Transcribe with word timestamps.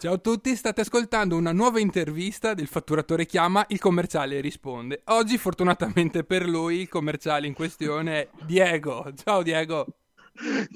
Ciao 0.00 0.14
a 0.14 0.16
tutti, 0.16 0.56
state 0.56 0.80
ascoltando 0.80 1.36
una 1.36 1.52
nuova 1.52 1.78
intervista 1.78 2.54
del 2.54 2.68
fatturatore 2.68 3.26
chiama, 3.26 3.66
il 3.68 3.78
commerciale 3.78 4.40
risponde. 4.40 5.02
Oggi 5.08 5.36
fortunatamente 5.36 6.24
per 6.24 6.48
lui 6.48 6.80
il 6.80 6.88
commerciale 6.88 7.46
in 7.46 7.52
questione 7.52 8.22
è 8.22 8.28
Diego. 8.46 9.12
Ciao 9.14 9.42
Diego. 9.42 9.84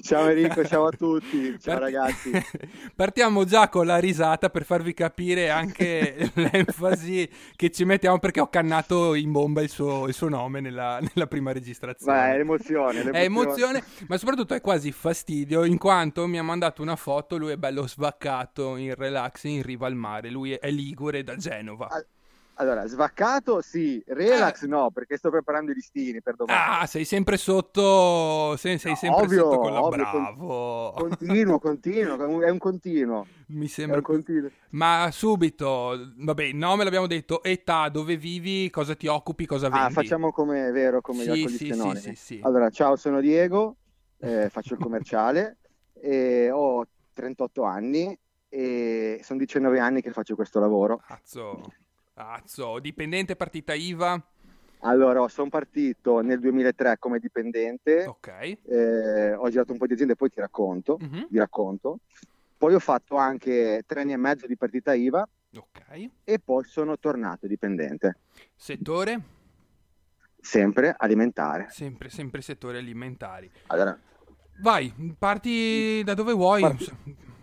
Ciao 0.01 0.29
Enrico, 0.29 0.63
ciao 0.63 0.85
a 0.85 0.91
tutti, 0.91 1.59
ciao 1.59 1.79
ragazzi. 1.79 2.31
Partiamo 2.95 3.45
già 3.45 3.67
con 3.67 3.87
la 3.87 3.97
risata 3.97 4.49
per 4.49 4.63
farvi 4.63 4.93
capire 4.93 5.49
anche 5.49 6.29
l'enfasi 6.35 7.27
che 7.55 7.71
ci 7.71 7.83
mettiamo 7.83 8.19
perché 8.19 8.41
ho 8.41 8.49
cannato 8.49 9.15
in 9.15 9.31
bomba 9.31 9.61
il 9.61 9.69
suo, 9.69 10.07
il 10.07 10.13
suo 10.13 10.29
nome 10.29 10.59
nella, 10.59 10.99
nella, 10.99 11.27
prima 11.27 11.51
registrazione. 11.51 12.17
Ma 12.17 12.33
è 12.33 12.39
emozione, 12.39 13.03
l'emozione. 13.03 13.17
È 13.17 13.23
emozione, 13.23 13.83
ma 14.07 14.17
soprattutto 14.17 14.53
è 14.53 14.61
quasi 14.61 14.91
fastidio 14.91 15.63
in 15.63 15.79
quanto 15.79 16.27
mi 16.27 16.37
ha 16.37 16.43
mandato 16.43 16.83
una 16.83 16.95
foto, 16.95 17.37
lui 17.37 17.51
è 17.53 17.57
bello 17.57 17.87
svaccato 17.87 18.75
in 18.75 18.93
relax 18.93 19.43
in 19.45 19.63
riva 19.63 19.87
al 19.87 19.95
mare, 19.95 20.29
lui 20.29 20.51
è 20.51 20.69
ligure 20.69 21.23
da 21.23 21.35
Genova. 21.37 21.87
Ah 21.87 22.05
allora, 22.57 22.87
svaccato 22.87 23.61
sì, 23.61 24.01
relax 24.07 24.63
eh. 24.63 24.67
no, 24.67 24.89
perché 24.89 25.17
sto 25.17 25.29
preparando 25.29 25.71
i 25.71 25.73
listini 25.73 26.21
per 26.21 26.35
domani. 26.35 26.81
Ah, 26.81 26.85
sei 26.85 27.03
sempre 27.03 27.35
sotto, 27.35 28.55
sei, 28.55 28.77
sei 28.77 28.91
no, 28.91 28.97
sempre 28.97 29.25
ovvio, 29.25 29.39
sotto 29.39 29.57
con 29.57 29.73
la 29.73 29.83
ovvio, 29.83 30.03
bravo. 30.03 30.93
Continuo, 30.95 31.59
continuo, 31.59 32.41
è 32.41 32.49
un 32.49 32.57
continuo. 32.57 33.25
Mi 33.47 33.67
sembra. 33.67 33.99
Continuo. 34.01 34.49
Ma 34.69 35.09
subito, 35.11 36.13
vabbè, 36.15 36.43
il 36.43 36.55
nome 36.55 36.85
l'abbiamo 36.85 37.07
detto, 37.07 37.43
età, 37.43 37.89
dove 37.89 38.15
vivi, 38.15 38.69
cosa 38.69 38.95
ti 38.95 39.07
occupi, 39.07 39.45
cosa 39.45 39.67
ah, 39.67 39.71
vendi. 39.71 39.85
Ah, 39.85 39.89
facciamo 39.89 40.31
come, 40.31 40.71
vero, 40.71 41.01
come 41.01 41.23
sì, 41.23 41.31
gli 41.31 41.47
sì, 41.49 41.73
sì, 41.73 41.95
sì, 41.95 42.15
sì. 42.15 42.39
Allora, 42.41 42.69
ciao, 42.69 42.95
sono 42.95 43.19
Diego, 43.19 43.75
eh, 44.19 44.49
faccio 44.49 44.75
il 44.75 44.79
commerciale, 44.79 45.57
e 45.99 46.49
ho 46.51 46.87
38 47.11 47.63
anni 47.63 48.17
e 48.47 49.19
sono 49.23 49.39
19 49.39 49.79
anni 49.79 50.01
che 50.01 50.11
faccio 50.11 50.35
questo 50.35 50.61
lavoro. 50.61 51.01
Cazzo. 51.05 51.61
Azzo, 52.17 52.79
dipendente 52.79 53.35
partita 53.35 53.73
IVA? 53.73 54.21
Allora, 54.79 55.27
sono 55.27 55.49
partito 55.49 56.21
nel 56.21 56.39
2003 56.39 56.97
come 56.97 57.19
dipendente. 57.19 58.05
Ok. 58.05 58.57
Eh, 58.63 59.33
ho 59.33 59.49
girato 59.49 59.73
un 59.73 59.77
po' 59.77 59.85
di 59.85 59.93
aziende, 59.93 60.15
poi 60.15 60.29
ti 60.29 60.39
racconto. 60.39 60.97
Mm-hmm. 61.01 61.23
Vi 61.29 61.37
racconto. 61.37 61.99
Poi 62.57 62.73
ho 62.73 62.79
fatto 62.79 63.17
anche 63.17 63.83
tre 63.85 64.01
anni 64.01 64.13
e 64.13 64.17
mezzo 64.17 64.47
di 64.47 64.55
partita 64.55 64.93
IVA. 64.93 65.27
Ok. 65.57 66.09
E 66.23 66.39
poi 66.39 66.63
sono 66.63 66.97
tornato 66.97 67.47
dipendente. 67.47 68.19
Settore? 68.55 69.21
Sempre 70.39 70.95
alimentare. 70.97 71.67
Sempre, 71.69 72.09
sempre 72.09 72.41
settore 72.41 72.77
alimentari. 72.77 73.51
Allora. 73.67 73.97
Vai, 74.61 74.93
parti 75.17 76.01
da 76.05 76.13
dove 76.13 76.31
vuoi. 76.31 76.61
Parti, 76.61 76.93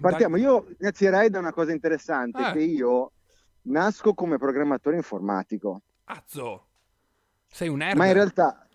partiamo. 0.00 0.36
Dai. 0.36 0.44
Io 0.44 0.66
inizierei 0.80 1.28
da 1.28 1.40
una 1.40 1.52
cosa 1.52 1.72
interessante, 1.72 2.48
eh. 2.48 2.52
che 2.52 2.60
io 2.60 3.12
Nasco 3.62 4.14
come 4.14 4.38
programmatore 4.38 4.96
informatico. 4.96 5.82
Azzo! 6.04 6.66
Sei 7.46 7.68
un 7.68 7.78
nerd? 7.78 7.96
Ma 7.96 8.06
in 8.06 8.12
realtà 8.14 8.66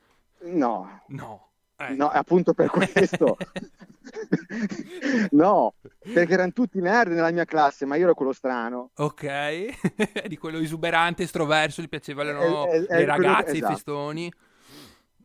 no. 0.41 1.03
No. 1.07 1.47
Eh. 1.79 1.93
No, 1.93 2.09
appunto 2.09 2.53
per 2.53 2.69
questo. 2.69 3.37
no, 5.31 5.75
perché 6.13 6.33
erano 6.33 6.51
tutti 6.51 6.79
nerd 6.79 7.11
nella 7.11 7.31
mia 7.31 7.45
classe, 7.45 7.85
ma 7.85 7.95
io 7.95 8.05
ero 8.05 8.15
quello 8.15 8.33
strano. 8.33 8.91
Ok, 8.95 10.25
di 10.27 10.37
quello 10.37 10.57
esuberante, 10.57 11.23
estroverso, 11.23 11.81
gli 11.81 11.89
piacevano 11.89 12.67
è, 12.67 12.83
è 12.85 12.97
le 12.97 13.05
ragazze, 13.05 13.51
che... 13.51 13.57
esatto. 13.57 13.71
i 13.71 13.75
festoni. 13.75 14.33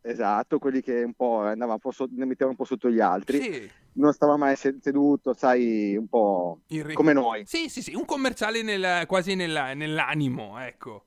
Esatto, 0.05 0.58
quelli 0.58 0.83
che 0.83 1.05
un 1.05 1.14
po' 1.14 1.39
andavano 1.42 1.75
un 1.75 1.78
po' 1.78 1.92
sotto, 1.92 2.12
ne 2.17 2.25
mettevano 2.25 2.50
un 2.50 2.56
po' 2.56 2.64
sotto 2.64 2.91
gli 2.91 2.98
altri. 2.98 3.41
Sì. 3.41 3.70
Non 3.95 4.12
stava 4.12 4.36
mai 4.36 4.56
seduto, 4.56 5.33
sai, 5.33 5.97
un 5.97 6.08
po' 6.08 6.61
Irri... 6.69 6.95
come 6.95 7.12
noi. 7.12 7.47
Sì, 7.47 7.69
sì, 7.69 7.83
sì, 7.83 7.95
un 7.95 8.05
commerciale 8.05 8.62
nel, 8.62 9.06
quasi 9.06 9.36
nella, 9.36 9.75
nell'animo, 9.75 10.58
ecco. 10.58 11.05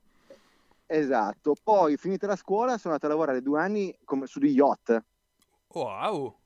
Esatto. 0.86 1.56
Poi, 1.62 1.98
finita 1.98 2.26
la 2.26 2.38
scuola, 2.38 2.78
sono 2.78 2.94
andato 2.94 3.08
a 3.08 3.10
lavorare 3.10 3.42
due 3.42 3.60
anni 3.60 3.94
come, 4.06 4.28
su 4.28 4.40
di 4.40 4.52
yacht. 4.52 5.04
Wow! 5.74 6.38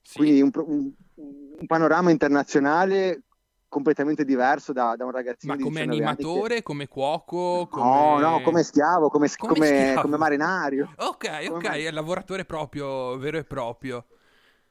Sì. 0.00 0.18
Quindi 0.18 0.40
un, 0.40 0.50
un, 0.54 0.92
un 1.14 1.66
panorama 1.66 2.10
internazionale 2.10 3.24
completamente 3.68 4.24
diverso 4.24 4.72
da, 4.72 4.94
da 4.96 5.04
un 5.04 5.10
ragazzino 5.10 5.54
Ma 5.54 5.62
come 5.62 5.82
animatore, 5.82 6.56
che... 6.56 6.62
come 6.62 6.88
cuoco? 6.88 7.66
Come... 7.70 7.84
No, 7.84 8.18
no, 8.18 8.42
come 8.42 8.62
schiavo, 8.62 9.08
come, 9.08 9.28
come, 9.36 9.52
come, 9.52 9.66
schiavo. 9.66 10.00
come 10.02 10.16
marinario. 10.16 10.92
Ok, 10.96 11.46
ok, 11.50 11.68
è 11.68 11.90
lavoratore 11.90 12.44
proprio, 12.44 13.16
vero 13.18 13.38
e 13.38 13.44
proprio. 13.44 14.06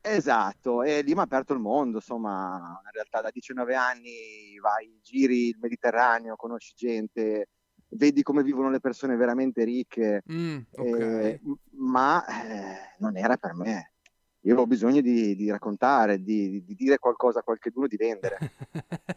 Esatto, 0.02 0.84
e 0.84 1.02
lì 1.02 1.14
mi 1.14 1.20
ha 1.20 1.24
aperto 1.24 1.54
il 1.54 1.60
mondo, 1.60 1.98
insomma, 1.98 2.80
in 2.84 2.92
realtà 2.92 3.22
da 3.22 3.32
19 3.32 3.74
anni 3.74 4.60
vai, 4.62 5.00
giri 5.02 5.48
il 5.48 5.58
Mediterraneo, 5.60 6.36
conosci 6.36 6.74
gente, 6.76 7.50
vedi 7.90 8.22
come 8.22 8.44
vivono 8.44 8.70
le 8.70 8.80
persone 8.80 9.16
veramente 9.16 9.64
ricche, 9.64 10.22
mm, 10.32 10.58
okay. 10.76 11.32
eh, 11.32 11.42
ma 11.78 12.24
eh, 12.24 12.96
non 13.00 13.18
era 13.18 13.36
per 13.38 13.56
me 13.56 13.95
io 14.46 14.52
avevo 14.52 14.68
bisogno 14.68 15.02
di, 15.02 15.36
di 15.36 15.50
raccontare, 15.50 16.22
di, 16.22 16.64
di, 16.64 16.76
dire 16.76 17.00
qualcosa 17.00 17.40
a 17.40 17.42
qualcuno, 17.42 17.88
di 17.88 17.96
vendere 17.96 18.38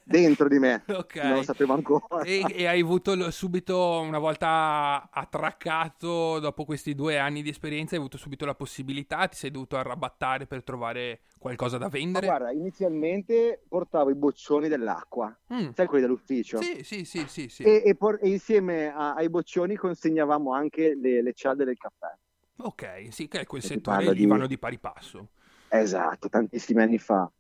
dentro 0.03 0.49
di 0.49 0.59
me. 0.59 0.83
Okay. 0.99 1.29
Non 1.29 1.37
lo 1.37 1.43
sapevo 1.43 1.75
ancora. 1.75 2.23
E, 2.23 2.45
e 2.49 2.67
hai 2.67 2.81
avuto 2.81 3.31
subito, 3.31 4.01
una 4.01 4.19
volta 4.19 5.09
attraccato, 5.13 6.39
dopo 6.41 6.65
questi 6.65 6.95
due 6.95 7.19
anni 7.19 7.43
di 7.43 7.51
esperienza, 7.51 7.95
hai 7.95 8.01
avuto 8.01 8.19
subito 8.19 8.45
la 8.45 8.55
possibilità, 8.55 9.27
ti 9.29 9.37
sei 9.37 9.51
dovuto 9.51 9.77
arrabattare 9.77 10.47
per 10.47 10.65
trovare 10.65 11.21
qualcosa 11.39 11.79
da 11.79 11.89
vendere? 11.89 12.27
Ma 12.27 12.37
guarda, 12.37 12.53
inizialmente 12.53 13.63
portavo 13.69 14.11
i 14.11 14.15
boccioni 14.15 14.69
dell'acqua, 14.69 15.35
mm. 15.55 15.69
sai 15.75 15.87
quelli 15.87 16.05
dell'ufficio? 16.05 16.61
Sì, 16.61 16.83
sì, 16.83 17.05
sì. 17.05 17.25
sì, 17.29 17.49
sì. 17.49 17.63
E, 17.63 17.83
e, 17.85 17.95
por- 17.95 18.19
e, 18.21 18.29
insieme 18.29 18.93
a- 18.93 19.15
ai 19.15 19.29
boccioni 19.29 19.77
consegnavamo 19.77 20.53
anche 20.53 20.95
le, 21.01 21.23
le 21.23 21.33
cialde 21.33 21.65
del 21.65 21.77
caffè. 21.77 22.13
Ok, 22.61 23.09
sì, 23.11 23.29
che 23.29 23.41
è 23.41 23.47
quel 23.47 23.63
settore 23.63 24.13
lì 24.13 24.21
di... 24.21 24.27
vanno 24.27 24.47
di 24.47 24.59
pari 24.59 24.79
passo. 24.79 25.29
Esatto, 25.69 26.29
tantissimi 26.29 26.83
anni 26.83 26.99
fa. 26.99 27.31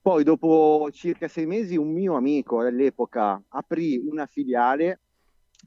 Poi 0.00 0.22
dopo 0.24 0.88
circa 0.92 1.28
sei 1.28 1.46
mesi 1.46 1.76
un 1.76 1.92
mio 1.92 2.14
amico 2.14 2.60
all'epoca 2.60 3.42
aprì 3.48 3.96
una 3.98 4.26
filiale 4.26 5.00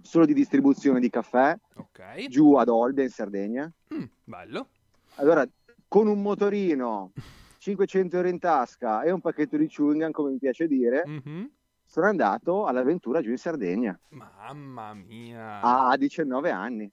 solo 0.02 0.26
di 0.26 0.34
distribuzione 0.34 1.00
di 1.00 1.10
caffè 1.10 1.58
okay. 1.76 2.28
giù 2.28 2.56
ad 2.56 2.70
Olbia 2.70 3.04
in 3.04 3.10
Sardegna. 3.10 3.72
Mm, 3.94 4.04
bello. 4.24 4.70
Allora, 5.16 5.46
con 5.88 6.08
un 6.08 6.22
motorino, 6.22 7.12
500 7.58 8.16
euro 8.16 8.30
in 8.30 8.40
tasca 8.40 9.02
e 9.02 9.12
un 9.12 9.20
pacchetto 9.20 9.58
di 9.58 9.68
chewing 9.68 10.12
come 10.12 10.32
mi 10.32 10.38
piace 10.38 10.68
dire, 10.68 11.04
mm-hmm. 11.06 11.46
sono 11.86 12.06
andato 12.08 12.66
all'avventura 12.66 13.22
giù 13.22 13.32
in 13.32 13.38
Sardegna. 13.38 14.00
Mamma 14.10 14.94
mia! 14.94 15.60
A 15.62 15.98
19 15.98 16.50
anni. 16.50 16.90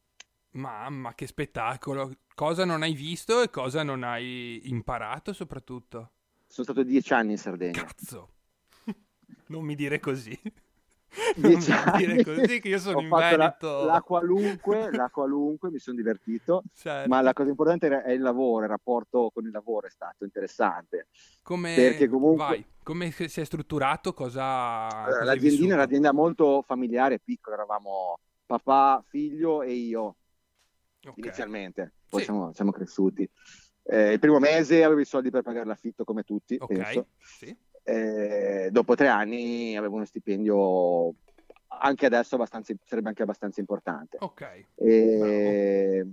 Mamma, 0.56 1.15
che 1.15 1.27
spettacolo! 1.27 2.12
Cosa 2.34 2.65
non 2.65 2.83
hai 2.83 2.94
visto 2.94 3.43
e 3.43 3.50
cosa 3.50 3.83
non 3.83 4.03
hai 4.03 4.62
imparato 4.65 5.34
soprattutto? 5.34 6.12
Sono 6.47 6.65
stato 6.65 6.83
dieci 6.83 7.12
anni 7.12 7.33
in 7.33 7.39
Sardegna. 7.39 7.84
Cazzo! 7.84 8.31
non 9.49 9.65
mi 9.65 9.75
dire 9.75 10.00
così. 10.00 10.39
Dieci 11.34 11.69
non 11.71 11.78
anni. 11.78 12.06
dire 12.06 12.25
così 12.25 12.61
che 12.61 12.69
io 12.69 12.78
sono 12.78 12.99
Ho 12.99 13.00
in 13.03 13.09
Veneto. 13.11 13.84
La, 13.84 13.93
la, 13.93 14.00
qualunque, 14.00 14.91
la 14.93 15.11
qualunque, 15.11 15.71
mi 15.71 15.78
sono 15.78 15.97
divertito. 15.97 16.62
Certo. 16.75 17.06
Ma 17.06 17.21
la 17.21 17.34
cosa 17.34 17.50
importante 17.50 18.03
è 18.03 18.12
il 18.12 18.22
lavoro, 18.22 18.65
il 18.65 18.71
rapporto 18.71 19.31
con 19.34 19.45
il 19.45 19.50
lavoro 19.50 19.89
è 19.89 19.91
stato 19.91 20.25
interessante. 20.25 21.09
Come, 21.43 21.75
Perché 21.75 22.09
comunque... 22.09 22.47
Vai. 22.47 22.66
Come 22.83 23.11
si 23.11 23.41
è 23.41 23.45
strutturato? 23.45 24.15
Cosa... 24.15 24.89
Allora, 24.89 25.25
l'aziendina 25.25 25.75
è 25.75 25.77
un'azienda 25.77 26.12
molto 26.12 26.62
familiare, 26.62 27.19
piccola, 27.19 27.56
eravamo 27.56 28.21
papà, 28.47 29.03
figlio 29.06 29.61
e 29.61 29.72
io 29.72 30.16
okay. 31.11 31.25
inizialmente, 31.25 31.93
poi 32.09 32.21
sì. 32.21 32.27
siamo, 32.27 32.53
siamo, 32.53 32.71
cresciuti. 32.71 33.28
Eh, 33.83 34.12
il 34.12 34.19
primo 34.19 34.39
mese 34.39 34.83
avevo 34.83 35.00
i 35.00 35.05
soldi 35.05 35.31
per 35.31 35.43
pagare 35.43 35.67
l'affitto 35.67 36.05
come 36.05 36.22
tutti, 36.22 36.56
okay. 36.59 37.05
Sì. 37.19 37.56
Eh, 37.83 38.69
dopo 38.72 38.97
tre 38.97 39.09
anni 39.09 39.77
avevo 39.77 39.95
uno 39.95 40.05
stipendio 40.05 41.15
anche 41.69 42.07
adesso 42.07 42.39
sarebbe 42.84 43.09
anche 43.09 43.22
abbastanza 43.22 43.60
importante. 43.60 44.16
Ok. 44.21 44.66
E, 44.75 46.07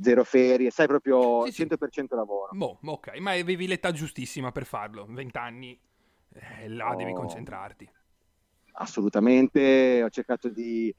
zero 0.00 0.24
ferie, 0.24 0.70
sai 0.70 0.86
proprio 0.86 1.50
sì, 1.50 1.64
100% 1.64 1.88
sì. 1.90 2.06
lavoro. 2.10 2.50
Boh, 2.52 2.78
ok, 2.82 3.18
ma 3.18 3.32
avevi 3.32 3.66
l'età 3.66 3.92
giustissima 3.92 4.52
per 4.52 4.64
farlo, 4.64 5.06
20 5.08 5.38
anni, 5.38 5.78
eh, 6.34 6.68
là 6.68 6.90
oh, 6.90 6.96
devi 6.96 7.12
concentrarti. 7.12 7.88
Assolutamente, 8.76 10.02
ho 10.02 10.10
cercato 10.10 10.48
di 10.48 10.94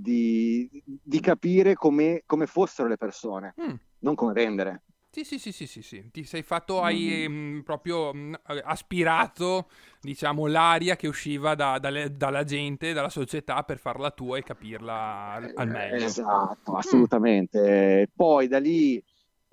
di, 0.00 0.82
di 0.84 1.20
capire 1.20 1.74
come, 1.74 2.22
come, 2.26 2.46
fossero 2.46 2.88
le 2.88 2.96
persone, 2.96 3.54
mm. 3.60 3.74
non 4.00 4.14
come 4.14 4.32
vendere. 4.32 4.82
Sì, 5.10 5.22
sì, 5.22 5.38
sì, 5.38 5.52
sì, 5.52 5.66
sì, 5.66 5.82
sì. 5.82 6.10
ti 6.10 6.24
sei 6.24 6.42
fatto, 6.42 6.82
hai 6.82 7.26
mm. 7.28 7.56
mh, 7.56 7.62
proprio 7.62 8.12
mh, 8.12 8.18
mm, 8.18 8.34
aspirato, 8.64 9.68
diciamo, 10.00 10.46
l'aria 10.46 10.96
che 10.96 11.06
usciva 11.06 11.54
da, 11.54 11.78
dalle, 11.78 12.16
dalla 12.16 12.42
gente, 12.42 12.92
dalla 12.92 13.08
società 13.08 13.62
per 13.62 13.78
farla 13.78 14.10
tua 14.10 14.38
e 14.38 14.42
capirla 14.42 15.32
al, 15.32 15.52
al 15.54 15.68
meglio. 15.68 16.04
Esatto, 16.04 16.72
mm. 16.72 16.76
assolutamente. 16.76 18.00
Mm. 18.00 18.12
Poi 18.14 18.48
da 18.48 18.58
lì 18.58 19.02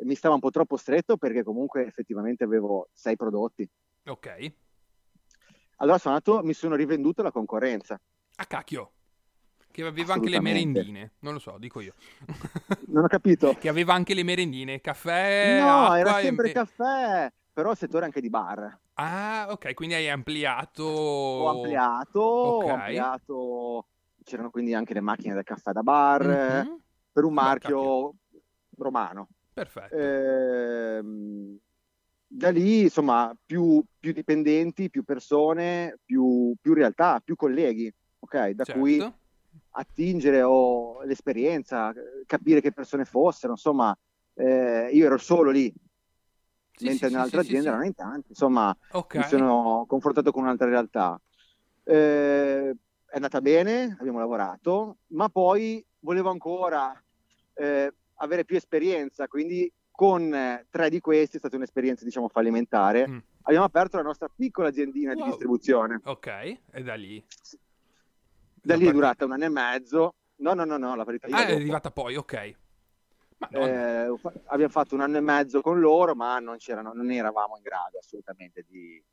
mi 0.04 0.16
stava 0.16 0.34
un 0.34 0.40
po' 0.40 0.50
troppo 0.50 0.78
stretto 0.78 1.18
perché 1.18 1.44
comunque 1.44 1.86
effettivamente 1.86 2.44
avevo 2.44 2.90
sei 2.94 3.16
prodotti. 3.16 3.70
Ok 4.08 4.54
allora 5.82 5.98
sono 5.98 6.16
andato, 6.16 6.44
mi 6.46 6.54
sono 6.54 6.76
rivenduto 6.76 7.22
alla 7.22 7.32
concorrenza. 7.32 8.00
A 8.36 8.46
cacchio. 8.46 8.92
Che 9.72 9.86
aveva 9.86 10.14
anche 10.14 10.30
le 10.30 10.42
merendine, 10.42 11.14
non 11.20 11.34
lo 11.34 11.40
so, 11.40 11.58
dico 11.58 11.80
io. 11.80 11.94
Non 12.92 13.06
ho 13.06 13.08
capito. 13.08 13.56
che 13.58 13.70
aveva 13.70 13.94
anche 13.94 14.14
le 14.14 14.24
merendine, 14.24 14.82
caffè. 14.82 15.60
No, 15.62 15.96
era 15.96 16.20
sempre 16.20 16.50
e... 16.50 16.52
caffè, 16.52 17.32
però 17.54 17.74
settore 17.74 18.06
anche 18.06 18.20
di 18.20 18.30
bar. 18.30 18.78
Ah, 18.96 19.48
ok, 19.50 19.74
quindi 19.74 19.96
hai 19.96 20.10
ampliato. 20.10 20.84
Ho 20.84 21.50
ampliato, 21.50 22.22
okay. 22.22 22.70
ho 22.70 22.74
ampliato. 22.74 23.86
C'erano 24.24 24.50
quindi 24.50 24.74
anche 24.74 24.94
le 24.94 25.02
macchine 25.02 25.34
del 25.34 25.44
caffè 25.44 25.72
da 25.72 25.82
bar 25.82 26.26
mm-hmm. 26.28 26.74
per 27.14 27.24
un 27.24 27.34
marchio 27.34 28.14
romano. 28.76 29.30
Perfetto. 29.54 29.96
Ehm 29.96 31.60
da 32.34 32.50
lì, 32.50 32.84
insomma, 32.84 33.36
più, 33.46 33.84
più 34.00 34.14
dipendenti, 34.14 34.90
più 34.90 35.04
persone, 35.04 36.00
più, 36.06 36.56
più, 36.62 36.74
realtà, 36.74 37.20
più 37.20 37.36
colleghi, 37.36 37.94
ok? 38.20 38.50
Da 38.52 38.64
certo. 38.64 38.80
cui 38.80 39.14
attingere 39.72 40.42
o 40.42 41.04
l'esperienza, 41.04 41.94
capire 42.26 42.62
che 42.62 42.72
persone 42.72 43.06
fossero, 43.06 43.54
insomma, 43.54 43.98
eh, 44.34 44.90
io 44.92 45.06
ero 45.06 45.18
solo 45.18 45.52
lì, 45.52 45.74
sì, 46.74 46.86
mentre 46.86 47.08
sì, 47.08 47.14
nell'altra 47.14 47.42
sì, 47.42 47.48
azienda 47.48 47.70
erano 47.70 47.86
in 47.86 47.96
tanti, 47.96 48.30
insomma, 48.30 48.76
okay. 48.92 49.22
mi 49.22 49.28
sono 49.28 49.86
confrontato 49.88 50.32
con 50.32 50.44
un'altra 50.44 50.68
realtà. 50.68 51.20
Eh, 51.84 52.76
è 53.06 53.16
andata 53.16 53.42
bene, 53.42 53.98
abbiamo 54.00 54.20
lavorato, 54.20 54.98
ma 55.08 55.30
poi 55.30 55.84
volevo 56.00 56.30
ancora 56.30 57.02
eh, 57.54 57.94
avere 58.16 58.46
più 58.46 58.56
esperienza, 58.56 59.28
quindi 59.28 59.72
con 59.92 60.66
tre 60.70 60.90
di 60.90 61.00
questi 61.00 61.36
è 61.36 61.40
stata 61.40 61.58
un'esperienza, 61.58 62.04
diciamo, 62.06 62.28
fallimentare. 62.28 63.08
Mm. 63.08 63.18
Abbiamo 63.44 63.66
aperto 63.66 63.98
la 63.98 64.04
nostra 64.04 64.30
piccola 64.34 64.70
aziendina 64.70 65.14
wow. 65.14 65.24
di 65.24 65.30
distribuzione. 65.30 66.00
Ok, 66.04 66.28
e 66.72 66.84
da 66.84 66.96
lì? 66.96 67.24
Da 68.62 68.76
lì 68.76 68.86
è 68.88 68.92
durata 68.92 69.26
un 69.26 69.32
anno 69.32 69.46
e 69.46 69.50
mezzo. 69.50 70.16
No, 70.38 70.54
no, 70.54 70.66
no, 70.66 70.78
no, 70.78 70.96
la 70.96 71.04
verità 71.04 71.28
Ah, 71.30 71.48
è 71.48 71.54
arrivata 71.54 71.92
poi, 71.92 72.16
ok. 72.16 72.34
Eh, 73.50 74.16
abbiamo 74.46 74.72
fatto 74.72 74.94
un 74.94 75.02
anno 75.02 75.18
e 75.18 75.22
mezzo 75.22 75.62
con 75.62 75.80
loro, 75.80 76.14
ma 76.14 76.38
non, 76.40 76.58
non 76.94 77.12
eravamo 77.12 77.58
in 77.58 77.64
grado 77.64 77.98
assolutamente 77.98 78.64
di, 78.68 79.04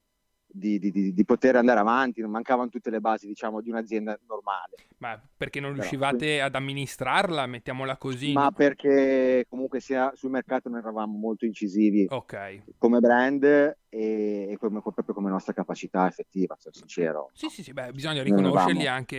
di, 0.51 0.79
di, 0.79 1.13
di, 1.13 1.25
poter 1.25 1.57
andare 1.57 1.81
avanti, 1.81 2.21
non 2.21 2.31
mancavano 2.31 2.69
tutte 2.69 2.91
le 2.91 3.01
basi, 3.01 3.27
diciamo, 3.27 3.61
di 3.61 3.71
un'azienda 3.71 4.19
normale. 4.27 4.75
Ma 4.99 5.21
perché 5.37 5.61
non 5.61 5.75
riuscivate 5.75 6.27
Però, 6.27 6.47
ad 6.47 6.55
amministrarla, 6.55 7.47
mettiamola 7.47 7.97
così? 7.97 8.33
Ma 8.33 8.51
perché 8.51 9.45
comunque 9.49 9.81
sia 9.81 10.11
sul 10.15 10.31
mercato 10.31 10.69
non 10.69 10.79
eravamo 10.79 11.17
molto 11.17 11.45
incisivi 11.45 12.07
okay. 12.09 12.63
come 12.79 12.99
brand 12.99 13.45
e, 13.45 13.77
e 14.51 14.57
come, 14.59 14.81
proprio 14.81 15.15
come 15.15 15.31
nostra 15.31 15.53
capacità 15.53 16.07
effettiva, 16.07 16.57
sono 16.59 16.75
sincero. 16.75 17.31
Sì, 17.33 17.49
sì, 17.49 17.63
sì, 17.63 17.73
beh, 17.73 17.93
bisogna 17.93 18.23
riconoscergli 18.23 18.87
anche 18.87 19.17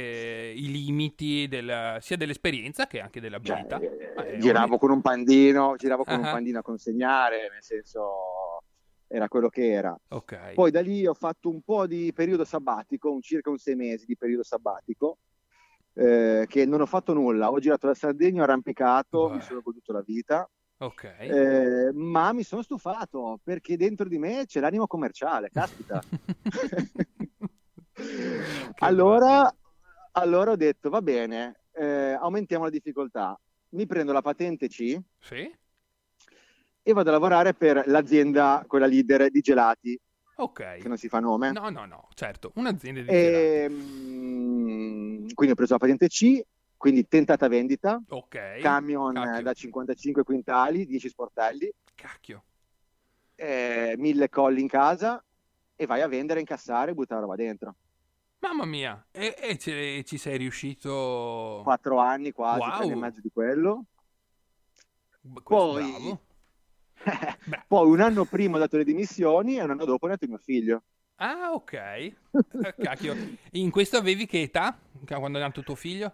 i 0.56 0.72
limiti 0.72 1.48
del, 1.48 1.98
sia 2.02 2.18
dell'esperienza 2.18 2.88
che 2.88 3.00
anche 3.00 3.22
dell'abilità. 3.22 3.80
Cioè, 3.80 4.34
eh, 4.34 4.38
giravo 4.40 4.78
con 4.78 4.92
un 4.92 5.02
pandino, 5.02 5.76
giravo 5.78 6.04
con 6.04 6.16
uh-huh. 6.16 6.26
un 6.26 6.32
pandino 6.32 6.60
a 6.60 6.64
consegnare, 6.64 7.50
nel 7.52 7.64
senso 7.64 8.39
era 9.10 9.28
quello 9.28 9.50
che 9.50 9.72
era. 9.72 10.00
Okay. 10.08 10.54
Poi 10.54 10.70
da 10.72 10.82
lì 10.82 11.06
ho 11.06 11.16
fatto 11.16 11.50
un 11.50 11.62
po' 11.62 11.88
di 11.88 12.14
periodo 12.14 12.46
sabbatico, 12.46 13.12
un 13.12 13.22
circa 13.22 13.50
un 13.50 13.58
sei 13.58 13.76
mesi 13.76 14.06
di 14.06 14.16
periodo 14.16 14.44
sabbatico, 14.44 15.18
eh, 15.94 16.46
che 16.48 16.66
non 16.66 16.82
ho 16.82 16.86
fatto 16.86 17.14
nulla. 17.14 17.50
Ho 17.50 17.60
girato 17.60 17.88
la 17.88 17.96
Sardegna, 17.96 18.42
ho 18.42 18.44
arrampicato, 18.44 19.30
Beh. 19.30 19.36
mi 19.36 19.42
sono 19.42 19.62
goduto 19.62 19.92
la 19.92 20.04
vita. 20.06 20.48
Okay. 20.78 21.28
Eh, 21.28 21.92
ma 21.92 22.32
mi 22.32 22.44
sono 22.44 22.62
stufato 22.62 23.40
perché 23.44 23.76
dentro 23.76 24.08
di 24.08 24.18
me 24.18 24.46
c'è 24.46 24.60
l'animo 24.60 24.86
commerciale, 24.86 25.50
caspita. 25.50 26.02
allora, 28.78 29.54
allora, 30.12 30.52
ho 30.52 30.56
detto, 30.56 30.90
va 30.90 31.02
bene, 31.02 31.62
eh, 31.74 32.12
aumentiamo 32.14 32.66
la 32.66 32.70
difficoltà. 32.70 33.38
Mi 33.70 33.88
prendo 33.88 34.14
la 34.14 34.22
patente 34.22 34.68
C. 34.68 34.98
Sì 35.20 35.52
e 36.90 36.94
vado 36.94 37.10
a 37.10 37.12
lavorare 37.12 37.54
per 37.54 37.84
l'azienda, 37.86 38.64
quella 38.68 38.88
leader 38.88 39.30
di 39.30 39.42
gelati. 39.42 40.00
Ok. 40.38 40.78
Che 40.78 40.88
non 40.88 40.98
si 40.98 41.08
fa 41.08 41.20
nome. 41.20 41.52
No, 41.52 41.70
no, 41.70 41.86
no, 41.86 42.08
certo, 42.16 42.52
un'azienda 42.56 43.02
di 43.02 43.08
e, 43.08 43.68
gelati. 43.68 43.74
Mh, 43.74 45.34
quindi 45.34 45.54
ho 45.54 45.56
preso 45.56 45.74
la 45.74 45.80
patente 45.80 46.08
C, 46.08 46.42
quindi 46.76 47.08
tentata 47.08 47.48
vendita. 47.48 48.02
Ok. 48.10 48.58
Camion 48.60 49.14
Cacchio. 49.14 49.44
da 49.44 49.54
55 49.54 50.24
quintali, 50.24 50.86
10 50.88 51.10
sportelli. 51.10 51.72
Cacchio. 51.94 52.44
Eh, 53.36 53.94
mille 53.98 54.28
colli 54.30 54.62
in 54.62 54.68
casa 54.68 55.24
e 55.76 55.86
vai 55.86 56.02
a 56.02 56.08
vendere, 56.08 56.40
incassare 56.40 56.92
e 56.92 56.94
buttare 56.96 57.22
roba 57.22 57.36
dentro. 57.36 57.76
Mamma 58.40 58.66
mia, 58.66 59.06
e, 59.12 59.36
e 59.38 59.58
ci, 59.58 60.04
ci 60.06 60.18
sei 60.18 60.38
riuscito? 60.38 61.60
Quattro 61.64 62.00
anni 62.00 62.32
quasi, 62.32 62.60
wow. 62.62 62.70
tre 62.70 62.84
anni 62.84 62.92
e 62.92 62.96
mezzo 62.96 63.22
di 63.22 63.30
quello. 63.32 63.84
Poi, 65.44 65.92
bravo. 65.92 66.22
Poi 67.68 67.90
un 67.90 68.02
anno 68.02 68.26
prima 68.26 68.58
ho 68.58 68.60
dato 68.60 68.78
le 68.78 68.84
dimissioni 68.84 69.58
e 69.58 69.64
un 69.64 69.72
anno 69.72 69.86
dopo 69.86 70.08
è 70.08 70.10
nato 70.10 70.28
mio 70.28 70.38
figlio. 70.38 70.84
Ah, 71.16 71.52
ok. 71.54 71.74
Eh, 72.62 72.76
cacchio. 72.78 73.16
In 73.52 73.72
questo 73.72 73.98
avevi 73.98 74.26
che 74.26 74.42
età 74.42 74.78
quando 75.06 75.38
è 75.38 75.42
nato 75.42 75.64
tuo 75.64 75.76
figlio? 75.76 76.14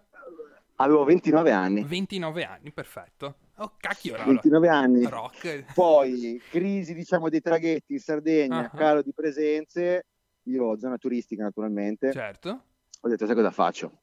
Avevo 0.78 1.04
29 1.04 1.52
anni. 1.52 1.84
29 1.84 2.44
anni, 2.44 2.72
perfetto. 2.72 3.36
Oh, 3.58 3.74
cacchio, 3.78 4.16
29 4.24 4.68
anni. 4.68 5.06
Rock. 5.06 5.74
Poi 5.74 6.42
crisi, 6.50 6.94
diciamo, 6.94 7.30
dei 7.30 7.42
traghetti 7.42 7.94
in 7.94 8.00
Sardegna, 8.00 8.60
uh-huh. 8.60 8.78
calo 8.78 9.02
di 9.02 9.14
presenze. 9.14 10.06
Io 10.44 10.66
ho 10.66 10.78
zona 10.78 10.98
turistica, 10.98 11.44
naturalmente. 11.44 12.12
Certo. 12.12 12.64
Ho 13.02 13.08
detto, 13.08 13.26
sai 13.26 13.36
cosa 13.36 13.52
faccio? 13.52 14.02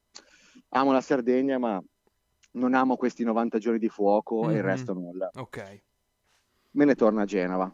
Amo 0.69 0.91
la 0.91 1.01
Sardegna, 1.01 1.57
ma 1.57 1.81
non 2.53 2.73
amo 2.73 2.97
questi 2.97 3.23
90 3.23 3.57
giorni 3.59 3.79
di 3.79 3.89
fuoco 3.89 4.41
mm-hmm. 4.41 4.49
e 4.49 4.53
il 4.53 4.59
mhm. 4.59 4.65
resto 4.65 4.93
nulla. 4.93 5.29
Ok 5.35 5.81
me 6.73 6.85
ne 6.85 6.95
torno 6.95 7.21
a 7.21 7.25
Genova. 7.25 7.73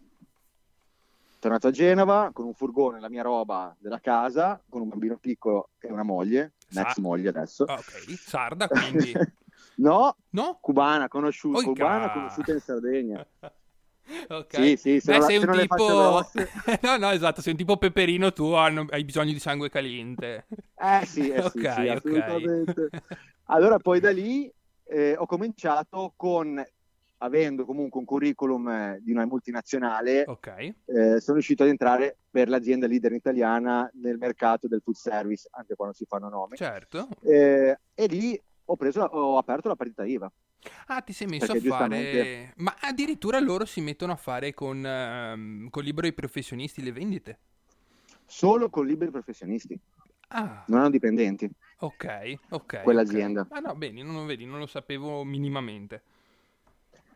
Tornato 1.40 1.68
a 1.68 1.72
Genova 1.72 2.32
con 2.34 2.46
un 2.46 2.54
furgone, 2.54 3.00
la 3.00 3.10
mia 3.10 3.22
roba 3.22 3.74
della 3.80 4.00
casa, 4.00 4.62
con 4.68 4.82
un 4.82 4.90
bambino 4.90 5.18
piccolo 5.18 5.70
e 5.80 5.90
una 5.90 6.04
moglie, 6.04 6.54
Sa- 6.68 6.82
ex 6.82 6.98
moglie 6.98 7.30
adesso. 7.30 7.64
Ok, 7.64 8.14
sarda 8.18 8.68
quindi. 8.68 9.14
no, 9.78 10.18
no, 10.32 10.58
cubana 10.60 11.08
conosciuta, 11.08 11.62
cubana 11.62 12.12
conosciuta 12.12 12.52
in 12.52 12.60
Sardegna. 12.60 13.26
ok. 14.28 14.54
Sì, 14.54 14.76
sì, 14.76 15.00
se 15.00 15.14
Beh, 15.14 15.18
non, 15.20 15.28
sei 15.28 15.40
se 15.40 15.46
un 15.46 15.60
tipo... 15.62 16.26
no, 16.82 16.98
no, 16.98 17.10
esatto, 17.12 17.42
sei 17.42 17.54
un 17.54 17.58
tipo 17.58 17.78
peperino 17.78 18.34
tu, 18.34 18.52
hai 18.52 19.04
bisogno 19.06 19.32
di 19.32 19.40
sangue 19.40 19.70
caliente. 19.70 20.46
Eh 20.76 21.06
sì, 21.06 21.30
eh, 21.30 21.42
okay, 21.42 21.52
sì, 21.52 21.82
sì 21.84 21.88
assolutamente. 21.88 22.90
Allora 23.46 23.78
poi 23.80 24.02
da 24.02 24.12
lì 24.12 24.52
eh, 24.84 25.16
ho 25.18 25.26
cominciato 25.26 26.14
con 26.18 26.62
avendo 27.20 27.66
comunque 27.66 28.00
un 28.00 28.06
curriculum 28.06 28.68
eh, 28.70 29.00
di 29.02 29.12
una 29.12 29.26
multinazionale, 29.26 30.24
okay. 30.28 30.74
eh, 30.86 31.20
sono 31.20 31.34
riuscito 31.34 31.64
ad 31.64 31.70
entrare 31.70 32.18
per 32.30 32.50
l'azienda 32.50 32.88
leader 32.88 33.14
italiana 33.14 33.90
nel 33.96 34.18
mercato 34.18 34.68
del 34.68 34.82
food 34.82 34.96
service, 34.96 35.48
anche 35.52 35.76
quando 35.76 35.96
si 35.96 36.06
fanno 36.06 36.30
nomi. 36.30 36.56
Certo. 36.56 37.08
Eh, 37.22 37.78
e 37.94 38.06
lì 38.08 38.40
ho, 38.66 38.76
preso, 38.76 39.02
ho 39.02 39.38
aperto 39.38 39.68
la 39.68 39.76
partita 39.76 40.06
IVA. 40.06 40.32
Ah, 40.88 41.02
ti 41.02 41.14
sei 41.14 41.28
messo 41.28 41.52
a 41.52 41.60
fare... 41.60 42.54
Ma 42.58 42.76
addirittura 42.82 43.40
loro 43.40 43.66
si 43.66 43.82
mettono 43.82 44.12
a 44.12 44.18
fare 44.18 44.54
con, 44.54 44.84
um, 44.84 45.70
con 45.70 45.84
liberi 45.84 46.14
professionisti 46.14 46.84
le 46.84 46.92
vendite? 46.92 47.40
Solo 48.26 48.70
con 48.70 48.86
liberi 48.86 49.10
professionisti. 49.12 49.80
Ah. 50.30 50.64
Non 50.68 50.80
hanno 50.80 50.90
dipendenti. 50.90 51.50
Ok, 51.80 52.34
ok. 52.50 52.82
Quell'azienda. 52.84 53.42
Okay. 53.42 53.58
Ah 53.58 53.62
no, 53.62 53.76
bene, 53.76 54.04
non 54.04 54.16
lo 54.16 54.26
vedi, 54.26 54.46
non 54.46 54.60
lo 54.60 54.68
sapevo 54.68 55.24
minimamente. 55.24 56.04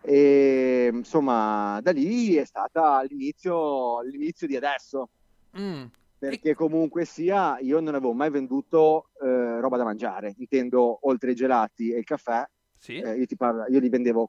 E 0.04 0.90
insomma, 0.92 1.80
da 1.82 1.92
lì 1.92 2.36
è 2.36 2.46
stata 2.46 3.02
l'inizio, 3.04 4.02
l'inizio 4.02 4.48
di 4.48 4.56
adesso. 4.56 5.10
Mm. 5.58 5.86
Perché 6.18 6.54
comunque 6.56 7.04
sia, 7.06 7.58
io 7.60 7.80
non 7.80 7.96
avevo 7.96 8.14
mai 8.14 8.30
venduto 8.30 9.10
eh, 9.22 9.60
roba 9.60 9.78
da 9.78 9.84
mangiare. 9.84 10.34
Intendo, 10.38 11.00
oltre 11.08 11.30
ai 11.30 11.36
gelati 11.36 11.92
e 11.92 11.98
il 11.98 12.06
caffè, 12.06 12.46
sì. 12.78 12.98
eh, 12.98 13.18
io, 13.18 13.26
ti 13.26 13.36
parlo, 13.36 13.66
io 13.68 13.80
li 13.80 13.90
vendevo 13.90 14.28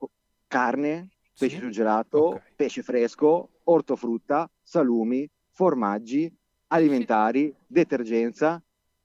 carne, 0.48 1.10
pesce 1.36 1.56
sì. 1.56 1.62
surgelato, 1.62 2.26
okay. 2.26 2.40
pesce 2.56 2.82
fresco, 2.82 3.50
ortofrutta, 3.64 4.50
salumi, 4.62 5.28
formaggi, 5.52 6.32
alimentari, 6.68 7.54
detergenza, 7.66 8.60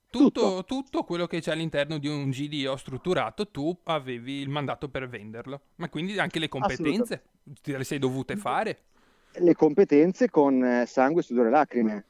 tutto, 0.09 0.63
tutto, 0.65 1.03
quello 1.03 1.27
che 1.27 1.39
c'è 1.39 1.51
all'interno 1.51 1.97
di 1.97 2.07
un 2.07 2.29
GDO 2.29 2.75
strutturato, 2.75 3.49
tu 3.49 3.75
avevi 3.83 4.39
il 4.39 4.49
mandato 4.49 4.89
per 4.89 5.07
venderlo. 5.07 5.61
Ma 5.75 5.89
quindi 5.89 6.17
anche 6.19 6.39
le 6.39 6.47
competenze 6.47 7.23
te 7.61 7.77
le 7.77 7.83
sei 7.83 7.99
dovute 7.99 8.35
fare? 8.35 8.83
Le 9.33 9.53
competenze 9.53 10.29
con 10.29 10.63
eh, 10.63 10.85
sangue, 10.85 11.21
sudore 11.21 11.49
e 11.49 11.51
lacrime. 11.51 12.05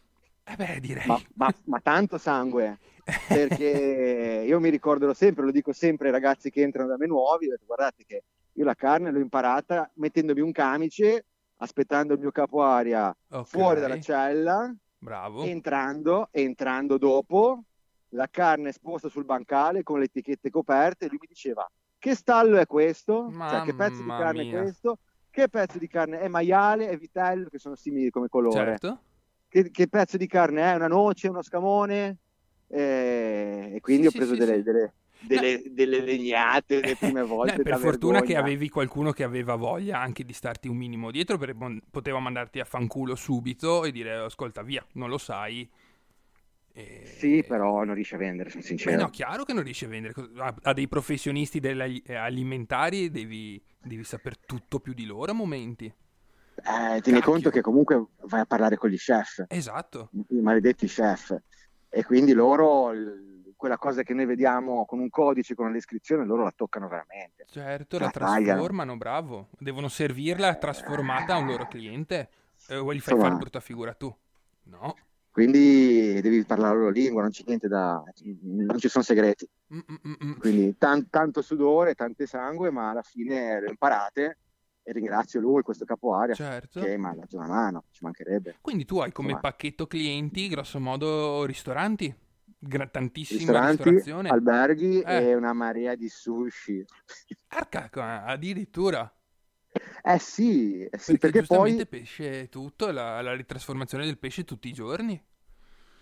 Eh 0.46 0.56
beh, 0.56 0.79
direi. 0.79 1.06
Ma, 1.06 1.22
ma, 1.36 1.53
ma 1.65 1.79
tanto 1.82 2.18
sangue. 2.18 2.79
perché 3.27 4.44
io 4.46 4.60
mi 4.60 4.70
ricorderò 4.70 5.13
sempre, 5.13 5.44
lo 5.44 5.51
dico 5.51 5.74
sempre 5.74 6.08
ai 6.08 6.13
ragazzi 6.13 6.50
che 6.50 6.62
entrano 6.62 6.89
da 6.89 6.98
me 6.98 7.08
nuovi, 7.08 7.48
guardate 7.65 8.03
che 8.06 8.24
io 8.53 8.63
la 8.63 8.75
carne 8.75 9.12
l'ho 9.12 9.20
imparata 9.20 9.89
mettendomi 9.96 10.41
un 10.41 10.51
camice, 10.51 11.25
aspettando 11.58 12.13
il 12.13 12.20
mio 12.20 12.32
capo 12.32 12.62
aria 12.62 13.15
okay. 13.29 13.46
fuori 13.46 13.79
dalla 13.79 14.00
cella 14.00 14.72
Bravo. 15.00 15.44
Entrando, 15.44 16.27
entrando 16.32 16.98
dopo, 16.98 17.63
la 18.10 18.28
carne 18.30 18.70
esposta 18.70 19.10
sul 19.10 19.25
bancale 19.25 19.84
con 19.84 20.00
le 20.00 20.06
etichette 20.06 20.50
coperte, 20.50 21.08
lui 21.08 21.18
mi 21.22 21.28
diceva 21.28 21.70
che 21.98 22.16
stallo 22.16 22.58
è 22.58 22.66
questo? 22.66 23.32
Cioè, 23.50 23.62
che 23.62 23.74
pezzo 23.75 24.01
di 24.01 24.08
carne 24.08 24.44
mia. 24.44 24.58
è 24.60 24.62
questo? 24.62 24.98
Che 25.30 25.50
pezzo 25.50 25.78
di 25.78 25.88
carne 25.88 26.20
è 26.22 26.28
maiale, 26.28 26.88
è 26.88 26.98
vitello, 26.98 27.50
che 27.50 27.60
sono 27.60 27.75
simili 27.75 28.10
come 28.10 28.30
colore? 28.30 28.78
Certo. 28.80 29.01
Che, 29.48 29.70
che 29.70 29.88
pezzo 29.88 30.16
di 30.18 30.25
carne 30.28 30.62
è? 30.62 30.75
Una 30.75 30.88
noce, 30.88 31.28
uno 31.28 31.42
scamone? 31.42 32.18
Eh, 32.68 33.72
e 33.75 33.80
quindi 33.82 34.04
Sì, 34.04 34.08
ho 34.08 34.12
preso 34.12 34.34
sì, 34.34 34.39
delle, 34.39 34.56
sì. 34.56 34.63
delle- 34.63 34.94
delle- 35.20 35.62
delle 35.72 36.00
legnate 36.01 36.80
le 36.82 36.96
prime 36.96 37.22
volte. 37.24 37.56
Eh, 37.56 37.63
per 37.63 37.78
fortuna 37.78 38.20
che 38.22 38.28
vergogna. 38.28 38.39
avevi 38.39 38.70
qualcuno 38.70 39.12
che 39.12 39.24
aveva 39.24 39.56
voglia 39.56 40.00
anche 40.00 40.24
di 40.24 40.34
starti 40.34 40.68
un 40.68 40.78
minimo 40.78 41.12
dietro, 41.12 41.38
perché 41.38 41.82
poteva 41.92 42.20
mandarti 42.20 42.60
a 42.60 42.66
fanculo 42.66 43.16
subito 43.16 43.84
e 43.84 43.92
dire 43.92 44.16
ascolta 44.16 44.62
via, 44.62 44.86
non 44.94 45.10
lo 45.10 45.18
sai. 45.18 45.70
E- 46.73 47.03
Sì, 47.17 47.43
però 47.45 47.83
non 47.83 47.95
riesce 47.95 48.15
a 48.15 48.17
vendere, 48.17 48.49
sono 48.49 48.61
Beh, 48.61 48.67
sincero. 48.67 49.01
no, 49.01 49.09
chiaro 49.09 49.43
che 49.43 49.53
non 49.53 49.63
riesci 49.63 49.85
a 49.85 49.88
vendere. 49.89 50.13
A, 50.63 50.73
dei 50.73 50.88
professionisti 50.88 51.59
degli 51.59 52.01
eh, 52.05 52.15
alimentari 52.15 53.09
devi, 53.09 53.61
devi 53.81 54.03
saper 54.03 54.38
tutto 54.38 54.79
più 54.79 54.93
di 54.93 55.05
loro 55.05 55.31
a 55.31 55.33
momenti. 55.35 55.85
Eh, 55.85 57.01
tieni 57.01 57.21
conto 57.21 57.49
che 57.49 57.61
comunque 57.61 58.05
vai 58.23 58.41
a 58.41 58.45
parlare 58.45 58.75
con 58.75 58.89
gli 58.89 58.97
chef, 58.97 59.45
Esatto. 59.47 60.09
i 60.29 60.41
maledetti 60.41 60.88
chef, 60.88 61.33
e 61.88 62.03
quindi 62.03 62.33
loro 62.33 62.91
quella 63.55 63.77
cosa 63.77 64.03
che 64.03 64.13
noi 64.13 64.25
vediamo 64.25 64.85
con 64.85 64.99
un 64.99 65.09
codice, 65.09 65.53
con 65.55 65.65
una 65.65 65.73
descrizione, 65.73 66.25
loro 66.25 66.43
la 66.43 66.53
toccano 66.55 66.88
veramente. 66.88 67.45
Certo, 67.49 67.97
la 67.97 68.05
La 68.05 68.11
tagliano. 68.11 68.43
trasformano, 68.45 68.95
bravo. 68.97 69.47
Devono 69.57 69.88
servirla 69.89 70.55
trasformata 70.55 71.33
a 71.33 71.38
un 71.38 71.47
loro 71.47 71.67
cliente. 71.67 72.29
E 72.67 72.75
o 72.77 72.93
gli 72.93 72.99
fai 73.01 73.17
fare 73.17 73.35
brutta 73.35 73.59
figura 73.59 73.93
tu? 73.93 74.13
No. 74.63 74.95
Quindi 75.39 76.19
devi 76.19 76.43
parlare 76.43 76.74
la 76.74 76.79
loro 76.79 76.91
lingua, 76.91 77.22
non 77.22 77.31
c'è 77.31 77.43
niente 77.46 77.69
da... 77.69 78.03
non 78.41 78.77
ci 78.77 78.89
sono 78.89 79.05
segreti. 79.05 79.48
Mm, 79.74 79.79
mm, 79.79 80.13
mm. 80.25 80.34
Quindi 80.38 80.77
tan- 80.77 81.10
tanto 81.10 81.41
sudore, 81.41 81.93
tante 81.96 82.25
sangue, 82.27 82.72
ma 82.72 82.89
alla 82.89 83.03
fine 83.03 83.62
lo 83.62 83.69
imparate 83.69 84.38
e 84.84 84.91
ringrazio 84.91 85.39
lui, 85.39 85.62
questo 85.62 85.86
capo 85.86 86.13
area, 86.13 86.36
Certo. 86.36 86.81
che 86.81 86.98
mi 86.98 87.05
ha 87.05 87.13
dato 87.13 87.38
una 87.38 87.48
mano, 87.48 87.86
ci 87.91 88.03
mancherebbe. 88.03 88.58
Quindi 88.60 88.84
tu 88.84 89.00
hai 89.00 89.13
come 89.13 89.39
pacchetto 89.39 89.88
clienti, 89.88 90.50
grosso 90.50 90.77
modo, 90.77 91.46
ristoranti? 91.46 92.13
Gra- 92.58 92.88
tantissima 92.88 93.38
Ristoranti, 93.39 93.84
ristorazione. 93.84 94.27
alberghi 94.27 95.00
Eh. 95.00 95.29
e 95.29 95.36
una 95.36 95.53
marea 95.53 95.96
di 95.96 96.10
sushi. 96.10 96.84
Arca, 97.48 98.25
addirittura. 98.25 99.10
Eh 100.01 100.17
sì, 100.17 100.84
eh 100.84 100.98
sì, 100.98 101.17
Perché, 101.17 101.43
perché 101.43 101.48
poi 101.55 101.86
pesce 101.86 102.50
tutto, 102.50 102.91
la, 102.91 103.22
la 103.22 103.34
ritrasformazione 103.36 104.03
del 104.03 104.17
pesce 104.17 104.43
tutti 104.43 104.67
i 104.67 104.74
giorni. 104.74 105.22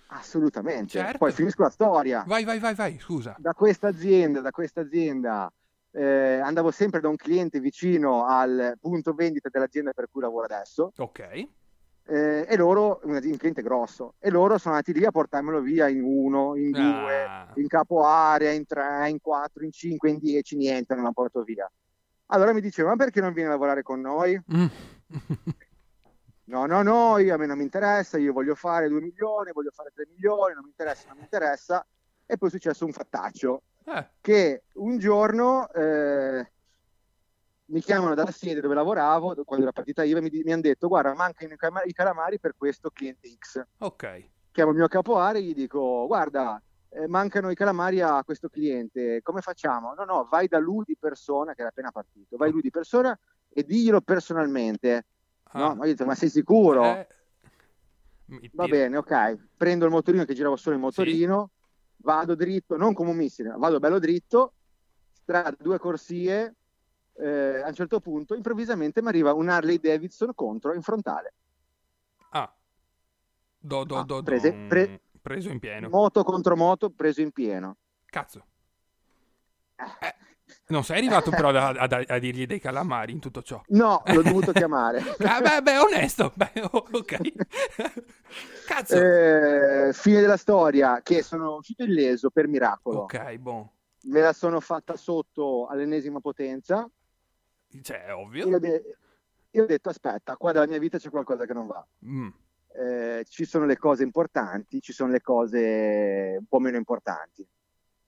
Assolutamente. 0.08 0.90
Certo. 0.90 1.18
Poi 1.18 1.32
finisco 1.32 1.64
la 1.64 1.70
storia. 1.70 2.24
Vai, 2.28 2.44
vai, 2.44 2.60
vai, 2.60 2.74
vai, 2.76 2.98
scusa. 3.00 3.36
Da 3.40 3.54
questa 3.54 3.88
azienda, 3.88 4.42
da 4.42 4.52
questa 4.52 4.82
azienda 4.82 5.52
eh, 5.92 6.40
andavo 6.40 6.72
sempre 6.72 7.00
da 7.00 7.08
un 7.10 7.16
cliente 7.16 7.60
vicino 7.60 8.26
al 8.26 8.78
punto 8.80 9.14
vendita 9.14 9.50
dell'azienda 9.50 9.94
per 9.94 10.08
cui 10.12 10.22
lavoro 10.22 10.46
adesso 10.46 10.92
Ok. 10.98 11.20
eh, 12.10 12.46
e 12.48 12.56
loro, 12.56 13.00
un 13.04 13.20
cliente 13.38 13.62
grosso, 13.62 14.14
e 14.20 14.30
loro 14.30 14.58
sono 14.58 14.76
andati 14.76 14.94
lì 14.98 15.06
a 15.06 15.12
portarmelo 15.12 15.60
via 15.62 15.88
in 15.88 16.04
uno, 16.04 16.56
in 16.56 16.72
due, 16.72 17.24
Ah, 17.24 17.52
in 17.56 17.68
capo 17.68 18.04
area, 18.06 18.52
in 18.52 18.66
tre, 18.66 19.10
in 19.10 19.20
quattro, 19.20 19.64
in 19.64 19.72
cinque, 19.72 20.10
in 20.10 20.20
dieci, 20.20 20.56
niente, 20.56 20.94
non 20.96 21.04
la 21.04 21.12
porto 21.12 21.42
via. 21.44 21.70
Allora 22.28 22.54
mi 22.54 22.62
dicevano, 22.62 22.96
ma 22.96 23.04
perché 23.04 23.22
non 23.22 23.34
vieni 23.34 23.50
a 23.50 23.54
lavorare 23.54 23.84
con 23.84 24.00
noi? 24.02 24.40
mm. 24.54 24.66
No, 26.48 26.66
no, 26.66 26.82
no, 26.82 27.18
io, 27.18 27.34
a 27.34 27.38
me 27.38 27.46
non 27.46 27.58
mi 27.58 27.63
interessa, 27.63 28.18
io 28.18 28.32
voglio 28.32 28.56
fare 28.56 28.88
2 28.88 29.01
milioni, 29.01 29.51
voglio 29.51 29.72
fare 29.72 29.92
3 29.94 30.08
milioni, 30.10 30.54
non 30.54 30.63
mi 30.63 30.70
interessa, 30.70 31.08
non 31.10 31.18
mi 31.18 31.24
interessa. 31.24 31.86
E 32.25 32.38
poi 32.38 32.48
è 32.50 32.51
successo 32.51 32.86
un 32.86 32.94
fattaccio, 32.94 33.63
Eh, 33.86 34.10
che 34.22 34.63
un 34.75 34.98
giorno 34.98 35.70
eh, 35.72 36.51
mi 37.66 37.82
chiamano 37.82 38.16
dalla 38.16 38.32
sede 38.32 38.62
dove 38.62 38.75
lavoravo, 38.75 39.44
quando 39.44 39.66
era 39.66 39.74
partita 39.74 40.04
IVA, 40.04 40.22
mi, 40.22 40.30
mi 40.32 40.51
hanno 40.54 40.62
detto, 40.62 40.88
guarda, 40.88 41.13
mancano 41.13 41.54
i, 41.86 41.94
calamari 41.94 42.39
per 42.39 42.54
questo 42.58 42.92
cliente 42.92 43.30
X. 43.30 43.66
ok. 43.80 44.30
Chiamo 44.51 44.72
il 44.72 44.77
mio 44.77 44.88
capo 44.88 45.18
area 45.18 45.42
e 45.42 45.44
gli 45.44 45.54
dico, 45.54 46.06
guarda, 46.08 46.62
eh, 46.89 47.08
mancano 47.08 47.50
i 47.50 47.56
calamari 47.56 48.01
a 48.01 48.24
questo 48.24 48.48
cliente, 48.48 49.22
come 49.22 49.42
facciamo? 49.42 49.94
No, 49.94 50.06
no, 50.06 50.27
vai 50.30 50.48
da 50.48 50.60
lui 50.60 50.84
di 50.86 50.96
persona, 50.98 51.54
che 51.54 51.60
era 51.62 51.70
appena 51.70 51.92
partito, 51.92 52.38
vai 52.38 52.51
lui 52.51 52.62
di 52.62 52.72
persona 52.72 53.18
e 53.50 53.63
diglielo 53.63 54.00
personalmente. 54.00 55.06
No, 55.54 55.66
Ah, 55.66 55.74
ma 55.75 55.86
io 55.86 55.92
ho 55.92 55.96
detto, 55.96 56.06
ma 56.06 56.16
sei 56.16 56.30
sicuro? 56.30 56.84
eh, 56.84 57.08
Va 58.51 58.68
bene, 58.68 58.98
ok. 58.98 59.48
Prendo 59.56 59.86
il 59.86 59.92
motorino 59.92 60.25
che 60.25 60.34
girava 60.34 60.58
solo 60.58 60.75
il 60.75 60.82
motorino, 60.82 61.51
vado 61.98 62.36
dritto, 62.36 62.75
non 62.75 62.94
come 62.94 63.12
un 63.12 63.18
missile, 63.18 63.54
vado 63.58 63.80
bello 63.80 64.00
dritto, 64.00 64.54
strada, 65.12 65.56
due 65.60 65.77
corsie. 65.80 66.56
eh, 67.20 67.62
a 67.63 67.68
un 67.68 67.74
certo 67.74 68.00
punto, 68.00 68.36
improvvisamente 68.36 69.01
mi 69.01 69.08
arriva 69.08 69.34
un 69.34 69.50
Harley 69.50 69.80
Davidson 69.80 70.34
contro 70.36 70.74
in 70.75 70.84
frontale. 70.84 71.34
Ah. 72.30 72.54
Do, 73.58 73.84
do, 73.86 73.98
Ah, 73.98 74.04
do, 74.04 74.16
do, 74.18 74.24
prese- 74.24 74.54
pre- 74.68 75.01
preso 75.20 75.50
in 75.50 75.58
pieno. 75.58 75.89
Moto 75.89 76.24
contro 76.24 76.56
moto, 76.56 76.92
preso 76.92 77.22
in 77.22 77.32
pieno. 77.32 77.77
Cazzo. 78.06 78.46
Eh, 79.77 80.16
non 80.68 80.84
sei 80.84 80.98
arrivato 81.00 81.30
però 81.30 81.50
a, 81.50 81.70
a- 81.70 82.04
a 82.08 82.20
dirgli 82.20 82.46
dei 82.46 82.60
calamari 82.60 83.12
in 83.12 83.20
tutto 83.20 83.42
ciò. 83.42 83.62
No, 83.68 84.01
l'ho 84.06 84.22
dovuto 84.22 84.51
chiamare. 84.51 85.01
Ah, 85.20 85.42
beh, 85.42 85.62
beh, 85.62 85.77
onesto. 85.80 86.32
Beh, 86.36 86.51
ok. 86.72 87.18
Cazzo. 88.66 88.96
Eh, 88.96 89.92
fine 89.94 90.22
della 90.22 90.38
storia, 90.38 91.01
che 91.01 91.22
sono 91.24 91.56
uscito 91.56 91.84
illeso 91.84 92.30
per 92.30 92.48
miracolo. 92.48 93.01
Ok, 93.01 93.36
boh. 93.38 93.72
Me 94.04 94.22
la 94.22 94.34
sono 94.34 94.60
fatta 94.60 94.96
sotto 94.96 95.68
all'ennesima 95.68 96.20
potenza. 96.20 96.89
Cioè, 97.82 98.04
è 98.06 98.10
Io, 98.10 98.18
ovvio. 98.20 98.56
ho 98.56 98.60
de- 98.60 98.98
io 99.51 99.63
ho 99.63 99.66
detto, 99.66 99.89
aspetta, 99.89 100.36
qua 100.38 100.51
della 100.51 100.68
mia 100.68 100.80
vita 100.80 100.98
c'è 100.98 101.10
qualcosa 101.10 101.46
che 101.46 101.54
non 101.54 101.68
va. 101.68 101.86
Mm. 102.06 102.27
Eh, 102.80 103.25
ci 103.27 103.44
sono 103.46 103.66
le 103.66 103.77
cose 103.77 104.04
importanti, 104.04 104.82
ci 104.82 104.94
sono 104.94 105.12
le 105.12 105.22
cose 105.22 106.36
un 106.39 106.46
po' 106.48 106.60
meno 106.60 106.77
importanti. 106.77 107.46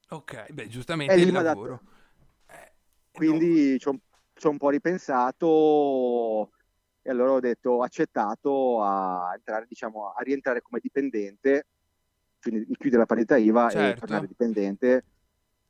Ok, 0.10 0.52
beh, 0.52 0.68
giustamente 0.68 1.16
lì 1.16 1.24
il 1.24 1.32
dato- 1.32 1.44
lavoro. 1.46 1.74
Eh, 1.74 1.98
Quindi 3.30 3.78
ci 3.80 3.88
ho, 3.90 3.98
ci 4.34 4.48
ho 4.48 4.50
un 4.50 4.58
po' 4.58 4.70
ripensato 4.70 6.52
e 7.02 7.10
allora 7.10 7.34
ho 7.34 7.40
detto, 7.40 7.72
ho 7.72 7.84
accettato 7.84 8.82
a, 8.82 9.34
entrare, 9.36 9.66
diciamo, 9.68 10.14
a 10.14 10.22
rientrare 10.22 10.62
come 10.62 10.80
dipendente, 10.82 11.68
quindi 12.42 12.66
di 12.66 12.76
chiudere 12.78 13.02
la 13.02 13.06
parità 13.08 13.36
IVA 13.38 13.68
e 13.70 13.72
Certo. 13.74 14.00
tornare 14.02 14.28
dipendente, 14.28 15.06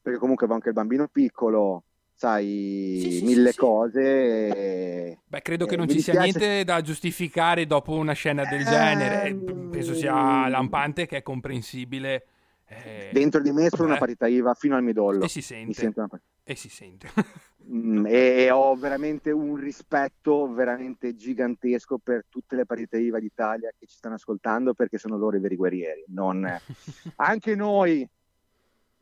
perché 0.01 0.19
comunque 0.19 0.45
avevo 0.45 0.59
anche 0.59 0.69
il 0.69 0.75
bambino 0.75 1.07
piccolo, 1.07 1.83
sai, 2.13 2.97
Sì, 2.99 3.11
sì, 3.11 3.25
mille 3.25 3.51
sì, 3.51 3.57
cose. 3.57 4.01
e- 4.01 5.19
Beh, 5.25 5.41
credo 5.41 5.65
che 5.65 5.73
Eh, 5.73 5.77
non 5.77 5.85
mi 5.85 5.93
ci 5.93 6.01
sia 6.01 6.13
dispiace- 6.13 6.45
niente 6.47 6.63
da 6.63 6.81
giustificare 6.81 7.65
dopo 7.67 7.93
una 7.93 8.13
scena 8.13 8.43
del 8.45 8.61
Eh, 8.61 8.65
genere. 8.65 9.35
Penso 9.71 9.93
sia 9.93 10.47
lampante 10.47 11.05
che 11.05 11.17
è 11.17 11.21
comprensibile. 11.23 12.25
eh, 12.67 13.09
Dentro 13.11 13.39
di 13.41 13.51
me 13.51 13.69
sono 13.69 13.83
beh, 13.83 13.89
una 13.89 13.97
parità 13.97 14.27
IVA 14.27 14.53
fino 14.55 14.75
al 14.75 14.83
midollo. 14.83 15.25
E 15.25 15.27
si 15.27 15.37
Mi 15.39 15.43
sente. 15.43 15.73
sento 15.73 15.99
una- 15.99 16.21
E 16.49 16.55
si 16.55 16.67
sente. 16.67 17.07
Mm, 17.69 18.07
e, 18.07 18.49
ho 18.49 18.73
veramente 18.75 19.29
un 19.29 19.55
rispetto 19.55 20.51
veramente 20.51 21.15
gigantesco 21.15 21.99
per 21.99 22.25
tutte 22.27 22.55
le 22.55 22.65
partite 22.65 22.97
IVA 22.97 23.19
d'Italia 23.19 23.69
che 23.77 23.85
ci 23.85 23.95
stanno 23.95 24.15
ascoltando 24.15 24.73
perché 24.73 24.97
sono 24.97 25.15
loro 25.15 25.37
i 25.37 25.39
veri 25.39 25.55
guerrieri. 25.55 26.05
Non... 26.07 26.43
Anche 27.17 27.53
noi 27.53 28.09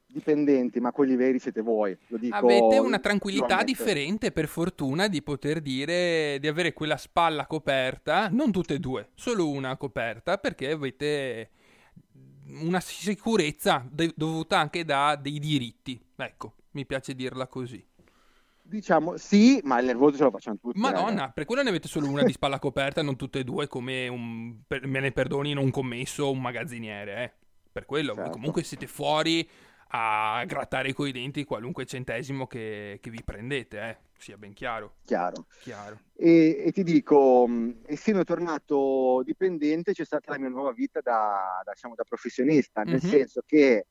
dipendenti, 0.05 0.81
ma 0.81 0.91
quelli 0.91 1.15
veri 1.15 1.39
siete 1.39 1.61
voi. 1.61 1.97
Lo 2.07 2.17
dico, 2.17 2.35
Avete 2.35 2.79
una 2.79 2.99
tranquillità 2.99 3.63
differente, 3.63 4.33
per 4.33 4.49
fortuna, 4.49 5.07
di 5.07 5.21
poter 5.21 5.61
dire 5.61 6.37
di 6.41 6.49
avere 6.49 6.73
quella 6.73 6.97
spalla 6.97 7.47
coperta, 7.47 8.27
non 8.27 8.51
tutte 8.51 8.73
e 8.73 8.79
due, 8.79 9.11
solo 9.13 9.49
una 9.49 9.77
coperta, 9.77 10.37
perché 10.37 10.71
avete 10.71 11.51
una 12.59 12.81
sicurezza 12.81 13.87
dovuta 13.89 14.59
anche 14.59 14.83
da 14.83 15.15
dei 15.15 15.39
diritti. 15.39 15.97
Ecco, 16.17 16.55
mi 16.71 16.85
piace 16.85 17.13
dirla 17.15 17.47
così. 17.47 17.85
Diciamo 18.61 19.15
sì, 19.15 19.61
ma 19.63 19.79
il 19.79 19.85
nervoso 19.85 20.17
ce 20.17 20.23
lo 20.23 20.31
facciamo 20.31 20.57
tutti. 20.61 20.77
Madonna, 20.77 21.21
raga. 21.21 21.29
per 21.31 21.45
quello 21.45 21.63
ne 21.63 21.69
avete 21.69 21.87
solo 21.87 22.09
una 22.09 22.23
di 22.23 22.33
spalla 22.33 22.59
coperta, 22.59 23.01
non 23.01 23.15
tutte 23.15 23.39
e 23.39 23.43
due, 23.45 23.67
come 23.67 24.09
un, 24.09 24.57
per- 24.67 24.85
me 24.87 24.99
ne 24.99 25.11
perdonino 25.13 25.61
un 25.61 25.71
commesso 25.71 26.25
o 26.25 26.31
un 26.31 26.41
magazziniere, 26.41 27.23
eh. 27.23 27.33
Per 27.71 27.85
quello, 27.85 28.13
Certo. 28.13 28.31
comunque 28.31 28.63
siete 28.63 28.85
fuori 28.87 29.47
a 29.91 30.43
grattare 30.45 30.91
coi 30.91 31.13
denti 31.13 31.45
qualunque 31.45 31.85
centesimo 31.85 32.45
che, 32.45 32.97
che 33.01 33.09
vi 33.09 33.23
prendete, 33.23 33.79
eh. 33.81 33.97
Sia 34.17 34.35
ben 34.35 34.51
chiaro, 34.51 34.95
Chiaro. 35.05 35.45
chiaro. 35.61 35.99
E, 36.15 36.63
e 36.65 36.71
ti 36.73 36.83
dico, 36.83 37.47
mh, 37.47 37.83
essendo 37.85 38.23
tornato 38.25 39.21
dipendente, 39.23 39.93
c'è 39.93 40.03
stata 40.03 40.31
la 40.31 40.39
mia 40.39 40.49
nuova 40.49 40.71
vita 40.73 40.99
da, 41.01 41.61
da, 41.63 41.71
diciamo, 41.71 41.93
da 41.95 42.03
professionista, 42.03 42.81
nel 42.81 42.99
Mhm. 43.01 43.09
senso 43.09 43.41
che, 43.45 43.85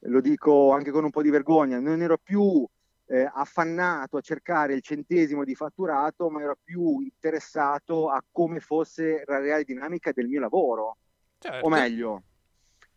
lo 0.00 0.20
dico 0.20 0.72
anche 0.72 0.90
con 0.90 1.04
un 1.04 1.10
po' 1.10 1.22
di 1.22 1.30
vergogna, 1.30 1.78
non 1.80 2.02
ero 2.02 2.18
più 2.18 2.66
eh, 3.06 3.30
affannato 3.32 4.18
a 4.18 4.20
cercare 4.20 4.74
il 4.74 4.82
centesimo 4.82 5.44
di 5.44 5.54
fatturato, 5.54 6.28
ma 6.28 6.42
ero 6.42 6.56
più 6.62 7.00
interessato 7.00 8.10
a 8.10 8.22
come 8.30 8.60
fosse 8.60 9.24
la 9.26 9.38
reale 9.38 9.64
dinamica 9.64 10.12
del 10.12 10.28
mio 10.28 10.40
lavoro. 10.40 10.96
certo. 11.38 11.64
o 11.64 11.68
meglio, 11.68 12.22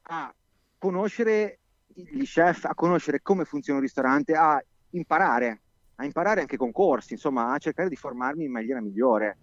a 0.04 0.34
conoscere 0.78 1.60
gli 1.88 2.24
chef, 2.24 2.66
a 2.66 2.76
conoscere 2.76 3.22
come 3.22 3.46
funziona 3.46 3.80
un 3.80 3.86
ristorante, 3.86 4.36
a 4.36 4.62
imparare, 4.92 5.62
a 5.96 6.06
imparare 6.06 6.42
anche 6.42 6.58
con 6.58 6.72
corsi, 6.72 7.14
insomma, 7.14 7.54
a 7.54 7.58
cercare 7.58 7.90
di 7.90 7.96
formarmi 7.96 8.46
in 8.46 8.52
maniera 8.52 8.82
migliore. 8.82 9.38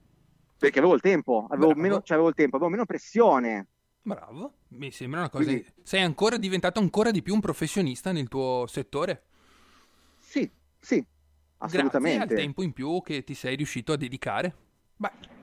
Perché 0.58 0.80
avevo 0.80 0.94
il 0.94 1.00
tempo, 1.00 1.46
avevo, 1.48 1.74
meno, 1.74 2.02
cioè 2.02 2.16
avevo 2.16 2.28
il 2.28 2.34
tempo, 2.34 2.56
avevo 2.56 2.70
meno 2.70 2.84
pressione. 2.84 3.66
Bravo, 4.14 4.54
mi 4.68 4.90
sembra 4.90 5.20
una 5.20 5.28
cosa. 5.28 5.44
Quindi, 5.44 5.66
sei 5.82 6.02
ancora 6.02 6.36
diventato 6.36 6.80
ancora 6.80 7.10
di 7.10 7.22
più 7.22 7.34
un 7.34 7.40
professionista 7.40 8.12
nel 8.12 8.28
tuo 8.28 8.66
settore? 8.66 9.22
Sì, 10.18 10.50
sì, 10.80 11.04
assolutamente. 11.58 12.16
Grazie 12.18 12.34
al 12.34 12.40
tempo 12.42 12.62
in 12.62 12.72
più 12.72 13.00
che 13.02 13.24
ti 13.24 13.34
sei 13.34 13.56
riuscito 13.56 13.92
a 13.92 13.96
dedicare. 13.96 14.54
Beh. 14.96 15.36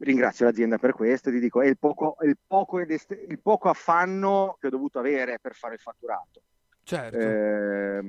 Ringrazio 0.00 0.46
l'azienda 0.46 0.78
per 0.78 0.94
questo, 0.94 1.30
ti 1.30 1.38
dico, 1.38 1.60
è 1.60 1.68
il 1.68 1.78
poco, 1.78 2.16
il 2.22 2.36
poco, 2.44 2.80
il 2.80 3.38
poco 3.40 3.68
affanno 3.68 4.56
che 4.58 4.66
ho 4.66 4.70
dovuto 4.70 4.98
avere 4.98 5.38
per 5.38 5.54
fare 5.54 5.74
il 5.74 5.80
fatturato. 5.80 6.42
Certo. 6.82 7.16
Eh, 7.16 8.00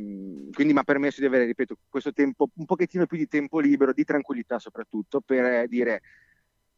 quindi 0.51 0.73
mi 0.73 0.79
ha 0.79 0.83
permesso 0.83 1.19
di 1.19 1.27
avere, 1.27 1.45
ripeto, 1.45 1.77
questo 1.89 2.11
tempo, 2.11 2.49
un 2.55 2.65
pochettino 2.65 3.05
più 3.05 3.17
di 3.17 3.27
tempo 3.27 3.59
libero, 3.59 3.93
di 3.93 4.03
tranquillità 4.03 4.57
soprattutto, 4.57 5.21
per 5.21 5.67
dire 5.67 6.01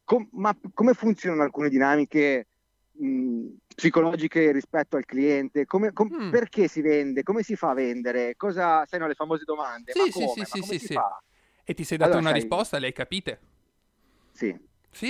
com- 0.03 0.27
ma 0.34 0.53
come 0.74 0.93
funzionano 0.93 1.43
alcune 1.43 1.69
dinamiche 1.69 2.48
mh, 2.98 3.48
psicologiche 3.75 4.52
rispetto 4.52 4.98
al 4.98 5.06
cliente, 5.06 5.66
come, 5.66 5.92
com- 5.92 6.10
mm. 6.14 6.32
perché 6.32 6.68
si 6.68 6.82
vende, 6.82 7.24
come 7.24 7.44
si 7.44 7.56
fa 7.56 7.72
a 7.72 7.74
vendere, 7.74 8.36
cosa, 8.36 8.86
sai, 8.86 9.00
no, 9.00 9.08
le 9.08 9.16
famose 9.16 9.44
domande, 9.44 9.92
sì, 9.92 10.00
ma 10.00 10.06
sì, 10.06 10.12
come, 10.12 10.46
sì, 10.46 10.46
sì, 10.46 10.62
sì, 10.62 10.86
sì. 10.86 11.00
E 11.64 11.74
ti 11.74 11.84
sei 11.84 11.98
dato 11.98 12.12
allora, 12.12 12.28
una 12.28 12.32
sai... 12.32 12.42
risposta, 12.42 12.78
le 12.78 12.86
hai 12.88 12.94
capite? 12.94 13.40
Sì. 14.32 14.58
Sì? 14.92 15.10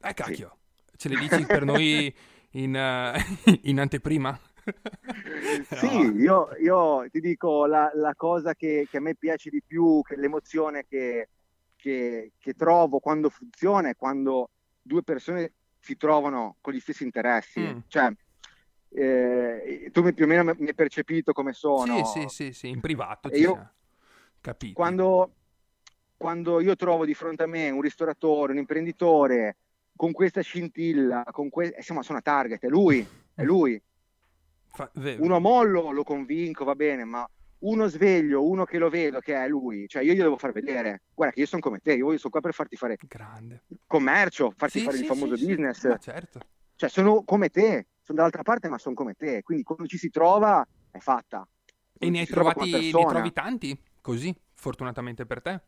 Eh 0.00 0.14
cacchio, 0.14 0.58
sì. 0.84 0.96
ce 0.96 1.08
le 1.08 1.16
dici 1.16 1.46
per 1.46 1.64
noi 1.64 2.14
in, 2.52 2.74
uh, 2.74 3.50
in 3.62 3.80
anteprima? 3.80 4.38
sì, 5.78 5.86
io, 6.18 6.48
io, 6.60 7.06
ti 7.10 7.20
dico 7.20 7.66
la, 7.66 7.90
la 7.94 8.14
cosa 8.14 8.54
che, 8.54 8.86
che, 8.90 8.96
a 8.96 9.00
me 9.00 9.14
piace 9.14 9.50
di 9.50 9.62
più, 9.64 10.02
che 10.02 10.16
l'emozione 10.16 10.84
che, 10.88 11.28
che, 11.76 12.32
che 12.38 12.52
trovo 12.54 12.98
quando 12.98 13.30
funziona 13.30 13.88
è 13.88 13.96
quando 13.96 14.50
due 14.82 15.02
persone 15.02 15.52
si 15.86 15.96
trovano 15.96 16.56
con 16.60 16.72
gli 16.72 16.80
stessi 16.80 17.04
interessi. 17.04 17.60
Mm. 17.60 17.78
Cioè, 17.86 18.12
eh, 18.88 19.90
tu 19.92 20.12
più 20.12 20.24
o 20.24 20.26
meno 20.26 20.42
mi 20.58 20.66
hai 20.66 20.74
percepito 20.74 21.32
come 21.32 21.52
sono. 21.52 22.04
Sì, 22.04 22.26
sì, 22.26 22.28
sì, 22.28 22.52
sì 22.52 22.68
in 22.68 22.80
privato. 22.80 23.28
io, 23.28 23.70
capito. 24.40 24.74
Quando, 24.74 25.34
quando 26.16 26.60
io 26.60 26.74
trovo 26.74 27.04
di 27.04 27.14
fronte 27.14 27.44
a 27.44 27.46
me 27.46 27.70
un 27.70 27.80
ristoratore, 27.80 28.52
un 28.52 28.58
imprenditore 28.58 29.56
con 29.94 30.10
questa 30.10 30.40
scintilla, 30.40 31.24
con 31.30 31.48
que- 31.48 31.74
insomma 31.76 32.02
sono 32.02 32.18
a 32.18 32.22
target, 32.22 32.64
è 32.64 32.68
lui, 32.68 33.06
è 33.32 33.44
lui. 33.44 33.80
Fa- 34.66 34.90
uno 34.92 35.38
mollo 35.38 35.92
lo 35.92 36.02
convinco, 36.02 36.64
va 36.64 36.74
bene, 36.74 37.04
ma 37.04 37.26
uno 37.60 37.86
sveglio, 37.86 38.46
uno 38.46 38.64
che 38.64 38.78
lo 38.78 38.88
vedo 38.88 39.20
che 39.20 39.34
è 39.34 39.48
lui, 39.48 39.86
cioè 39.88 40.02
io 40.02 40.12
gli 40.12 40.18
devo 40.18 40.36
far 40.36 40.52
vedere, 40.52 41.02
guarda 41.14 41.34
che 41.34 41.40
io 41.40 41.46
sono 41.46 41.62
come 41.62 41.78
te, 41.78 41.94
io 41.94 42.16
sono 42.18 42.30
qua 42.30 42.40
per 42.40 42.52
farti 42.52 42.76
fare 42.76 42.96
Grande. 43.06 43.64
commercio, 43.86 44.52
farti 44.56 44.78
sì, 44.78 44.84
fare 44.84 44.96
sì, 44.96 45.02
il 45.02 45.08
famoso 45.08 45.36
sì, 45.36 45.46
business. 45.46 45.96
Certo. 45.98 46.40
Cioè 46.74 46.88
sono 46.88 47.24
come 47.24 47.48
te, 47.48 47.86
sono 48.02 48.18
dall'altra 48.18 48.42
parte 48.42 48.68
ma 48.68 48.78
sono 48.78 48.94
come 48.94 49.14
te, 49.14 49.42
quindi 49.42 49.64
quando 49.64 49.86
ci 49.86 49.96
si 49.96 50.10
trova 50.10 50.66
è 50.90 50.98
fatta. 50.98 51.46
E 51.98 52.10
ne 52.10 52.20
hai, 52.20 52.26
trovati, 52.26 52.92
ne 52.92 53.06
trovi 53.06 53.32
tanti 53.32 53.80
così, 54.02 54.34
fortunatamente 54.52 55.24
per 55.24 55.40
te? 55.40 55.60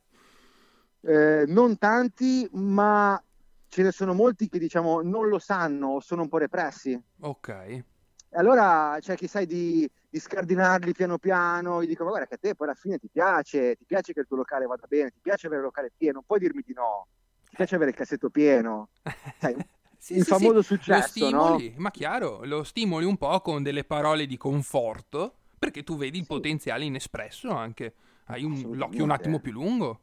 Eh, 1.00 1.44
non 1.46 1.78
tanti, 1.78 2.46
ma 2.52 3.22
ce 3.68 3.82
ne 3.82 3.92
sono 3.92 4.12
molti 4.12 4.48
che 4.48 4.58
diciamo 4.58 5.00
non 5.00 5.28
lo 5.28 5.38
sanno, 5.38 6.00
sono 6.00 6.22
un 6.22 6.28
po' 6.28 6.38
repressi. 6.38 7.00
Ok. 7.20 7.84
E 8.30 8.38
allora 8.38 8.98
c'è 9.00 9.16
chi 9.16 9.26
sai 9.26 9.46
di, 9.46 9.88
di, 10.08 10.18
scardinarli 10.18 10.92
piano 10.92 11.18
piano, 11.18 11.82
gli 11.82 11.86
dico 11.86 12.04
ma 12.04 12.10
guarda 12.10 12.26
che 12.26 12.34
a 12.34 12.38
te 12.38 12.54
poi 12.54 12.66
alla 12.66 12.76
fine 12.76 12.98
ti 12.98 13.08
piace, 13.10 13.74
ti 13.76 13.84
piace 13.86 14.12
che 14.12 14.20
il 14.20 14.26
tuo 14.26 14.36
locale 14.36 14.66
vada 14.66 14.86
bene, 14.86 15.10
ti 15.10 15.20
piace 15.22 15.46
avere 15.46 15.62
il 15.62 15.66
locale 15.66 15.92
pieno, 15.96 16.14
non 16.14 16.24
puoi 16.26 16.38
dirmi 16.38 16.62
di 16.64 16.74
no, 16.74 17.06
ti 17.48 17.56
piace 17.56 17.74
avere 17.74 17.90
il 17.90 17.96
cassetto 17.96 18.28
pieno. 18.28 18.90
Sai, 19.40 19.56
sì, 19.96 20.16
il 20.16 20.24
sì, 20.24 20.30
famoso 20.30 20.60
sì. 20.60 20.74
successo, 20.74 21.00
lo 21.00 21.26
stimoli, 21.26 21.70
no? 21.70 21.74
Ma 21.78 21.90
chiaro, 21.90 22.44
lo 22.44 22.64
stimoli 22.64 23.06
un 23.06 23.16
po' 23.16 23.40
con 23.40 23.62
delle 23.62 23.84
parole 23.84 24.26
di 24.26 24.36
conforto, 24.36 25.34
perché 25.58 25.82
tu 25.82 25.96
vedi 25.96 26.18
il 26.18 26.26
potenziale 26.26 26.84
inespresso 26.84 27.50
anche, 27.50 27.94
hai 28.26 28.44
un, 28.44 28.76
l'occhio 28.76 29.04
un 29.04 29.10
attimo 29.10 29.40
più 29.40 29.52
lungo. 29.52 30.00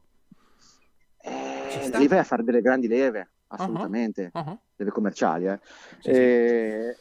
Eh, 1.18 1.90
lì 1.94 2.08
vai 2.08 2.18
a 2.18 2.24
fare 2.24 2.42
delle 2.42 2.60
grandi 2.60 2.88
leve, 2.88 3.30
assolutamente, 3.48 4.30
uh-huh. 4.34 4.42
Uh-huh. 4.42 4.60
leve 4.76 4.90
commerciali. 4.90 5.46
Eh. 5.46 5.60
E, 6.02 6.96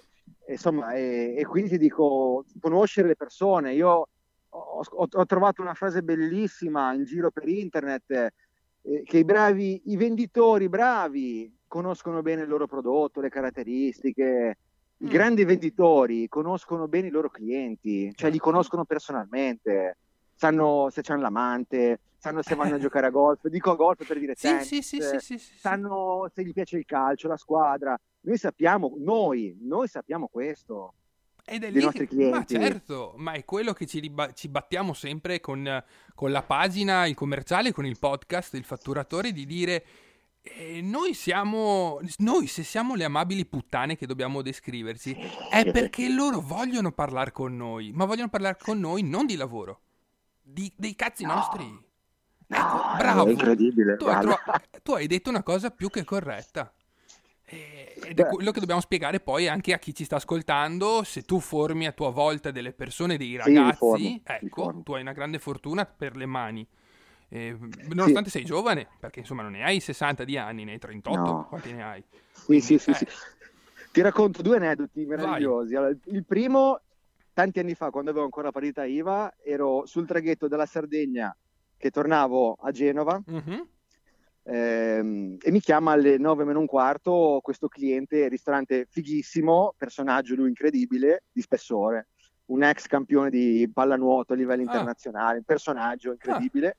insomma, 0.48 0.94
e, 0.94 1.36
e, 1.38 1.46
quindi 1.46 1.72
ti 1.72 1.78
dico, 1.78 2.46
conoscere 2.60 3.08
le 3.08 3.16
persone. 3.16 3.74
Io 3.74 3.90
ho, 3.90 4.08
ho, 4.50 5.08
ho 5.12 5.26
trovato 5.26 5.62
una 5.62 5.74
frase 5.74 6.02
bellissima 6.02 6.94
in 6.94 7.04
giro 7.04 7.32
per 7.32 7.48
internet, 7.48 8.12
eh, 8.12 9.04
che 9.04 9.18
i 9.18 9.26
bravi, 9.26 9.82
i 9.86 9.98
venditori 9.98 10.70
bravi 10.70 11.54
conoscono 11.68 12.22
bene 12.22 12.44
il 12.44 12.48
loro 12.48 12.68
prodotto, 12.68 13.22
le 13.22 13.30
caratteristiche. 13.30 14.58
I 14.98 15.06
mm. 15.06 15.10
grandi 15.10 15.44
venditori 15.44 16.28
conoscono 16.30 16.88
bene 16.88 17.08
i 17.08 17.12
loro 17.12 17.30
clienti, 17.30 18.12
cioè 18.16 18.30
li 18.30 18.38
conoscono 18.38 18.86
personalmente, 18.86 19.98
sanno 20.36 20.88
se 20.90 21.02
c'hanno 21.02 21.22
l'amante, 21.22 22.00
sanno 22.18 22.42
se 22.42 22.56
vanno 22.56 22.76
a 22.76 22.80
giocare 22.80 23.08
a 23.08 23.10
golf, 23.10 23.46
dico 23.48 23.72
a 23.72 23.76
golf 23.76 24.06
per 24.08 24.20
dire 24.20 24.36
sì, 24.36 24.48
tennis, 24.48 24.68
sì, 24.68 24.82
sì, 24.82 25.02
sì, 25.02 25.20
sì, 25.20 25.38
sì, 25.38 25.58
sanno 25.58 26.30
se 26.34 26.44
gli 26.44 26.54
piace 26.54 26.78
il 26.78 26.86
calcio, 26.86 27.28
la 27.28 27.38
squadra. 27.38 28.00
Noi 28.26 28.38
sappiamo, 28.38 28.94
noi, 28.98 29.56
noi 29.62 29.88
sappiamo 29.88 30.28
questo. 30.28 30.96
Ed 31.46 31.64
è 31.64 31.72
dei 31.72 31.80
lì 31.80 31.86
nostri 31.86 32.08
clienti. 32.08 32.58
Ma 32.58 32.62
certo, 32.62 33.14
ma 33.18 33.34
è 33.34 33.46
quello 33.46 33.74
che 33.74 33.86
ci, 33.86 34.00
riba- 34.00 34.34
ci 34.34 34.48
battiamo 34.48 34.94
sempre 34.94 35.40
con, 35.40 35.84
con, 36.16 36.32
la 36.32 36.42
pagina, 36.42 37.06
il 37.06 37.14
commerciale, 37.14 37.72
con 37.72 37.86
il 37.86 38.00
podcast, 38.00 38.56
il 38.56 38.64
fatturatore, 38.64 39.32
di 39.32 39.46
dire 39.46 39.86
eh, 40.42 40.82
noi 40.82 41.14
siamo, 41.14 42.00
noi 42.18 42.48
se 42.48 42.64
siamo 42.64 42.96
le 42.96 43.04
amabili 43.04 43.46
puttane 43.46 43.96
che 43.96 44.08
dobbiamo 44.08 44.42
descriverci, 44.42 45.16
è 45.52 45.72
perché 45.72 46.10
loro 46.10 46.40
vogliono 46.40 46.92
parlare 46.92 47.32
con 47.32 47.56
noi, 47.56 47.92
ma 47.94 48.06
vogliono 48.06 48.30
parlare 48.30 48.58
con 48.60 48.80
noi 48.80 49.04
non 49.04 49.28
di 49.28 49.36
lavoro, 49.36 49.82
di, 50.42 50.72
dei 50.76 50.96
cazzi 50.96 51.26
no. 51.26 51.36
nostri. 51.36 51.64
No, 52.48 52.58
ecco, 52.58 52.98
bravo. 52.98 53.26
È 53.28 53.32
incredibile. 53.32 53.98
Tu 53.98 54.06
tro- 54.06 54.40
tu 54.82 54.92
hai, 54.94 55.06
detto 55.06 55.30
una 55.30 55.44
cosa 55.44 55.70
più 55.70 55.90
che 55.90 56.04
corretta. 56.04 56.72
Ed 57.48 58.20
è 58.20 58.26
quello 58.26 58.52
che 58.52 58.60
dobbiamo 58.60 58.82
spiegare 58.82 59.20
poi 59.20 59.48
anche 59.48 59.74
a 59.74 59.78
chi 59.78 59.94
ci 59.94 60.04
sta 60.04 60.16
ascoltando. 60.16 61.04
Se 61.04 61.24
tu 61.24 61.40
formi 61.40 61.86
a 61.86 61.92
tua 61.92 62.10
volta 62.10 62.52
delle 62.52 62.74
persone, 62.74 63.18
dei 63.18 63.36
ragazzi, 63.36 63.98
sì, 63.98 64.22
ecco, 64.24 64.82
tu 64.84 64.94
hai 64.94 65.02
una 65.02 65.14
grande 65.14 65.40
fortuna 65.40 65.86
per 65.86 66.16
le 66.16 66.26
mani. 66.26 66.68
Eh, 67.30 67.58
nonostante 67.90 68.30
sì. 68.30 68.38
sei 68.38 68.46
giovane, 68.46 68.88
perché 69.00 69.20
insomma 69.20 69.42
non 69.42 69.52
ne 69.52 69.64
hai 69.64 69.80
60 69.80 70.24
di 70.24 70.38
anni, 70.38 70.64
ne 70.64 70.74
hai 70.74 70.80
38, 70.80 71.20
no. 71.20 71.46
quanti 71.48 71.74
ne 71.74 71.84
hai? 71.84 72.04
Sì, 72.32 72.46
Quindi, 72.46 72.66
sì, 72.66 72.78
sì, 72.78 72.92
eh. 72.92 72.94
sì, 72.94 73.08
Ti 73.92 74.02
racconto 74.02 74.42
due 74.42 74.58
aneddoti 74.58 75.06
meravigliosi. 75.06 75.76
Allora, 75.76 75.96
il 76.06 76.26
primo, 76.26 76.82
tanti 77.34 77.60
anni 77.60 77.76
fa, 77.76 77.90
quando 77.90 78.10
avevo 78.10 78.26
ancora 78.26 78.48
la 78.48 78.52
partita 78.52 78.86
IVA, 78.86 79.36
ero 79.44 79.86
sul 79.86 80.08
traghetto 80.08 80.48
della 80.48 80.66
Sardegna 80.66 81.36
che 81.78 81.92
tornavo 81.92 82.54
a 82.54 82.72
Genova 82.72 83.22
mm-hmm. 83.30 83.60
Ehm, 84.46 85.38
e 85.42 85.52
mi 85.52 85.60
chiama 85.60 85.92
alle 85.92 86.18
9 86.18 86.44
meno 86.46 86.60
un 86.60 86.66
quarto 86.66 87.40
questo 87.42 87.68
cliente, 87.68 88.28
ristorante 88.28 88.88
fighissimo, 88.90 89.74
personaggio 89.78 90.36
lui 90.36 90.50
incredibile, 90.50 91.24
di 91.32 91.42
spessore, 91.42 92.08
un 92.46 92.64
ex 92.64 92.88
campione 92.88 93.30
di 93.30 93.70
pallanuoto 93.74 94.34
a 94.34 94.36
livello 94.36 94.62
ah. 94.62 94.66
internazionale, 94.66 95.38
un 95.38 95.44
personaggio 95.44 96.12
incredibile. 96.12 96.68
Ah. 96.68 96.76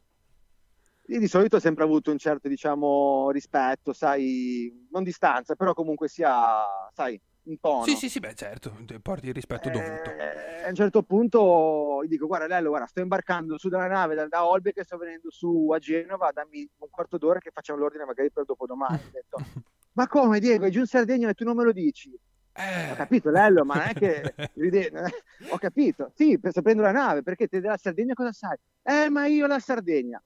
Io 1.09 1.21
di 1.21 1.29
solito 1.29 1.57
ho 1.57 1.61
sempre 1.61 1.85
avuto 1.85 2.11
un 2.11 2.19
certo, 2.19 2.49
diciamo, 2.49 3.31
rispetto, 3.31 3.93
sai, 3.93 4.87
non 4.91 5.05
distanza, 5.05 5.55
però 5.55 5.73
comunque 5.73 6.09
sia, 6.09 6.65
sai, 6.93 7.21
un 7.47 7.59
tono. 7.61 7.85
Sì, 7.85 7.95
sì, 7.97 8.09
sì, 8.09 8.21
beh, 8.21 8.35
certo, 8.35 8.77
porti 9.03 9.29
il 9.29 9.35
rispetto 9.35 9.71
dovuto. 9.71 10.11
Eh, 10.11 10.65
a 10.65 10.69
un 10.69 10.75
certo 10.75 11.03
punto 11.03 12.03
gli 12.05 12.09
dico, 12.09 12.27
guarda 12.27 12.47
Lello, 12.47 12.71
guarda, 12.71 12.87
sto 12.87 13.01
imbarcando 13.01 13.59
su 13.59 13.69
dalla 13.69 13.87
nave 13.87 14.15
da, 14.15 14.27
da 14.27 14.47
Olbe 14.47 14.73
che 14.73 14.85
sto 14.85 14.97
venendo 14.97 15.31
su 15.31 15.71
a 15.73 15.79
Genova, 15.79 16.31
dammi 16.33 16.69
un 16.79 16.89
quarto 16.91 17.19
d'ora 17.19 17.39
che 17.39 17.51
facciamo 17.53 17.79
l'ordine 17.79 18.05
magari 18.05 18.31
per 18.31 18.45
dopodomani. 18.45 18.95
Ho 18.95 19.11
detto, 19.13 19.37
ma 19.93 20.07
come 20.07 20.41
Diego, 20.41 20.67
è 20.67 20.71
giù 20.71 20.81
in 20.81 20.87
Sardegna 20.87 21.29
e 21.29 21.35
tu 21.35 21.45
non 21.45 21.57
me 21.57 21.65
lo 21.65 21.73
dici? 21.73 22.19
Eh. 22.59 22.91
Ho 22.91 22.95
capito 22.95 23.31
Lello, 23.31 23.65
ma 23.65 23.75
non 23.75 23.87
è 23.89 23.93
che... 23.93 24.35
Ho 25.51 25.59
capito, 25.59 26.11
sì, 26.15 26.39
sto 26.43 26.63
prendendo 26.63 26.91
la 26.91 26.93
nave, 26.93 27.23
perché 27.23 27.47
te 27.49 27.61
della 27.61 27.77
Sardegna 27.77 28.15
cosa 28.15 28.33
sai? 28.33 28.57
Eh, 28.83 29.09
ma 29.11 29.27
io 29.27 29.47
la 29.47 29.59
Sardegna. 29.59 30.23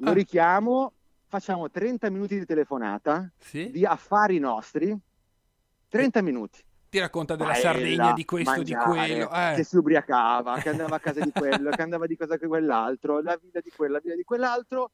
Lo 0.00 0.10
ah. 0.10 0.14
richiamo, 0.14 0.92
facciamo 1.26 1.70
30 1.70 2.08
minuti 2.10 2.38
di 2.38 2.44
telefonata, 2.44 3.30
sì? 3.38 3.70
di 3.70 3.84
affari 3.84 4.38
nostri, 4.38 4.96
30 5.88 6.22
minuti. 6.22 6.64
Ti 6.88 6.98
racconta 6.98 7.36
della 7.36 7.50
Paella, 7.50 7.72
Sardegna, 7.72 8.12
di 8.12 8.24
questo, 8.24 8.50
mangiare, 8.50 8.84
di 8.84 8.90
quello. 8.90 9.30
Eh. 9.32 9.52
Che 9.56 9.64
si 9.64 9.76
ubriacava, 9.76 10.58
che 10.58 10.68
andava 10.68 10.96
a 10.96 11.00
casa 11.00 11.20
di 11.20 11.32
quello, 11.32 11.70
che 11.70 11.82
andava 11.82 12.06
di 12.06 12.16
cosa 12.16 12.36
che 12.38 12.46
quell'altro, 12.46 13.20
la 13.20 13.38
vita 13.40 13.60
di 13.60 13.70
quello, 13.74 13.94
la 13.94 14.00
vita 14.00 14.14
di 14.14 14.24
quell'altro. 14.24 14.92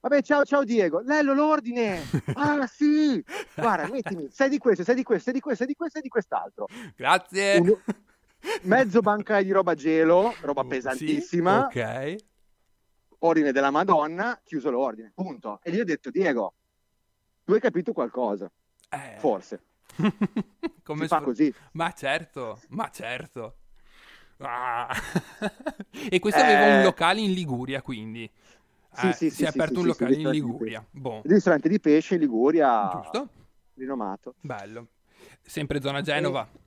Vabbè, 0.00 0.20
ciao, 0.22 0.44
ciao 0.44 0.64
Diego. 0.64 1.00
Lello, 1.00 1.32
l'ordine. 1.32 2.02
Ah, 2.34 2.66
sì. 2.66 3.22
Guarda, 3.54 3.88
mettimi, 3.88 4.28
sei 4.30 4.48
di 4.48 4.58
questo, 4.58 4.84
sei 4.84 4.96
di 4.96 5.02
questo, 5.02 5.24
sei 5.24 5.34
di 5.34 5.40
questo, 5.40 5.64
sei 5.64 5.66
di 5.68 5.74
questo, 5.74 5.92
sei 5.92 6.02
di 6.02 6.08
quest'altro. 6.08 6.66
Grazie. 6.96 7.58
Un... 7.58 7.78
Mezzo 8.62 9.00
bancale 9.00 9.44
di 9.44 9.52
roba 9.52 9.74
gelo, 9.74 10.34
roba 10.40 10.64
pesantissima. 10.64 11.68
Sì, 11.70 11.78
ok. 11.78 12.16
Ordine 13.20 13.52
della 13.52 13.70
Madonna, 13.70 14.40
chiuso 14.42 14.70
l'ordine, 14.70 15.12
punto. 15.14 15.60
E 15.62 15.70
gli 15.70 15.78
ho 15.78 15.84
detto, 15.84 16.10
Diego, 16.10 16.54
tu 17.44 17.52
hai 17.52 17.60
capito 17.60 17.92
qualcosa? 17.92 18.50
Eh. 18.90 19.16
Forse. 19.18 19.62
Come 20.82 21.02
si 21.02 21.08
fa 21.08 21.20
così? 21.20 21.52
Ma 21.72 21.92
certo, 21.92 22.60
ma 22.68 22.90
certo. 22.90 23.56
Ah. 24.38 24.88
e 26.10 26.18
questo 26.18 26.40
eh... 26.40 26.44
aveva 26.44 26.74
un 26.74 26.80
eh. 26.80 26.84
locale 26.84 27.20
in 27.20 27.32
Liguria, 27.32 27.82
quindi. 27.82 28.30
Sì, 28.94 29.08
eh, 29.08 29.12
sì, 29.12 29.30
si 29.30 29.44
è 29.44 29.46
aperto 29.46 29.80
un 29.80 29.86
locale 29.86 30.14
in 30.14 30.28
Liguria. 30.28 30.84
Boh. 30.90 31.22
Il 31.24 31.32
ristorante 31.32 31.68
di 31.68 31.80
pesce 31.80 32.14
in 32.14 32.20
Liguria. 32.20 32.90
Giusto. 32.92 33.28
Rinomato. 33.74 34.34
Bello. 34.40 34.88
Sempre 35.40 35.80
zona 35.80 36.02
Genova. 36.02 36.46
E... 36.52 36.58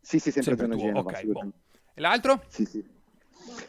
Sì, 0.00 0.18
sì, 0.18 0.30
sempre, 0.30 0.56
sempre 0.56 0.66
zona 0.66 0.76
tuo. 0.76 0.84
Genova. 0.84 1.10
Okay, 1.10 1.26
boh. 1.26 1.52
E 1.94 2.00
l'altro? 2.00 2.42
Sì, 2.48 2.64
sì. 2.64 2.84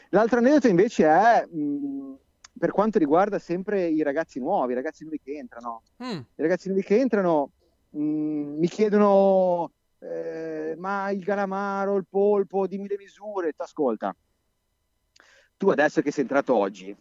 L'altro 0.09 0.39
aneddoto 0.39 0.67
invece 0.67 1.05
è 1.05 1.45
mh, 1.45 2.17
per 2.57 2.71
quanto 2.71 2.99
riguarda 2.99 3.39
sempre 3.39 3.87
i 3.87 4.01
ragazzi 4.03 4.39
nuovi, 4.39 4.71
i 4.71 4.75
ragazzi 4.75 5.03
nuovi 5.03 5.19
che 5.23 5.37
entrano. 5.37 5.83
Mm. 6.03 6.17
I 6.17 6.41
ragazzi 6.41 6.67
nuovi 6.67 6.83
che 6.83 6.99
entrano 6.99 7.51
mh, 7.91 8.01
mi 8.01 8.67
chiedono 8.67 9.71
eh, 9.99 10.75
ma 10.77 11.11
il 11.11 11.23
calamaro, 11.23 11.95
il 11.95 12.07
polpo, 12.09 12.67
dimmi 12.67 12.87
le 12.87 12.97
misure, 12.97 13.53
ascolta. 13.55 14.15
Tu 15.57 15.69
adesso 15.69 16.01
che 16.01 16.11
sei 16.11 16.23
entrato 16.23 16.55
oggi, 16.55 16.95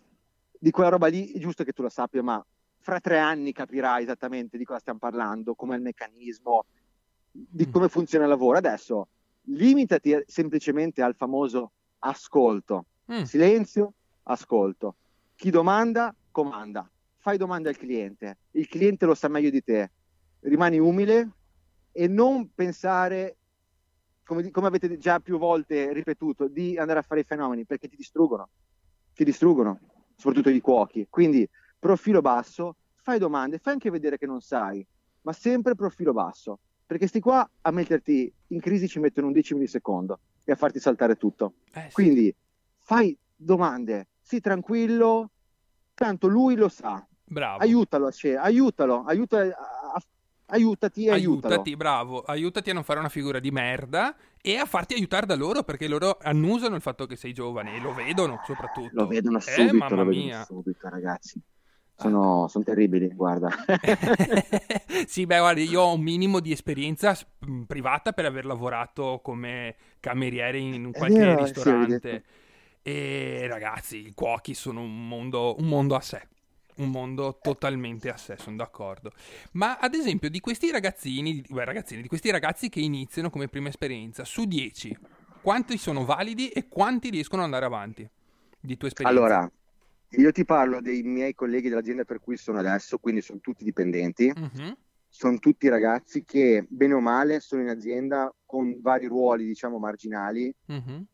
di 0.58 0.70
quella 0.70 0.90
roba 0.90 1.06
lì 1.06 1.32
è 1.32 1.38
giusto 1.38 1.64
che 1.64 1.72
tu 1.72 1.82
la 1.82 1.88
sappia, 1.88 2.22
ma 2.22 2.44
fra 2.80 3.00
tre 3.00 3.18
anni 3.18 3.52
capirai 3.52 4.02
esattamente 4.02 4.58
di 4.58 4.64
cosa 4.64 4.80
stiamo 4.80 4.98
parlando, 4.98 5.54
com'è 5.54 5.76
il 5.76 5.82
meccanismo, 5.82 6.66
di 7.30 7.66
mm. 7.66 7.72
come 7.72 7.88
funziona 7.88 8.24
il 8.24 8.30
lavoro. 8.30 8.58
Adesso 8.58 9.08
limitati 9.44 10.22
semplicemente 10.26 11.00
al 11.00 11.14
famoso 11.14 11.72
ascolto, 12.00 12.84
mm. 13.10 13.22
silenzio, 13.22 13.94
ascolto. 14.24 14.96
Chi 15.34 15.50
domanda, 15.50 16.14
comanda. 16.30 16.88
Fai 17.16 17.38
domande 17.38 17.70
al 17.70 17.76
cliente, 17.76 18.38
il 18.52 18.66
cliente 18.66 19.06
lo 19.06 19.14
sa 19.14 19.28
meglio 19.28 19.50
di 19.50 19.62
te. 19.62 19.90
Rimani 20.40 20.78
umile 20.78 21.30
e 21.92 22.08
non 22.08 22.50
pensare, 22.54 23.36
come, 24.24 24.50
come 24.50 24.66
avete 24.66 24.96
già 24.98 25.20
più 25.20 25.38
volte 25.38 25.92
ripetuto, 25.92 26.48
di 26.48 26.76
andare 26.76 27.00
a 27.00 27.02
fare 27.02 27.20
i 27.20 27.24
fenomeni 27.24 27.64
perché 27.64 27.88
ti 27.88 27.96
distruggono. 27.96 28.48
Ti 29.14 29.24
distruggono 29.24 29.78
soprattutto 30.16 30.50
i 30.50 30.60
cuochi. 30.60 31.06
Quindi 31.08 31.48
profilo 31.78 32.20
basso, 32.20 32.76
fai 32.96 33.18
domande, 33.18 33.58
fai 33.58 33.72
anche 33.74 33.90
vedere 33.90 34.18
che 34.18 34.26
non 34.26 34.40
sai, 34.40 34.86
ma 35.22 35.32
sempre 35.32 35.74
profilo 35.74 36.12
basso, 36.12 36.60
perché 36.86 37.06
sti 37.06 37.20
qua 37.20 37.48
a 37.62 37.70
metterti 37.70 38.32
in 38.48 38.60
crisi 38.60 38.86
ci 38.88 38.98
mettono 38.98 39.28
un 39.28 39.32
decimo 39.32 39.60
di 39.60 39.66
secondo 39.66 40.20
e 40.44 40.52
a 40.52 40.56
farti 40.56 40.78
saltare 40.78 41.16
tutto. 41.16 41.54
Eh, 41.72 41.86
sì. 41.88 41.92
Quindi 41.92 42.34
fai 42.78 43.16
domande, 43.34 44.08
sii 44.20 44.40
tranquillo, 44.40 45.30
tanto 45.94 46.26
lui 46.28 46.54
lo 46.54 46.68
sa. 46.68 47.04
Bravo. 47.24 47.60
Aiutalo, 47.60 48.10
aiutalo, 48.38 49.04
aiutalo 49.04 49.50
a, 49.52 49.79
aiutati 50.50 51.06
e 51.06 51.10
aiutati, 51.10 51.76
bravo, 51.76 52.22
aiutati 52.22 52.70
a 52.70 52.74
non 52.74 52.84
fare 52.84 52.98
una 52.98 53.08
figura 53.08 53.38
di 53.38 53.50
merda 53.50 54.14
e 54.40 54.56
a 54.56 54.64
farti 54.64 54.94
aiutare 54.94 55.26
da 55.26 55.34
loro 55.34 55.62
perché 55.62 55.88
loro 55.88 56.18
annusano 56.20 56.74
il 56.74 56.80
fatto 56.80 57.06
che 57.06 57.16
sei 57.16 57.32
giovane 57.32 57.76
e 57.76 57.80
lo 57.80 57.92
vedono 57.94 58.40
soprattutto. 58.44 58.90
Lo 58.92 59.06
vedono 59.06 59.38
eh, 59.38 59.40
subito, 59.40 59.86
eh, 59.86 59.96
lo 59.96 60.04
vedono 60.04 60.44
subito, 60.44 60.88
ragazzi. 60.88 61.40
Sono, 61.94 62.48
sono, 62.48 62.64
terribili, 62.64 63.08
guarda. 63.08 63.50
sì, 65.06 65.26
beh, 65.26 65.38
guarda, 65.38 65.60
io 65.60 65.82
ho 65.82 65.92
un 65.92 66.00
minimo 66.00 66.40
di 66.40 66.50
esperienza 66.50 67.14
privata 67.66 68.12
per 68.12 68.24
aver 68.24 68.46
lavorato 68.46 69.20
come 69.22 69.76
cameriere 70.00 70.56
in 70.56 70.92
qualche 70.92 71.18
vero, 71.18 71.42
ristorante. 71.42 72.24
Sì, 72.82 72.90
e 72.90 73.46
ragazzi, 73.46 74.06
i 74.06 74.14
cuochi 74.14 74.54
sono 74.54 74.80
un 74.80 75.08
mondo, 75.08 75.56
un 75.58 75.66
mondo 75.66 75.94
a 75.94 76.00
sé 76.00 76.26
un 76.80 76.90
mondo 76.90 77.38
totalmente 77.40 78.10
a 78.10 78.16
sé, 78.16 78.36
sono 78.38 78.56
d'accordo. 78.56 79.12
Ma 79.52 79.78
ad 79.78 79.94
esempio 79.94 80.28
di 80.28 80.40
questi 80.40 80.70
ragazzini, 80.70 81.44
beh, 81.48 81.64
ragazzini, 81.64 82.02
di 82.02 82.08
questi 82.08 82.30
ragazzi 82.30 82.68
che 82.68 82.80
iniziano 82.80 83.30
come 83.30 83.48
prima 83.48 83.68
esperienza, 83.68 84.24
su 84.24 84.44
10, 84.44 84.98
quanti 85.42 85.78
sono 85.78 86.04
validi 86.04 86.48
e 86.48 86.68
quanti 86.68 87.10
riescono 87.10 87.42
ad 87.42 87.46
andare 87.46 87.66
avanti 87.66 88.08
di 88.60 88.76
tua 88.76 88.88
esperienza? 88.88 89.18
Allora, 89.20 89.50
io 90.10 90.32
ti 90.32 90.44
parlo 90.44 90.80
dei 90.80 91.02
miei 91.02 91.34
colleghi 91.34 91.68
dell'azienda 91.68 92.04
per 92.04 92.20
cui 92.20 92.36
sono 92.36 92.58
adesso, 92.58 92.98
quindi 92.98 93.20
sono 93.20 93.38
tutti 93.40 93.64
dipendenti. 93.64 94.32
Uh-huh. 94.34 94.76
Sono 95.12 95.38
tutti 95.38 95.68
ragazzi 95.68 96.24
che, 96.24 96.64
bene 96.68 96.94
o 96.94 97.00
male, 97.00 97.40
sono 97.40 97.62
in 97.62 97.68
azienda 97.68 98.32
con 98.44 98.78
vari 98.80 99.06
ruoli, 99.06 99.44
diciamo, 99.44 99.78
marginali, 99.78 100.52
uh-huh. 100.66 101.06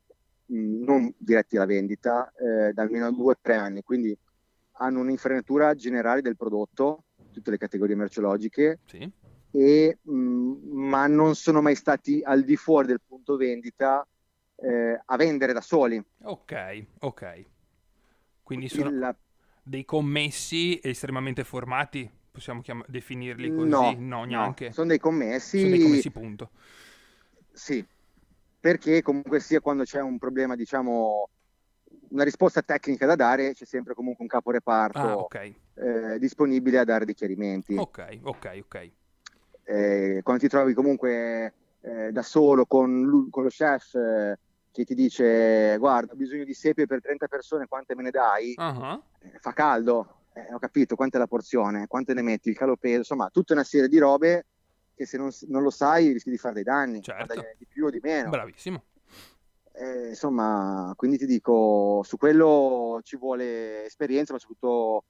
non 0.46 1.14
diretti 1.16 1.56
alla 1.56 1.66
vendita, 1.66 2.30
eh, 2.32 2.72
da 2.72 2.82
almeno 2.82 3.10
due 3.10 3.32
o 3.32 3.38
tre 3.40 3.54
anni. 3.54 3.82
Quindi 3.82 4.16
hanno 4.78 5.00
un'infrenatura 5.00 5.74
generale 5.74 6.20
del 6.20 6.36
prodotto, 6.36 7.04
tutte 7.32 7.50
le 7.50 7.58
categorie 7.58 7.96
merceologiche, 7.96 8.80
sì. 8.86 9.10
e, 9.50 9.98
mh, 10.02 10.12
mm, 10.12 10.88
ma 10.88 11.06
non 11.06 11.34
sono 11.34 11.62
mai 11.62 11.74
stati 11.74 12.20
al 12.22 12.44
di 12.44 12.56
fuori 12.56 12.88
del 12.88 13.00
punto 13.06 13.36
vendita 13.36 14.06
eh, 14.56 15.00
a 15.04 15.16
vendere 15.16 15.52
da 15.52 15.60
soli. 15.60 16.02
Ok, 16.22 16.86
ok. 17.00 17.44
Quindi 18.42 18.68
sono 18.68 18.88
Il... 18.88 19.16
dei 19.62 19.84
commessi 19.84 20.78
estremamente 20.82 21.44
formati, 21.44 22.08
possiamo 22.30 22.60
chiam- 22.60 22.84
definirli 22.86 23.52
così? 23.52 23.68
No, 23.68 23.96
no 23.98 24.24
neanche. 24.24 24.66
No, 24.66 24.72
sono 24.72 24.86
dei 24.88 24.98
commessi. 24.98 25.58
Sono 25.58 25.70
dei 25.70 25.80
commessi, 25.80 26.10
punto. 26.10 26.50
Sì, 27.52 27.84
perché 28.60 29.02
comunque 29.02 29.40
sia 29.40 29.60
quando 29.60 29.84
c'è 29.84 30.00
un 30.00 30.18
problema, 30.18 30.54
diciamo, 30.54 31.30
una 32.10 32.24
risposta 32.24 32.62
tecnica 32.62 33.06
da 33.06 33.14
dare, 33.14 33.52
c'è 33.54 33.64
sempre 33.64 33.94
comunque 33.94 34.22
un 34.22 34.28
capo 34.28 34.50
reparto 34.50 34.98
ah, 34.98 35.16
okay. 35.16 35.54
eh, 35.74 36.18
disponibile 36.18 36.78
a 36.78 36.84
dare 36.84 37.04
dei 37.04 37.14
chiarimenti. 37.14 37.76
Ok, 37.76 38.18
ok, 38.22 38.58
ok. 38.64 38.90
Eh, 39.64 40.20
quando 40.22 40.42
ti 40.42 40.48
trovi 40.48 40.74
comunque 40.74 41.52
eh, 41.80 42.12
da 42.12 42.22
solo 42.22 42.66
con, 42.66 43.28
con 43.30 43.42
lo 43.42 43.48
chef 43.48 43.94
eh, 43.94 44.38
che 44.70 44.84
ti 44.84 44.94
dice 44.94 45.76
guarda 45.78 46.12
ho 46.12 46.16
bisogno 46.16 46.44
di 46.44 46.54
sepe 46.54 46.86
per 46.86 47.00
30 47.00 47.26
persone, 47.26 47.66
quante 47.66 47.94
me 47.94 48.02
ne 48.02 48.10
dai? 48.10 48.54
Uh-huh. 48.56 49.02
fa 49.40 49.52
caldo, 49.52 50.20
eh, 50.34 50.52
ho 50.52 50.58
capito, 50.58 50.96
quanta 50.96 51.16
è 51.16 51.20
la 51.20 51.26
porzione, 51.26 51.86
quante 51.86 52.14
ne 52.14 52.22
metti, 52.22 52.50
il 52.50 52.56
calopeso, 52.56 52.98
insomma 52.98 53.28
tutta 53.30 53.54
una 53.54 53.64
serie 53.64 53.88
di 53.88 53.98
robe 53.98 54.46
che 54.94 55.04
se 55.04 55.18
non, 55.18 55.30
non 55.48 55.62
lo 55.62 55.70
sai 55.70 56.12
rischi 56.12 56.30
di 56.30 56.38
fare 56.38 56.54
dei 56.54 56.62
danni, 56.62 57.02
certo. 57.02 57.34
di 57.58 57.66
più 57.66 57.86
o 57.86 57.90
di 57.90 58.00
meno. 58.02 58.30
Bravissimo. 58.30 58.82
Eh, 59.78 60.08
insomma, 60.08 60.92
quindi 60.96 61.18
ti 61.18 61.26
dico, 61.26 62.02
su 62.02 62.16
quello 62.16 63.00
ci 63.02 63.16
vuole 63.16 63.84
esperienza, 63.84 64.32
ma 64.32 64.38
soprattutto 64.38 65.04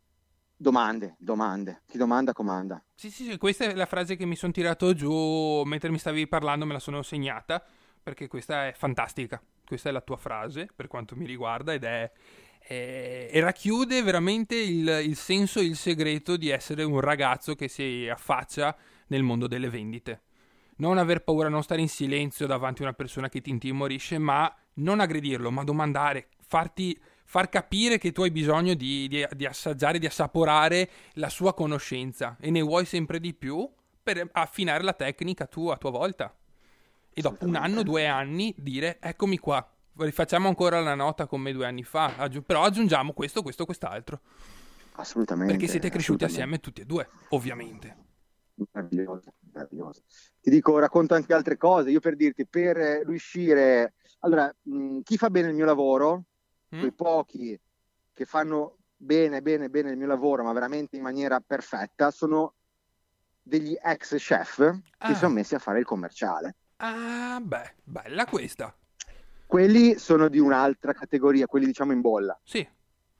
domande, 0.56 1.14
domande. 1.18 1.82
Chi 1.86 1.98
domanda 1.98 2.32
comanda. 2.32 2.82
Sì, 2.94 3.10
sì, 3.10 3.30
sì, 3.30 3.38
questa 3.38 3.66
è 3.66 3.74
la 3.74 3.86
frase 3.86 4.16
che 4.16 4.26
mi 4.26 4.34
sono 4.34 4.52
tirato 4.52 4.92
giù 4.92 5.62
mentre 5.64 5.90
mi 5.90 5.98
stavi 5.98 6.26
parlando, 6.26 6.66
me 6.66 6.72
la 6.72 6.80
sono 6.80 7.02
segnata, 7.02 7.64
perché 8.02 8.26
questa 8.26 8.66
è 8.66 8.72
fantastica. 8.72 9.40
Questa 9.64 9.88
è 9.88 9.92
la 9.92 10.00
tua 10.00 10.16
frase, 10.16 10.68
per 10.74 10.88
quanto 10.88 11.14
mi 11.14 11.26
riguarda, 11.26 11.72
ed 11.72 11.84
è... 11.84 12.10
è 12.58 13.28
e 13.30 13.40
racchiude 13.40 14.02
veramente 14.02 14.56
il, 14.56 14.88
il 15.04 15.16
senso 15.16 15.60
e 15.60 15.64
il 15.64 15.76
segreto 15.76 16.36
di 16.36 16.48
essere 16.48 16.82
un 16.82 16.98
ragazzo 17.00 17.54
che 17.54 17.68
si 17.68 18.08
affaccia 18.10 18.76
nel 19.08 19.22
mondo 19.22 19.46
delle 19.46 19.70
vendite 19.70 20.22
non 20.76 20.98
aver 20.98 21.22
paura, 21.22 21.48
non 21.48 21.62
stare 21.62 21.80
in 21.80 21.88
silenzio 21.88 22.46
davanti 22.46 22.82
a 22.82 22.86
una 22.86 22.94
persona 22.94 23.28
che 23.28 23.40
ti 23.40 23.50
intimorisce, 23.50 24.18
ma 24.18 24.52
non 24.74 25.00
aggredirlo, 25.00 25.50
ma 25.50 25.64
domandare, 25.64 26.28
farti, 26.40 26.98
far 27.24 27.48
capire 27.48 27.98
che 27.98 28.12
tu 28.12 28.22
hai 28.22 28.30
bisogno 28.30 28.74
di, 28.74 29.08
di, 29.08 29.26
di, 29.32 29.46
assaggiare, 29.46 29.98
di 29.98 30.06
assaporare 30.06 30.90
la 31.14 31.28
sua 31.28 31.54
conoscenza 31.54 32.36
e 32.40 32.50
ne 32.50 32.60
vuoi 32.60 32.84
sempre 32.84 33.20
di 33.20 33.34
più 33.34 33.68
per 34.02 34.28
affinare 34.32 34.82
la 34.82 34.92
tecnica 34.92 35.46
tu 35.46 35.68
a 35.68 35.76
tua 35.76 35.90
volta. 35.90 36.34
E 37.12 37.22
dopo 37.22 37.46
un 37.46 37.56
anno, 37.56 37.82
due 37.82 38.06
anni, 38.06 38.54
dire 38.58 38.98
eccomi 39.00 39.38
qua, 39.38 39.66
rifacciamo 39.96 40.48
ancora 40.48 40.80
la 40.80 40.94
nota 40.94 41.26
come 41.26 41.52
due 41.52 41.66
anni 41.66 41.82
fa, 41.82 42.16
aggi- 42.16 42.42
però 42.42 42.62
aggiungiamo 42.62 43.12
questo, 43.14 43.42
questo, 43.42 43.64
quest'altro. 43.64 44.20
Assolutamente. 44.96 45.52
Perché 45.52 45.68
siete 45.68 45.88
cresciuti 45.88 46.24
assieme 46.24 46.60
tutti 46.60 46.82
e 46.82 46.84
due, 46.84 47.08
ovviamente. 47.30 47.96
Meraviglioso, 48.54 49.32
meraviglioso. 49.56 50.02
Ti 50.40 50.50
dico, 50.50 50.78
racconto 50.78 51.14
anche 51.14 51.32
altre 51.32 51.56
cose. 51.56 51.90
Io 51.90 52.00
per 52.00 52.16
dirti, 52.16 52.46
per 52.46 52.76
riuscire... 53.04 53.94
Allora, 54.20 54.54
mh, 54.62 55.00
chi 55.00 55.16
fa 55.16 55.30
bene 55.30 55.48
il 55.48 55.54
mio 55.54 55.64
lavoro, 55.64 56.24
mm? 56.74 56.78
quei 56.78 56.92
pochi 56.92 57.58
che 58.12 58.24
fanno 58.24 58.78
bene, 58.96 59.42
bene, 59.42 59.68
bene 59.68 59.90
il 59.90 59.96
mio 59.96 60.06
lavoro, 60.06 60.42
ma 60.42 60.52
veramente 60.52 60.96
in 60.96 61.02
maniera 61.02 61.40
perfetta, 61.40 62.10
sono 62.10 62.54
degli 63.42 63.76
ex 63.80 64.16
chef 64.16 64.58
ah. 64.60 65.06
che 65.06 65.14
sono 65.14 65.34
messi 65.34 65.54
a 65.54 65.58
fare 65.58 65.78
il 65.78 65.84
commerciale. 65.84 66.56
Ah, 66.76 67.38
beh, 67.40 67.74
bella 67.84 68.24
questa. 68.26 68.74
Quelli 69.46 69.96
sono 69.96 70.28
di 70.28 70.38
un'altra 70.38 70.92
categoria, 70.92 71.46
quelli 71.46 71.66
diciamo 71.66 71.92
in 71.92 72.00
bolla. 72.00 72.38
Sì. 72.42 72.66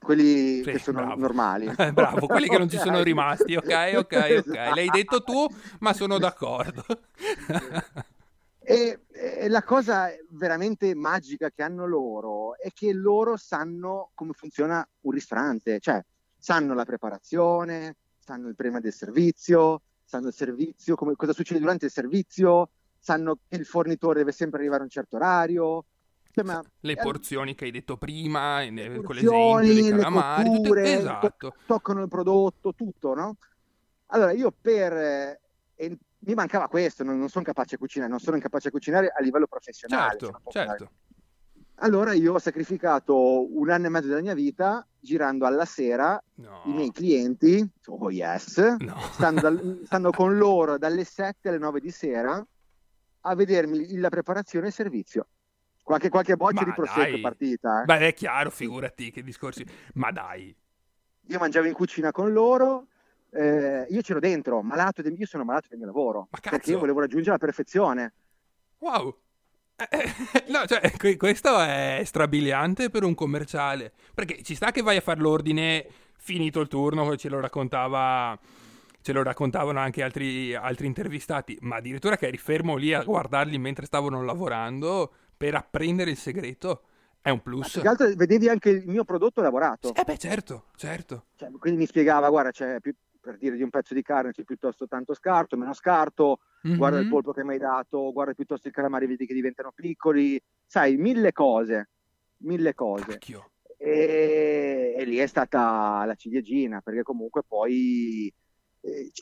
Quelli 0.06 0.62
sì, 0.62 0.70
che 0.70 0.78
sono 0.78 1.00
bravo. 1.04 1.20
normali. 1.20 1.66
bravo, 1.92 2.26
quelli 2.28 2.48
che 2.48 2.58
non 2.58 2.68
ci 2.68 2.78
sono 2.78 3.02
rimasti, 3.02 3.56
ok, 3.56 3.92
ok, 3.96 3.96
ok. 3.96 4.14
Esatto. 4.46 4.74
L'hai 4.74 4.88
detto 4.88 5.24
tu, 5.24 5.44
ma 5.80 5.92
sono 5.92 6.18
d'accordo. 6.18 6.84
e, 8.60 9.00
e, 9.10 9.48
la 9.48 9.62
cosa 9.64 10.08
veramente 10.30 10.94
magica 10.94 11.50
che 11.50 11.64
hanno 11.64 11.86
loro 11.86 12.56
è 12.56 12.70
che 12.72 12.92
loro 12.92 13.36
sanno 13.36 14.10
come 14.14 14.32
funziona 14.32 14.86
un 15.00 15.10
ristorante, 15.10 15.80
cioè 15.80 16.00
sanno 16.38 16.74
la 16.74 16.84
preparazione, 16.84 17.96
sanno 18.18 18.48
il 18.48 18.54
prima 18.54 18.78
del 18.78 18.92
servizio, 18.92 19.82
sanno 20.04 20.28
il 20.28 20.34
servizio, 20.34 20.94
come, 20.94 21.16
cosa 21.16 21.32
succede 21.32 21.58
durante 21.58 21.86
il 21.86 21.90
servizio, 21.90 22.70
sanno 23.00 23.38
che 23.48 23.56
il 23.56 23.66
fornitore 23.66 24.18
deve 24.18 24.32
sempre 24.32 24.60
arrivare 24.60 24.82
a 24.82 24.84
un 24.84 24.90
certo 24.90 25.16
orario, 25.16 25.84
ma, 26.44 26.62
le 26.80 26.96
porzioni 26.96 27.54
che 27.54 27.64
hai 27.64 27.70
detto 27.70 27.96
prima, 27.96 28.60
le 28.60 29.00
con 29.02 29.14
l'esempio 29.14 29.58
dei 29.60 29.90
calamari, 29.90 30.50
le 30.50 30.56
cotture, 30.56 30.82
tutte, 30.82 30.98
esatto. 30.98 31.28
To- 31.38 31.54
toccano 31.66 32.02
il 32.02 32.08
prodotto, 32.08 32.74
tutto, 32.74 33.14
no? 33.14 33.36
Allora 34.06 34.32
io 34.32 34.52
per... 34.52 34.92
Eh, 34.92 35.98
mi 36.26 36.34
mancava 36.34 36.66
questo, 36.66 37.04
non, 37.04 37.18
non 37.18 37.28
sono 37.28 37.44
capace 37.44 37.76
a 37.76 37.78
cucinare, 37.78 38.10
non 38.10 38.18
sono 38.18 38.36
incapace 38.36 38.68
a 38.68 38.70
cucinare 38.70 39.12
a 39.16 39.22
livello 39.22 39.46
professionale. 39.46 40.16
Certo, 40.18 40.40
certo. 40.50 40.90
Allora 41.80 42.12
io 42.12 42.34
ho 42.34 42.38
sacrificato 42.38 43.54
un 43.54 43.70
anno 43.70 43.86
e 43.86 43.88
mezzo 43.90 44.08
della 44.08 44.22
mia 44.22 44.34
vita 44.34 44.86
girando 44.98 45.44
alla 45.44 45.66
sera 45.66 46.20
no. 46.36 46.62
i 46.64 46.72
miei 46.72 46.90
clienti, 46.90 47.68
oh 47.86 48.10
yes, 48.10 48.56
no. 48.78 48.96
stando, 49.12 49.82
stando, 49.84 50.10
con 50.10 50.38
loro 50.38 50.78
dalle 50.78 51.04
7 51.04 51.48
alle 51.48 51.58
9 51.58 51.80
di 51.80 51.90
sera 51.90 52.44
a 53.20 53.34
vedermi 53.34 53.98
la 53.98 54.08
preparazione 54.08 54.66
e 54.66 54.68
il 54.68 54.74
servizio. 54.74 55.26
Qualche, 55.86 56.08
qualche 56.08 56.34
boccia 56.34 56.64
di 56.64 56.72
prosecco 56.72 57.20
partita. 57.20 57.82
Eh. 57.82 57.84
Beh, 57.84 58.08
è 58.08 58.12
chiaro, 58.12 58.50
figurati 58.50 59.12
che 59.12 59.22
discorsi. 59.22 59.64
Ma 59.94 60.10
dai. 60.10 60.52
Io 61.28 61.38
mangiavo 61.38 61.64
in 61.64 61.74
cucina 61.74 62.10
con 62.10 62.32
loro, 62.32 62.88
eh, 63.30 63.86
io 63.88 64.00
c'ero 64.00 64.18
dentro, 64.18 64.62
malato 64.62 65.00
del, 65.00 65.14
io 65.16 65.26
sono 65.26 65.44
malato 65.44 65.68
del 65.68 65.78
mio 65.78 65.86
lavoro. 65.86 66.26
Ma 66.28 66.38
perché 66.50 66.72
io 66.72 66.80
volevo 66.80 66.98
raggiungere 66.98 67.30
la 67.30 67.38
perfezione. 67.38 68.14
Wow. 68.78 69.16
Eh, 69.76 69.86
eh 69.88 70.44
no, 70.50 70.66
cioè, 70.66 71.16
questo 71.16 71.60
è 71.60 72.02
strabiliante 72.04 72.90
per 72.90 73.04
un 73.04 73.14
commerciale. 73.14 73.92
Perché 74.12 74.42
ci 74.42 74.56
sta 74.56 74.72
che 74.72 74.82
vai 74.82 74.96
a 74.96 75.00
fare 75.00 75.20
l'ordine 75.20 75.86
finito 76.16 76.58
il 76.58 76.66
turno, 76.66 77.14
ce 77.14 77.28
lo 77.28 77.38
raccontava 77.38 78.36
ce 79.06 79.12
lo 79.12 79.22
raccontavano 79.22 79.78
anche 79.78 80.02
altri, 80.02 80.52
altri, 80.52 80.88
intervistati, 80.88 81.56
ma 81.60 81.76
addirittura 81.76 82.16
che 82.16 82.26
eri 82.26 82.38
fermo 82.38 82.74
lì 82.74 82.92
a 82.92 83.04
guardarli 83.04 83.56
mentre 83.56 83.86
stavano 83.86 84.24
lavorando, 84.24 85.12
per 85.36 85.54
apprendere 85.54 86.10
il 86.10 86.16
segreto 86.16 86.82
è 87.20 87.30
un 87.30 87.42
plus. 87.42 87.82
Ma 87.82 87.90
altro 87.90 88.12
vedevi 88.14 88.48
anche 88.48 88.70
il 88.70 88.88
mio 88.88 89.04
prodotto 89.04 89.40
lavorato. 89.40 89.94
Eh 89.94 90.04
beh, 90.04 90.16
certo, 90.16 90.66
certo. 90.76 91.26
Cioè, 91.34 91.50
quindi 91.58 91.80
mi 91.80 91.86
spiegava, 91.86 92.28
guarda, 92.30 92.52
c'è 92.52 92.80
più, 92.80 92.94
per 93.20 93.36
dire 93.36 93.56
di 93.56 93.62
un 93.62 93.70
pezzo 93.70 93.94
di 93.94 94.02
carne 94.02 94.30
c'è 94.30 94.44
piuttosto 94.44 94.86
tanto 94.86 95.12
scarto, 95.12 95.56
meno 95.56 95.72
scarto, 95.72 96.38
mm-hmm. 96.66 96.76
guarda 96.76 97.00
il 97.00 97.08
polpo 97.08 97.32
che 97.32 97.42
mi 97.42 97.54
hai 97.54 97.58
dato, 97.58 98.12
guarda 98.12 98.32
piuttosto 98.32 98.68
i 98.68 98.70
calamari, 98.70 99.06
vedi 99.06 99.26
che 99.26 99.34
diventano 99.34 99.72
piccoli, 99.74 100.40
sai, 100.64 100.96
mille 100.96 101.32
cose, 101.32 101.88
mille 102.38 102.74
cose. 102.74 103.18
E, 103.78 104.94
e, 104.96 105.04
lì 105.04 105.16
è 105.16 105.26
stata 105.26 106.04
la 106.06 106.14
ciliegina, 106.14 106.80
perché 106.80 107.02
comunque 107.02 107.42
poi 107.42 108.32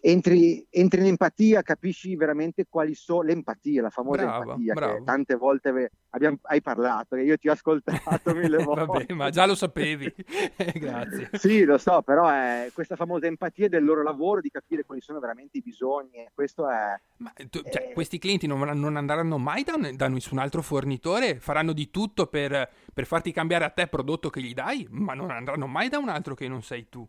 entri, 0.03 0.67
entri, 0.71 1.01
in 1.01 1.07
empatia, 1.07 1.63
capisci 1.63 2.15
veramente 2.17 2.67
quali 2.69 2.95
sono 2.95 3.23
l'empatia, 3.23 3.83
la 3.83 3.91
famosa 3.91 4.23
bravo, 4.23 4.43
empatia 4.43 4.75
bravo. 4.75 4.95
che 4.95 5.05
tante 5.05 5.35
volte 5.37 5.91
abbiamo, 6.11 6.39
hai 6.43 6.61
parlato, 6.61 7.17
che 7.17 7.23
io 7.23 7.37
ti 7.39 7.49
ho 7.49 7.53
ascoltato 7.53 8.35
mille 8.35 8.63
volte. 8.63 8.85
Vabbè, 8.85 9.13
ma 9.15 9.31
già 9.31 9.47
lo 9.47 9.55
sapevi, 9.55 10.13
grazie. 10.75 11.31
Sì, 11.33 11.65
lo 11.65 11.79
so, 11.79 12.03
però 12.03 12.29
è 12.29 12.71
questa 12.73 12.97
famosa 12.97 13.27
empatia 13.27 13.69
del 13.69 13.85
loro 13.85 14.03
lavoro, 14.03 14.41
di 14.41 14.51
capire 14.51 14.85
quali 14.85 15.01
sono 15.01 15.19
veramente 15.19 15.59
i 15.59 15.63
bisogni. 15.63 16.27
Questo 16.35 16.69
è... 16.69 16.99
Ma 17.19 17.33
tu, 17.49 17.63
cioè, 17.63 17.93
questi 17.93 18.19
clienti 18.19 18.47
non, 18.47 18.61
non, 18.61 18.97
andranno 18.97 19.39
mai 19.39 19.65
da, 19.65 19.77
da, 19.95 20.09
nessun 20.09 20.39
altro 20.39 20.63
fornitore? 20.63 21.39
Faranno 21.41 21.73
di 21.73 21.91
tutto 21.91 22.27
per, 22.27 22.69
per 22.93 23.07
farti 23.07 23.33
cambiare 23.33 23.65
a 23.65 23.71
te 23.71 23.83
il 23.83 23.89
prodotto 23.89 24.31
che 24.31 24.43
gli 24.43 24.53
dai, 24.53 24.87
ma 24.91 25.15
non 25.15 25.31
andranno 25.31 25.67
mai 25.67 25.89
da 25.89 25.99
un 25.99 26.09
altro 26.09 26.35
che 26.35 26.49
non 26.49 26.63
sei 26.63 26.89
tu. 26.89 27.07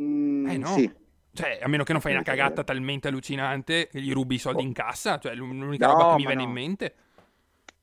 Mm, 0.00 0.48
eh 0.48 0.56
no. 0.56 0.66
Sì 0.74 1.02
cioè, 1.34 1.58
a 1.60 1.68
meno 1.68 1.82
che 1.82 1.92
non 1.92 2.00
fai 2.00 2.12
una 2.12 2.22
cagata 2.22 2.62
talmente 2.62 3.08
allucinante 3.08 3.88
che 3.88 4.00
gli 4.00 4.12
rubi 4.12 4.36
i 4.36 4.38
soldi 4.38 4.62
in 4.62 4.72
cassa, 4.72 5.18
cioè 5.18 5.34
l'unica 5.34 5.88
no, 5.88 5.92
roba 5.92 6.10
che 6.10 6.16
mi 6.16 6.26
viene 6.26 6.42
no. 6.42 6.48
in 6.48 6.54
mente. 6.54 6.94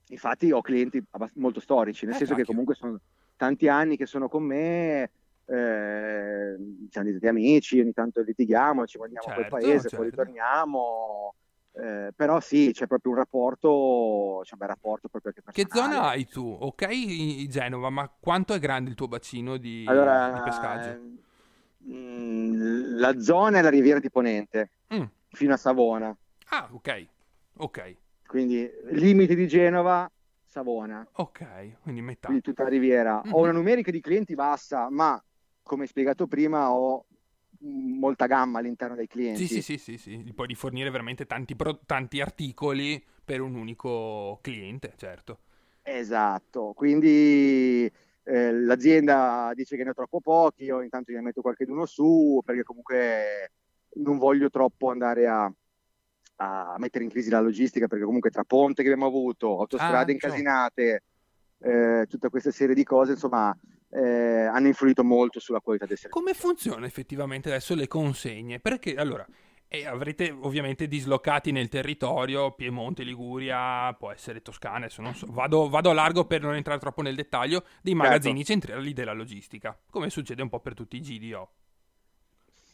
Infatti 0.07 0.51
ho 0.51 0.61
clienti 0.61 1.03
molto 1.35 1.59
storici, 1.59 2.05
nel 2.05 2.15
eh, 2.15 2.17
senso 2.17 2.33
cacchio. 2.33 2.45
che 2.45 2.51
comunque 2.51 2.75
sono 2.75 2.99
tanti 3.35 3.67
anni 3.67 3.97
che 3.97 4.05
sono 4.05 4.29
con 4.29 4.43
me, 4.43 5.03
eh, 5.45 6.55
siamo 6.89 7.05
diventati 7.05 7.27
amici, 7.27 7.79
ogni 7.79 7.93
tanto 7.93 8.21
litighiamo, 8.21 8.85
ci 8.87 8.97
mandiamo 8.97 9.25
certo, 9.25 9.41
a 9.41 9.47
quel 9.47 9.61
paese, 9.61 9.81
certo. 9.81 9.97
poi 9.97 10.09
ritorniamo. 10.09 11.35
Eh, 11.73 12.11
però 12.13 12.39
sì, 12.41 12.71
c'è 12.73 12.87
proprio 12.87 13.13
un 13.13 13.17
rapporto, 13.17 14.41
c'è 14.43 14.53
un 14.53 14.59
bel 14.59 14.67
rapporto 14.67 15.07
proprio 15.07 15.31
che 15.31 15.41
Che 15.51 15.67
zona 15.69 16.09
hai 16.09 16.25
tu? 16.25 16.57
Ok, 16.59 17.47
Genova, 17.47 17.89
ma 17.89 18.09
quanto 18.19 18.53
è 18.53 18.59
grande 18.59 18.89
il 18.89 18.95
tuo 18.95 19.07
bacino 19.07 19.57
di, 19.57 19.85
allora, 19.87 20.31
di 20.33 20.41
pescaggio? 20.41 20.99
Mm, 21.89 22.97
la 22.97 23.19
zona 23.19 23.59
è 23.59 23.61
la 23.61 23.69
riviera 23.69 23.99
di 23.99 24.09
Ponente, 24.09 24.71
mm. 24.93 25.03
fino 25.29 25.53
a 25.53 25.57
Savona. 25.57 26.15
Ah, 26.49 26.69
ok, 26.71 27.07
ok. 27.57 27.95
Quindi 28.25 28.69
limiti 28.91 29.35
di 29.35 29.47
Genova, 29.47 30.09
Savona. 30.43 31.05
Ok, 31.13 31.81
quindi 31.81 32.01
metà. 32.01 32.27
Quindi 32.27 32.43
tutta 32.43 32.63
la 32.63 32.69
riviera. 32.69 33.21
Mm-hmm. 33.23 33.33
Ho 33.33 33.41
una 33.41 33.51
numerica 33.51 33.91
di 33.91 34.01
clienti 34.01 34.35
bassa, 34.35 34.89
ma 34.89 35.21
come 35.63 35.87
spiegato 35.87 36.27
prima 36.27 36.71
ho 36.71 37.05
molta 37.61 38.25
gamma 38.25 38.59
all'interno 38.59 38.95
dei 38.95 39.07
clienti. 39.07 39.47
Sì, 39.47 39.61
sì, 39.61 39.77
sì, 39.77 39.97
sì, 39.97 40.23
sì. 40.23 40.33
puoi 40.33 40.53
fornire 40.55 40.89
veramente 40.89 41.25
tanti, 41.25 41.55
pro- 41.55 41.81
tanti 41.85 42.21
articoli 42.21 43.03
per 43.23 43.41
un 43.41 43.55
unico 43.55 44.39
cliente, 44.41 44.93
certo. 44.97 45.39
Esatto, 45.83 46.73
quindi 46.75 47.91
eh, 48.23 48.53
l'azienda 48.53 49.51
dice 49.53 49.75
che 49.75 49.83
ne 49.83 49.91
ho 49.91 49.93
troppo 49.93 50.19
pochi, 50.21 50.65
io 50.65 50.81
intanto 50.81 51.11
ne 51.11 51.21
metto 51.21 51.41
qualcuno 51.41 51.85
su 51.85 52.41
perché 52.45 52.63
comunque 52.63 53.51
non 53.95 54.17
voglio 54.17 54.49
troppo 54.49 54.89
andare 54.89 55.27
a, 55.27 55.51
a, 56.35 56.75
mettere 56.77 57.03
in 57.03 57.09
crisi 57.09 57.29
la 57.29 57.41
logistica 57.41 57.87
perché 57.87 58.05
comunque 58.05 58.29
tra 58.29 58.43
ponte 58.43 58.83
che 58.83 58.89
abbiamo 58.89 59.07
avuto, 59.07 59.59
autostrade 59.59 60.11
ah, 60.11 60.13
incasinate, 60.13 61.03
eh, 61.59 62.05
tutta 62.09 62.29
questa 62.29 62.51
serie 62.51 62.75
di 62.75 62.83
cose, 62.83 63.13
insomma, 63.13 63.55
eh, 63.89 64.45
hanno 64.45 64.67
influito 64.67 65.03
molto 65.03 65.39
sulla 65.39 65.59
qualità 65.59 65.85
del 65.85 65.97
servizio. 65.97 66.21
Come 66.21 66.33
funziona 66.33 66.85
effettivamente 66.85 67.49
adesso 67.49 67.75
le 67.75 67.87
consegne? 67.87 68.59
Perché 68.59 68.95
allora 68.95 69.25
e 69.73 69.85
avrete 69.85 70.29
ovviamente 70.41 70.85
dislocati 70.85 71.53
nel 71.53 71.69
territorio, 71.69 72.51
Piemonte, 72.51 73.03
Liguria, 73.03 73.95
può 73.97 74.11
essere 74.11 74.41
Toscana, 74.41 74.79
adesso 74.79 75.01
non 75.01 75.15
so, 75.15 75.27
vado, 75.29 75.69
vado 75.69 75.89
a 75.89 75.93
largo 75.93 76.25
per 76.25 76.41
non 76.41 76.55
entrare 76.55 76.77
troppo 76.77 77.01
nel 77.01 77.15
dettaglio, 77.15 77.63
dei 77.81 77.93
certo. 77.93 77.95
magazzini 77.95 78.43
certo. 78.43 78.51
centrali 78.51 78.91
della 78.91 79.13
logistica, 79.13 79.79
come 79.89 80.09
succede 80.09 80.41
un 80.41 80.49
po' 80.49 80.59
per 80.59 80.73
tutti 80.73 80.97
i 80.97 80.99
GDO. 80.99 81.51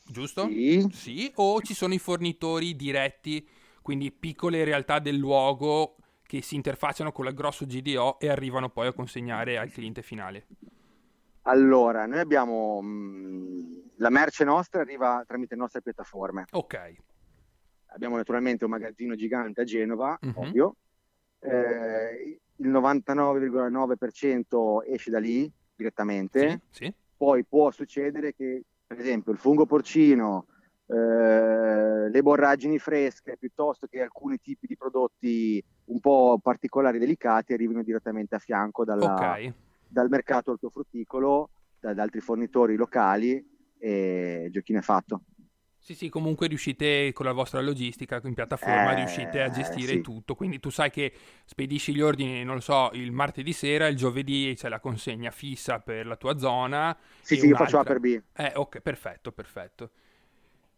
Giusto? 0.07 0.47
Sì. 0.47 0.89
sì. 0.91 1.31
O 1.35 1.61
ci 1.61 1.75
sono 1.75 1.93
i 1.93 1.99
fornitori 1.99 2.75
diretti, 2.75 3.47
quindi 3.83 4.11
piccole 4.11 4.63
realtà 4.63 4.97
del 4.97 5.17
luogo 5.17 5.97
che 6.23 6.41
si 6.41 6.55
interfacciano 6.55 7.11
con 7.11 7.27
il 7.27 7.35
grosso 7.35 7.67
GDO 7.67 8.17
e 8.19 8.27
arrivano 8.27 8.69
poi 8.69 8.87
a 8.87 8.93
consegnare 8.93 9.59
al 9.59 9.69
cliente 9.69 10.01
finale. 10.01 10.47
Allora, 11.47 12.05
noi 12.05 12.19
abbiamo 12.19 12.81
mh, 12.81 12.87
mm, 12.87 13.77
la 13.97 14.09
merce 14.09 14.43
nostra 14.43 14.81
arriva 14.81 15.23
tramite 15.25 15.55
le 15.55 15.61
nostre 15.61 15.81
piattaforme. 15.81 16.45
Ok. 16.51 16.95
Abbiamo 17.87 18.17
naturalmente 18.17 18.65
un 18.65 18.71
magazzino 18.71 19.15
gigante 19.15 19.61
a 19.61 19.63
Genova, 19.63 20.19
uh-huh. 20.21 20.33
ovvio. 20.35 20.75
Eh, 21.39 22.41
il 22.57 22.69
99,9% 22.69 24.91
esce 24.91 25.09
da 25.09 25.19
lì 25.19 25.49
direttamente. 25.75 26.63
Sì, 26.69 26.83
sì. 26.85 26.93
Poi 27.15 27.45
può 27.45 27.71
succedere 27.71 28.33
che, 28.33 28.63
per 28.85 28.99
esempio, 28.99 29.31
il 29.31 29.37
fungo 29.37 29.65
porcino, 29.65 30.47
eh, 30.85 32.09
le 32.09 32.21
borragini 32.21 32.77
fresche, 32.77 33.37
piuttosto 33.37 33.87
che 33.87 34.01
alcuni 34.01 34.37
tipi 34.39 34.67
di 34.67 34.75
prodotti 34.75 35.63
un 35.85 36.01
po' 36.01 36.39
particolari 36.43 36.97
e 36.97 36.99
delicati, 36.99 37.53
arrivino 37.53 37.83
direttamente 37.83 38.35
a 38.35 38.39
fianco 38.39 38.83
dalla, 38.83 39.13
okay 39.13 39.53
dal 39.87 40.09
mercato 40.09 40.51
ortofrutticolo, 40.51 41.49
da, 41.79 41.93
da 41.93 42.03
altri 42.03 42.19
fornitori 42.19 42.75
locali 42.75 43.43
e 43.79 44.49
giochino 44.51 44.79
è 44.79 44.81
fatto. 44.81 45.21
Sì, 45.79 45.95
sì, 45.95 46.09
comunque 46.09 46.47
riuscite 46.47 47.13
con 47.13 47.25
la 47.25 47.31
vostra 47.31 47.61
logistica 47.61 48.19
in 48.25 48.33
piattaforma, 48.33 48.91
eh, 48.91 48.95
riuscite 48.95 49.41
a 49.41 49.49
gestire 49.49 49.93
sì. 49.93 50.01
tutto. 50.01 50.35
Quindi 50.35 50.59
tu 50.59 50.69
sai 50.69 50.89
che 50.89 51.13
spedisci 51.45 51.95
gli 51.95 52.01
ordini, 52.01 52.43
non 52.43 52.55
lo 52.55 52.59
so, 52.59 52.89
il 52.91 53.13
martedì 53.13 53.53
sera, 53.53 53.87
il 53.87 53.95
giovedì 53.95 54.53
c'è 54.57 54.67
la 54.67 54.81
consegna 54.81 55.31
fissa 55.31 55.79
per 55.79 56.05
la 56.05 56.17
tua 56.17 56.37
zona. 56.37 56.97
Sì, 57.21 57.37
sì, 57.37 57.47
io 57.47 57.55
faccio 57.55 57.79
A 57.79 57.83
per 57.83 58.01
B. 58.01 58.21
Eh, 58.35 58.51
ok, 58.53 58.81
perfetto, 58.81 59.31
perfetto. 59.31 59.91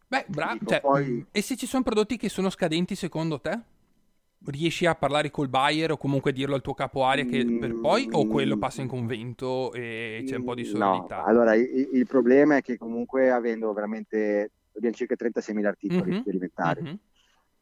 Beh, 0.06 0.26
bravo. 0.28 0.64
Cioè, 0.64 0.80
poi... 0.80 1.26
E 1.32 1.42
se 1.42 1.56
ci 1.56 1.66
sono 1.66 1.82
prodotti 1.82 2.16
che 2.16 2.28
sono 2.28 2.48
scadenti 2.48 2.94
secondo 2.94 3.40
te? 3.40 3.60
Riesci 4.46 4.86
a 4.86 4.94
parlare 4.94 5.30
col 5.30 5.48
buyer 5.48 5.92
o 5.92 5.96
comunque 5.96 6.32
dirlo 6.32 6.54
al 6.54 6.62
tuo 6.62 6.74
capo 6.74 7.04
area 7.04 7.24
che 7.24 7.44
per 7.60 7.78
poi 7.78 8.08
o 8.10 8.26
quello 8.26 8.56
passa 8.56 8.80
in 8.80 8.88
convento 8.88 9.72
e 9.72 10.24
c'è 10.26 10.36
un 10.36 10.44
po' 10.44 10.54
di 10.54 10.64
sordità? 10.64 11.18
No, 11.18 11.24
allora 11.24 11.54
il, 11.54 11.90
il 11.92 12.06
problema 12.06 12.56
è 12.56 12.62
che 12.62 12.78
comunque 12.78 13.30
avendo 13.30 13.72
veramente 13.72 14.52
abbiamo 14.74 14.94
circa 14.94 15.14
36.000 15.18 15.66
articoli 15.66 16.10
mm-hmm. 16.10 16.22
alimentari 16.26 16.82
mm-hmm. 16.82 16.96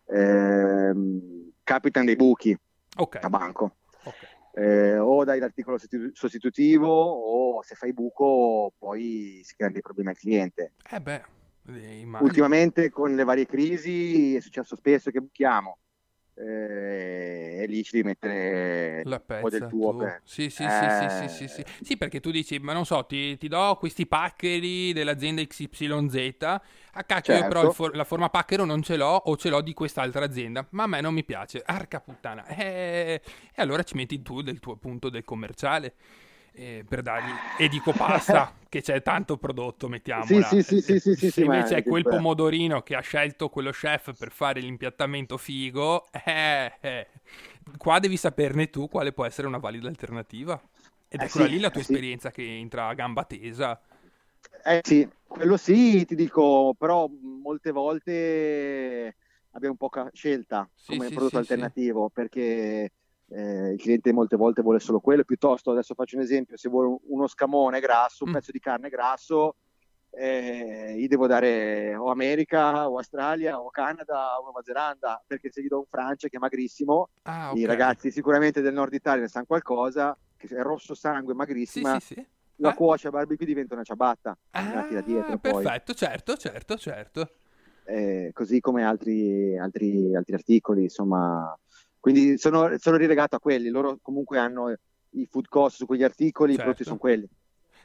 eh, 0.06 1.52
capitano 1.64 2.06
dei 2.06 2.16
buchi 2.16 2.56
okay. 2.96 3.22
a 3.22 3.28
banco 3.28 3.76
okay. 4.04 4.64
eh, 4.64 4.98
o 4.98 5.24
dai 5.24 5.40
l'articolo 5.40 5.78
sostitutivo 6.12 6.88
o 6.88 7.62
se 7.62 7.74
fai 7.74 7.92
buco 7.92 8.72
poi 8.78 9.40
si 9.42 9.54
creano 9.54 9.74
dei 9.74 9.82
problemi 9.82 10.10
al 10.10 10.16
cliente 10.16 10.74
eh 10.88 11.00
beh, 11.00 11.22
ultimamente 12.20 12.88
con 12.90 13.16
le 13.16 13.24
varie 13.24 13.46
crisi 13.46 14.36
è 14.36 14.40
successo 14.40 14.76
spesso 14.76 15.10
che 15.10 15.20
buchiamo 15.20 15.78
eh, 15.80 15.87
e 16.40 17.64
lì 17.66 17.82
ci 17.82 17.96
devi 17.96 18.08
mettere 18.08 19.02
la 19.04 19.18
pezza, 19.18 19.34
un 19.34 19.42
po' 19.42 19.50
del 19.50 19.68
tuo. 19.68 19.90
Tu. 19.90 19.98
Per... 19.98 20.20
Sì, 20.24 20.50
sì, 20.50 20.62
eh... 20.62 20.68
sì, 20.68 21.28
sì, 21.28 21.48
sì, 21.48 21.48
sì, 21.48 21.84
sì. 21.84 21.96
perché 21.96 22.20
tu 22.20 22.30
dici, 22.30 22.58
ma 22.58 22.72
non 22.72 22.84
so, 22.86 23.04
ti, 23.04 23.36
ti 23.36 23.48
do 23.48 23.76
questi 23.78 24.06
paccheri 24.06 24.92
dell'azienda 24.92 25.42
XYZ, 25.42 26.42
a 26.42 27.04
cacchio 27.04 27.34
certo. 27.34 27.48
però 27.48 27.70
for- 27.70 27.96
la 27.96 28.04
forma 28.04 28.30
pacchero 28.30 28.64
non 28.64 28.82
ce 28.82 28.96
l'ho 28.96 29.14
o 29.14 29.36
ce 29.36 29.48
l'ho 29.48 29.60
di 29.60 29.74
quest'altra 29.74 30.24
azienda, 30.24 30.66
ma 30.70 30.84
a 30.84 30.86
me 30.86 31.00
non 31.00 31.12
mi 31.12 31.24
piace, 31.24 31.62
arca 31.64 32.00
puttana. 32.00 32.46
Eh, 32.46 33.20
e 33.54 33.62
allora 33.62 33.82
ci 33.82 33.96
metti 33.96 34.22
tu 34.22 34.42
del 34.42 34.60
tuo 34.60 34.76
punto 34.76 35.08
del 35.08 35.24
commerciale 35.24 35.94
eh, 36.58 36.84
per 36.86 37.02
dargli 37.02 37.30
e 37.56 37.68
dico 37.68 37.92
pasta 37.92 38.52
che 38.68 38.82
c'è 38.82 39.00
tanto 39.00 39.36
prodotto 39.36 39.88
mettiamola. 39.88 40.46
Sì, 40.46 40.62
sì, 40.62 40.80
sì, 40.80 40.98
sì, 40.98 41.14
sì, 41.14 41.30
se 41.30 41.44
invece 41.44 41.76
è 41.76 41.82
quel 41.84 42.02
pomodorino 42.02 42.82
che 42.82 42.96
ha 42.96 43.00
scelto 43.00 43.48
quello 43.48 43.70
chef 43.70 44.12
per 44.18 44.32
fare 44.32 44.60
l'impiattamento 44.60 45.36
figo 45.36 46.06
eh, 46.24 46.72
eh, 46.80 47.06
qua 47.76 48.00
devi 48.00 48.16
saperne 48.16 48.68
tu 48.68 48.88
quale 48.88 49.12
può 49.12 49.24
essere 49.24 49.46
una 49.46 49.58
valida 49.58 49.88
alternativa. 49.88 50.60
Ed 51.10 51.22
eccola 51.22 51.46
eh 51.46 51.48
lì 51.48 51.60
la 51.60 51.70
tua 51.70 51.80
esperienza 51.80 52.30
che 52.30 52.42
entra 52.42 52.88
a 52.88 52.94
gamba 52.94 53.24
tesa. 53.24 53.80
Eh 54.64 54.80
sì, 54.82 55.08
quello 55.26 55.56
sì, 55.56 56.04
ti 56.04 56.14
dico, 56.14 56.74
però 56.76 57.08
molte 57.08 57.70
volte 57.70 59.16
abbiamo 59.52 59.76
poca 59.76 60.10
scelta 60.12 60.68
come 60.86 61.08
prodotto 61.08 61.38
alternativo 61.38 62.10
perché 62.10 62.92
eh, 63.30 63.72
il 63.72 63.80
cliente 63.80 64.12
molte 64.12 64.36
volte 64.36 64.62
vuole 64.62 64.80
solo 64.80 65.00
quello, 65.00 65.24
piuttosto 65.24 65.70
adesso 65.70 65.94
faccio 65.94 66.16
un 66.16 66.22
esempio, 66.22 66.56
se 66.56 66.68
vuole 66.68 66.98
uno 67.08 67.26
scamone 67.26 67.80
grasso, 67.80 68.24
un 68.24 68.30
mm. 68.30 68.32
pezzo 68.34 68.50
di 68.52 68.58
carne 68.58 68.88
grasso, 68.88 69.56
eh, 70.10 70.94
gli 70.96 71.06
devo 71.06 71.26
dare 71.26 71.94
o 71.94 72.10
America 72.10 72.88
o 72.88 72.96
Australia 72.96 73.60
o 73.60 73.70
Canada 73.70 74.38
o 74.38 74.42
Nuova 74.42 74.62
Zelanda, 74.62 75.22
perché 75.26 75.50
se 75.50 75.62
gli 75.62 75.68
do 75.68 75.78
un 75.78 75.86
Francia 75.86 76.28
che 76.28 76.36
è 76.36 76.40
magrissimo, 76.40 77.10
ah, 77.22 77.50
okay. 77.50 77.62
i 77.62 77.64
ragazzi 77.66 78.10
sicuramente 78.10 78.60
del 78.60 78.72
nord 78.72 78.92
Italia 78.94 79.22
ne 79.22 79.28
sanno 79.28 79.46
qualcosa, 79.46 80.16
che 80.36 80.48
è 80.48 80.62
rosso 80.62 80.94
sangue, 80.94 81.34
magrissima. 81.34 81.98
Sì, 82.00 82.06
sì, 82.06 82.14
sì. 82.14 82.26
La 82.60 82.72
eh? 82.72 82.74
cuoce 82.74 83.08
a 83.08 83.10
barbecue 83.10 83.46
diventa 83.46 83.74
una 83.74 83.84
ciabatta. 83.84 84.36
Ah, 84.50 84.86
dietro, 85.04 85.38
perfetto, 85.38 85.92
poi. 85.92 85.94
certo, 85.94 86.36
certo, 86.36 86.76
certo. 86.76 87.30
Eh, 87.84 88.30
così 88.34 88.60
come 88.60 88.84
altri, 88.84 89.56
altri, 89.56 90.14
altri 90.14 90.34
articoli, 90.34 90.82
insomma, 90.82 91.56
quindi 92.10 92.38
sono, 92.38 92.74
sono 92.78 92.96
rilegato 92.96 93.36
a 93.36 93.38
quelli, 93.38 93.68
loro 93.68 93.98
comunque 94.00 94.38
hanno 94.38 94.74
i 95.10 95.26
food 95.30 95.46
cost 95.48 95.76
su 95.76 95.84
quegli 95.84 96.02
articoli, 96.02 96.54
certo. 96.54 96.62
i 96.62 96.64
prodotti 96.64 96.84
sono 96.84 96.96
quelli. 96.96 97.28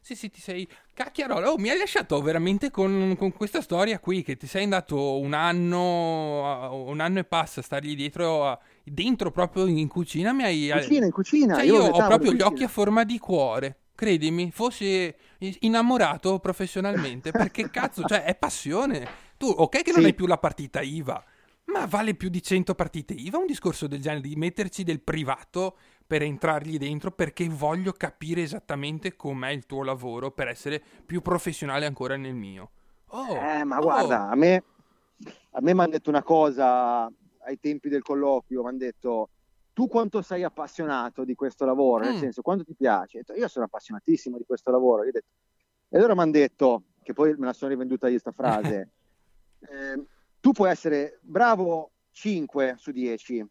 Sì, 0.01 0.15
sì, 0.15 0.29
ti 0.29 0.39
sei... 0.39 0.65
Cacchiarola, 0.93 1.51
oh, 1.51 1.57
mi 1.57 1.69
hai 1.69 1.77
lasciato 1.77 2.21
veramente 2.21 2.71
con, 2.71 3.15
con, 3.17 3.33
questa 3.33 3.61
storia 3.61 3.99
qui, 3.99 4.23
che 4.23 4.37
ti 4.37 4.47
sei 4.47 4.63
andato 4.63 5.19
un 5.19 5.33
anno, 5.33 6.85
un 6.85 6.99
anno 7.01 7.19
e 7.19 7.23
passa 7.25 7.59
a 7.59 7.63
stargli 7.63 7.95
dietro, 7.95 8.61
dentro 8.83 9.31
proprio 9.31 9.65
in 9.65 9.87
cucina, 9.89 10.31
mi 10.31 10.43
hai... 10.43 10.67
In 10.67 10.77
cucina, 10.77 11.05
in 11.05 11.11
cucina. 11.11 11.55
Cioè, 11.55 11.65
io, 11.65 11.75
io 11.75 11.91
ho 11.91 12.07
proprio 12.07 12.31
gli 12.31 12.41
occhi 12.41 12.63
a 12.63 12.69
forma 12.69 13.03
di 13.03 13.17
cuore, 13.17 13.79
credimi, 13.93 14.51
fossi 14.51 15.13
innamorato 15.59 16.39
professionalmente, 16.39 17.31
perché 17.31 17.69
cazzo, 17.69 18.03
cioè, 18.03 18.23
è 18.23 18.35
passione. 18.35 19.05
Tu, 19.37 19.47
ok 19.47 19.81
che 19.81 19.91
non 19.91 20.01
sì. 20.01 20.07
hai 20.07 20.13
più 20.13 20.27
la 20.27 20.37
partita 20.37 20.81
IVA, 20.81 21.23
ma 21.73 21.87
vale 21.87 22.13
più 22.13 22.29
di 22.29 22.41
100 22.41 22.75
partite 22.75 23.13
IVA 23.13 23.39
un 23.39 23.47
discorso 23.47 23.87
del 23.87 23.99
genere 23.99 24.21
di 24.21 24.35
metterci 24.35 24.83
del 24.83 25.01
privato 25.01 25.75
per 26.05 26.21
entrargli 26.21 26.77
dentro 26.77 27.09
perché 27.09 27.49
voglio 27.49 27.93
capire 27.93 28.43
esattamente 28.43 29.15
com'è 29.15 29.49
il 29.49 29.65
tuo 29.65 29.83
lavoro 29.83 30.29
per 30.29 30.49
essere 30.49 30.79
più 31.03 31.21
professionale 31.21 31.87
ancora 31.87 32.15
nel 32.15 32.35
mio. 32.35 32.69
Oh, 33.07 33.35
eh, 33.35 33.63
ma 33.63 33.79
oh. 33.79 33.81
guarda, 33.81 34.29
a 34.29 34.35
me, 34.35 34.63
a 35.51 35.61
me 35.61 35.73
mi 35.73 35.79
hanno 35.79 35.89
detto 35.89 36.11
una 36.11 36.21
cosa 36.21 37.05
ai 37.05 37.59
tempi 37.59 37.89
del 37.89 38.03
colloquio, 38.03 38.61
mi 38.61 38.69
hanno 38.69 38.77
detto 38.77 39.29
tu 39.73 39.87
quanto 39.87 40.21
sei 40.21 40.43
appassionato 40.43 41.23
di 41.23 41.33
questo 41.33 41.65
lavoro, 41.65 42.05
mm. 42.05 42.07
nel 42.07 42.19
senso 42.19 42.43
quanto 42.43 42.63
ti 42.63 42.75
piace? 42.75 43.19
Detto, 43.19 43.33
io 43.33 43.47
sono 43.47 43.65
appassionatissimo 43.65 44.37
di 44.37 44.43
questo 44.45 44.69
lavoro. 44.69 45.03
Detto, 45.03 45.21
e 45.89 45.97
allora 45.97 46.13
mi 46.13 46.21
hanno 46.21 46.31
detto, 46.31 46.83
che 47.01 47.13
poi 47.13 47.33
me 47.35 47.47
la 47.47 47.53
sono 47.53 47.71
rivenduta 47.71 48.07
io 48.07 48.19
sta 48.19 48.31
frase, 48.31 48.89
eh, 49.67 50.03
tu 50.43 50.51
puoi 50.51 50.71
essere 50.71 51.19
bravo 51.21 51.91
5 52.11 52.75
su 52.77 52.91
10, 52.91 53.47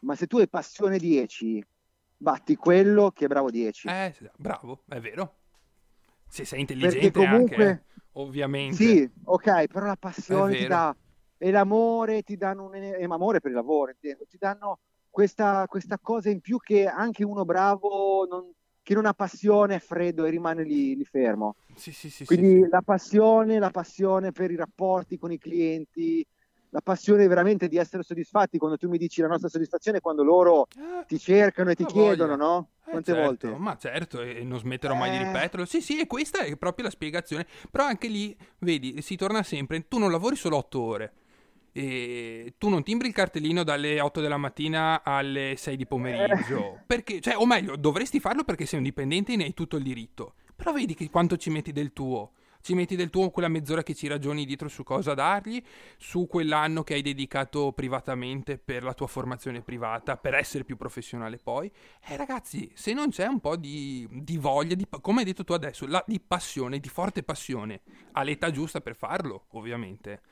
ma 0.00 0.14
se 0.14 0.28
tu 0.28 0.38
hai 0.38 0.48
passione 0.48 0.96
10, 0.96 1.60
batti 2.16 2.54
quello 2.54 3.10
che 3.10 3.24
è 3.24 3.26
bravo 3.26 3.50
10. 3.50 3.88
Eh, 3.88 4.14
bravo, 4.36 4.84
è 4.86 5.00
vero. 5.00 5.38
Se 6.28 6.44
sei 6.44 6.60
intelligente 6.60 7.10
comunque, 7.10 7.66
anche, 7.66 7.84
ovviamente. 8.12 8.76
Sì, 8.76 9.10
ok, 9.24 9.66
però 9.66 9.86
la 9.86 9.96
passione 9.96 10.54
ti 10.54 10.66
dà 10.68 10.96
e 11.36 11.50
l'amore 11.50 12.22
ti 12.22 12.36
danno 12.36 12.66
un 12.66 12.76
e 12.76 13.02
amore 13.02 13.40
per 13.40 13.50
il 13.50 13.56
lavoro, 13.56 13.92
ti 13.98 14.38
danno 14.38 14.78
questa, 15.10 15.66
questa, 15.66 15.98
cosa 15.98 16.30
in 16.30 16.40
più 16.40 16.58
che 16.58 16.86
anche 16.86 17.24
uno 17.24 17.44
bravo 17.44 18.24
non, 18.30 18.52
che 18.84 18.94
non 18.94 19.06
ha 19.06 19.14
passione 19.14 19.74
è 19.74 19.80
freddo 19.80 20.24
e 20.24 20.30
rimane 20.30 20.62
lì, 20.62 20.94
lì 20.94 21.04
fermo. 21.04 21.56
Sì, 21.74 21.90
sì, 21.90 22.08
sì, 22.08 22.24
Quindi 22.24 22.68
la 22.68 22.82
passione, 22.82 23.58
la 23.58 23.70
passione 23.70 24.30
per 24.30 24.52
i 24.52 24.56
rapporti 24.56 25.18
con 25.18 25.32
i 25.32 25.38
clienti, 25.38 26.24
la 26.76 26.82
passione 26.82 27.26
veramente 27.26 27.68
di 27.68 27.78
essere 27.78 28.02
soddisfatti 28.02 28.58
quando 28.58 28.76
tu 28.76 28.86
mi 28.90 28.98
dici 28.98 29.22
la 29.22 29.28
nostra 29.28 29.48
soddisfazione 29.48 30.00
quando 30.00 30.22
loro 30.22 30.66
eh, 30.76 31.06
ti 31.06 31.18
cercano 31.18 31.70
e 31.70 31.74
ti 31.74 31.86
chiedono, 31.86 32.36
voglia. 32.36 32.44
no? 32.44 32.68
Eh, 32.84 32.90
Quante 32.90 33.12
certo, 33.12 33.26
volte? 33.26 33.56
Ma 33.56 33.76
certo, 33.78 34.20
e 34.20 34.44
non 34.44 34.58
smetterò 34.58 34.94
mai 34.94 35.10
di 35.10 35.16
eh. 35.16 35.24
ripeterlo. 35.24 35.64
Sì, 35.64 35.80
sì, 35.80 35.98
e 35.98 36.06
questa 36.06 36.40
è 36.40 36.54
proprio 36.56 36.84
la 36.84 36.90
spiegazione. 36.90 37.46
Però 37.70 37.84
anche 37.84 38.08
lì, 38.08 38.36
vedi, 38.58 39.00
si 39.00 39.16
torna 39.16 39.42
sempre, 39.42 39.88
tu 39.88 39.96
non 39.96 40.10
lavori 40.10 40.36
solo 40.36 40.58
otto 40.58 40.80
ore. 40.82 41.12
E 41.72 42.54
tu 42.58 42.68
non 42.68 42.82
timbri 42.82 43.08
il 43.08 43.14
cartellino 43.14 43.64
dalle 43.64 43.98
8 43.98 44.20
della 44.20 44.36
mattina 44.36 45.02
alle 45.02 45.54
6 45.56 45.76
di 45.76 45.86
pomeriggio. 45.86 46.82
Perché, 46.86 47.20
cioè, 47.20 47.36
o 47.36 47.46
meglio, 47.46 47.76
dovresti 47.76 48.20
farlo 48.20 48.44
perché 48.44 48.66
sei 48.66 48.78
un 48.78 48.84
dipendente 48.84 49.32
e 49.32 49.36
ne 49.36 49.44
hai 49.44 49.54
tutto 49.54 49.76
il 49.76 49.82
diritto. 49.82 50.34
Però 50.54 50.72
vedi 50.72 50.94
che 50.94 51.08
quanto 51.08 51.38
ci 51.38 51.48
metti 51.48 51.72
del 51.72 51.92
tuo 51.94 52.32
ci 52.66 52.74
metti 52.74 52.96
del 52.96 53.10
tuo 53.10 53.30
quella 53.30 53.46
mezz'ora 53.46 53.84
che 53.84 53.94
ci 53.94 54.08
ragioni 54.08 54.44
dietro 54.44 54.66
su 54.66 54.82
cosa 54.82 55.14
dargli, 55.14 55.62
su 55.98 56.26
quell'anno 56.26 56.82
che 56.82 56.94
hai 56.94 57.02
dedicato 57.02 57.70
privatamente 57.70 58.58
per 58.58 58.82
la 58.82 58.92
tua 58.92 59.06
formazione 59.06 59.62
privata, 59.62 60.16
per 60.16 60.34
essere 60.34 60.64
più 60.64 60.76
professionale 60.76 61.38
poi. 61.38 61.70
Eh 62.04 62.16
ragazzi, 62.16 62.68
se 62.74 62.92
non 62.92 63.10
c'è 63.10 63.26
un 63.26 63.38
po' 63.38 63.54
di, 63.54 64.08
di 64.10 64.36
voglia, 64.36 64.74
di, 64.74 64.84
come 65.00 65.20
hai 65.20 65.24
detto 65.24 65.44
tu 65.44 65.52
adesso, 65.52 65.86
la, 65.86 66.02
di 66.08 66.18
passione, 66.18 66.80
di 66.80 66.88
forte 66.88 67.22
passione, 67.22 67.82
all'età 68.12 68.50
giusta 68.50 68.80
per 68.80 68.96
farlo, 68.96 69.44
ovviamente. 69.50 70.22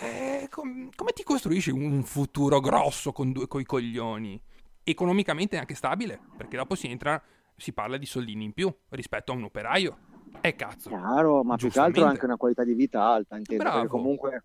Eh, 0.00 0.48
com- 0.50 0.90
come 0.94 1.12
ti 1.12 1.22
costruisci 1.22 1.70
un 1.70 2.02
futuro 2.02 2.60
grosso 2.60 3.12
con 3.12 3.32
due 3.32 3.48
coi 3.48 3.64
coglioni? 3.64 4.38
Economicamente 4.84 5.56
anche 5.56 5.74
stabile, 5.74 6.20
perché 6.36 6.58
dopo 6.58 6.74
si 6.74 6.90
entra, 6.90 7.20
si 7.56 7.72
parla 7.72 7.96
di 7.96 8.04
soldini 8.04 8.44
in 8.44 8.52
più 8.52 8.70
rispetto 8.90 9.32
a 9.32 9.36
un 9.36 9.44
operaio 9.44 10.05
eh 10.40 10.54
cazzo. 10.54 10.88
Chiaro, 10.88 11.42
ma 11.42 11.56
più 11.56 11.68
che 11.70 11.80
altro 11.80 12.04
anche 12.04 12.24
una 12.24 12.36
qualità 12.36 12.64
di 12.64 12.74
vita 12.74 13.02
alta, 13.02 13.36
intendo. 13.36 13.64
Perché 13.64 13.86
comunque 13.86 14.44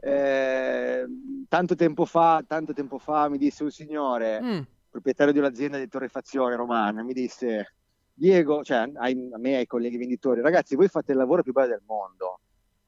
eh, 0.00 1.06
tanto 1.48 1.74
tempo 1.76 2.04
fa, 2.04 2.42
tanto 2.46 2.72
tempo 2.72 2.98
fa 2.98 3.28
mi 3.28 3.38
disse 3.38 3.62
un 3.62 3.70
signore, 3.70 4.40
mm. 4.42 4.60
proprietario 4.90 5.32
di 5.32 5.38
un'azienda 5.38 5.78
di 5.78 5.88
torrefazione 5.88 6.56
romana, 6.56 7.02
mi 7.04 7.12
disse 7.12 7.74
Diego, 8.12 8.64
cioè 8.64 8.90
ai, 8.94 9.30
a 9.32 9.38
me 9.38 9.50
e 9.50 9.56
ai 9.56 9.66
colleghi 9.66 9.96
venditori, 9.96 10.40
ragazzi, 10.40 10.74
voi 10.74 10.88
fate 10.88 11.12
il 11.12 11.18
lavoro 11.18 11.42
più 11.42 11.52
bello 11.52 11.68
del 11.68 11.82
mondo. 11.86 12.40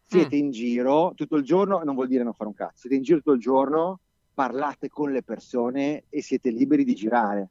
Siete 0.07 0.37
mm. 0.37 0.39
in 0.39 0.51
giro 0.51 1.13
tutto 1.15 1.37
il 1.37 1.45
giorno, 1.45 1.81
non 1.85 1.95
vuol 1.95 2.09
dire 2.09 2.25
non 2.25 2.35
fare 2.35 2.49
un 2.49 2.55
cazzo, 2.57 2.81
siete 2.81 2.97
in 2.97 3.03
giro 3.03 3.19
tutto 3.19 3.33
il 3.33 3.41
giorno, 3.41 4.01
parlate 4.35 4.89
con 4.89 5.13
le 5.13 5.23
persone 5.23 6.05
e 6.09 6.21
siete 6.21 6.51
liberi 6.51 6.85
di 6.85 6.95
girare. 6.95 7.51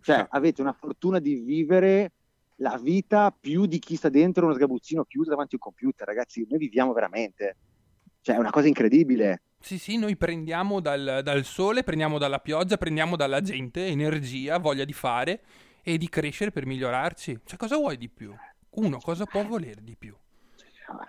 Cioè, 0.00 0.26
avete 0.30 0.62
una 0.62 0.72
fortuna 0.72 1.20
di 1.20 1.34
vivere 1.34 2.12
la 2.62 2.78
vita 2.80 3.34
più 3.38 3.66
di 3.66 3.78
chi 3.80 3.96
sta 3.96 4.08
dentro 4.08 4.46
uno 4.46 4.54
sgabuzzino 4.54 5.04
chiuso 5.04 5.30
davanti 5.30 5.56
a 5.56 5.58
un 5.60 5.70
computer, 5.70 6.06
ragazzi, 6.06 6.46
noi 6.48 6.58
viviamo 6.58 6.92
veramente. 6.92 7.56
Cioè, 8.20 8.36
è 8.36 8.38
una 8.38 8.50
cosa 8.50 8.68
incredibile. 8.68 9.42
Sì, 9.58 9.78
sì, 9.78 9.98
noi 9.98 10.16
prendiamo 10.16 10.80
dal, 10.80 11.20
dal 11.22 11.44
sole, 11.44 11.82
prendiamo 11.82 12.18
dalla 12.18 12.38
pioggia, 12.38 12.76
prendiamo 12.76 13.16
dalla 13.16 13.40
gente 13.40 13.86
energia, 13.86 14.58
voglia 14.58 14.84
di 14.84 14.92
fare 14.92 15.40
e 15.82 15.98
di 15.98 16.08
crescere 16.08 16.52
per 16.52 16.64
migliorarci. 16.64 17.40
Cioè, 17.44 17.58
cosa 17.58 17.76
vuoi 17.76 17.96
di 17.96 18.08
più? 18.08 18.32
Uno, 18.70 18.98
cosa 18.98 19.24
può 19.24 19.44
volere 19.44 19.82
di 19.82 19.96
più? 19.96 20.14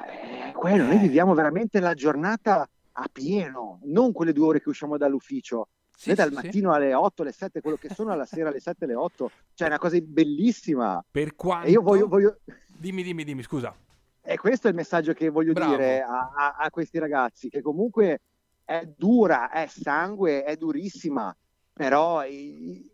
Eh, 0.08 0.52
quello, 0.54 0.86
noi 0.86 0.98
viviamo 0.98 1.36
veramente 1.36 1.80
la 1.80 1.94
giornata 1.94 2.68
a 2.94 3.10
pieno, 3.12 3.80
non 3.84 4.12
quelle 4.12 4.34
due 4.34 4.48
ore 4.48 4.62
che 4.62 4.70
usciamo 4.70 4.98
dall'ufficio, 4.98 5.70
Sì, 5.96 6.10
sì, 6.10 6.16
dal 6.16 6.32
mattino 6.32 6.72
sì. 6.72 6.78
alle 6.78 6.94
8, 6.94 7.22
alle 7.22 7.32
7, 7.32 7.62
quello 7.62 7.78
che 7.78 7.90
sono 7.94 8.12
alla 8.12 8.26
sera 8.26 8.50
alle 8.50 8.60
7, 8.60 8.84
alle 8.86 8.96
8, 8.96 9.32
cioè 9.54 9.68
è 9.68 9.70
una 9.70 9.80
cosa 9.80 9.98
bellissima. 10.02 11.04
Per 11.10 11.36
quanto... 11.36 11.68
E 11.68 11.72
io 11.72 11.82
voglio, 11.82 12.08
voglio... 12.08 12.40
Dimmi, 12.68 13.04
dimmi, 13.04 13.24
dimmi, 13.24 13.44
scusa. 13.44 13.74
E 14.22 14.38
questo 14.38 14.68
è 14.68 14.70
il 14.70 14.76
messaggio 14.76 15.14
che 15.14 15.30
voglio 15.30 15.54
Bravo. 15.54 15.72
dire 15.76 16.02
a, 16.02 16.32
a, 16.36 16.56
a, 16.58 16.70
questi 16.70 16.98
ragazzi, 16.98 17.50
che 17.50 17.62
comunque 17.62 18.22
è 18.64 18.86
dura, 18.86 19.52
è 19.52 19.68
sangue, 19.68 20.44
è 20.44 20.56
durissima, 20.56 21.36
però 21.74 22.24
i, 22.26 22.90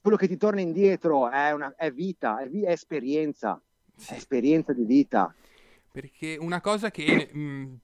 quello 0.00 0.18
che 0.18 0.28
ti 0.28 0.36
torna 0.36 0.60
indietro 0.60 1.30
è, 1.30 1.50
una, 1.52 1.74
è 1.76 1.90
vita, 1.90 2.38
è, 2.40 2.50
è 2.50 2.70
esperienza, 2.70 3.60
è 4.06 4.12
esperienza 4.12 4.74
di 4.74 4.84
vita. 4.84 5.34
Perché 5.90 6.36
una 6.38 6.60
cosa 6.60 6.90
che 6.90 7.30
mh, 7.32 7.78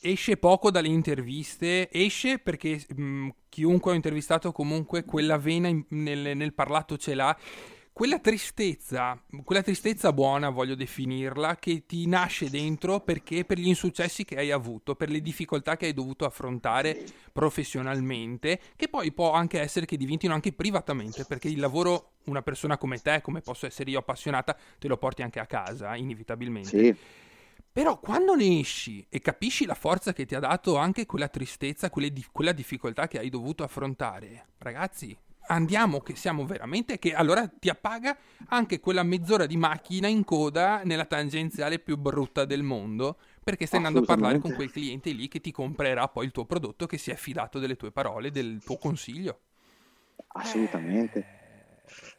esce 0.00 0.36
poco 0.36 0.70
dalle 0.70 0.88
interviste, 0.88 1.90
esce 1.90 2.38
perché 2.38 2.84
mh, 2.94 3.28
chiunque 3.48 3.92
ho 3.92 3.94
intervistato 3.94 4.52
comunque 4.52 5.04
quella 5.04 5.38
vena 5.38 5.68
in, 5.68 5.84
nel, 5.88 6.36
nel 6.36 6.54
parlato 6.54 6.96
ce 6.96 7.14
l'ha 7.14 7.36
quella 7.94 8.18
tristezza, 8.18 9.16
quella 9.44 9.62
tristezza 9.62 10.12
buona 10.12 10.50
voglio 10.50 10.74
definirla, 10.74 11.58
che 11.60 11.86
ti 11.86 12.08
nasce 12.08 12.50
dentro 12.50 12.98
perché 12.98 13.44
per 13.44 13.56
gli 13.56 13.68
insuccessi 13.68 14.24
che 14.24 14.34
hai 14.34 14.50
avuto, 14.50 14.96
per 14.96 15.10
le 15.10 15.20
difficoltà 15.20 15.76
che 15.76 15.86
hai 15.86 15.94
dovuto 15.94 16.24
affrontare 16.24 17.04
professionalmente, 17.32 18.60
che 18.74 18.88
poi 18.88 19.12
può 19.12 19.30
anche 19.30 19.60
essere 19.60 19.86
che 19.86 19.96
diventino 19.96 20.34
anche 20.34 20.52
privatamente, 20.52 21.24
perché 21.24 21.46
il 21.46 21.60
lavoro, 21.60 22.14
una 22.24 22.42
persona 22.42 22.76
come 22.78 22.98
te, 22.98 23.20
come 23.22 23.42
posso 23.42 23.64
essere 23.64 23.92
io 23.92 24.00
appassionata, 24.00 24.56
te 24.76 24.88
lo 24.88 24.96
porti 24.96 25.22
anche 25.22 25.38
a 25.38 25.46
casa, 25.46 25.94
inevitabilmente. 25.94 26.68
Sì. 26.68 26.96
Però 27.74 27.98
quando 27.98 28.36
ne 28.36 28.60
esci 28.60 29.04
e 29.08 29.18
capisci 29.18 29.66
la 29.66 29.74
forza 29.74 30.12
che 30.12 30.26
ti 30.26 30.36
ha 30.36 30.38
dato 30.38 30.76
anche 30.76 31.06
quella 31.06 31.26
tristezza, 31.26 31.90
di- 31.92 32.24
quella 32.30 32.52
difficoltà 32.52 33.08
che 33.08 33.18
hai 33.18 33.28
dovuto 33.28 33.64
affrontare, 33.64 34.50
ragazzi, 34.58 35.18
andiamo 35.48 35.98
che 35.98 36.14
siamo 36.14 36.46
veramente 36.46 37.00
che 37.00 37.14
allora 37.14 37.48
ti 37.48 37.68
appaga 37.68 38.16
anche 38.50 38.78
quella 38.78 39.02
mezz'ora 39.02 39.46
di 39.46 39.56
macchina 39.56 40.06
in 40.06 40.22
coda 40.22 40.82
nella 40.84 41.04
tangenziale 41.04 41.80
più 41.80 41.96
brutta 41.96 42.44
del 42.44 42.62
mondo 42.62 43.18
perché 43.42 43.66
stai 43.66 43.78
andando 43.78 44.02
a 44.02 44.04
parlare 44.04 44.38
con 44.38 44.54
quel 44.54 44.70
cliente 44.70 45.10
lì 45.10 45.26
che 45.26 45.40
ti 45.40 45.50
comprerà 45.50 46.06
poi 46.06 46.26
il 46.26 46.30
tuo 46.30 46.44
prodotto 46.44 46.86
che 46.86 46.96
si 46.96 47.10
è 47.10 47.16
fidato 47.16 47.58
delle 47.58 47.74
tue 47.74 47.90
parole, 47.90 48.30
del 48.30 48.62
tuo 48.64 48.78
consiglio. 48.78 49.40
Assolutamente. 50.28 51.26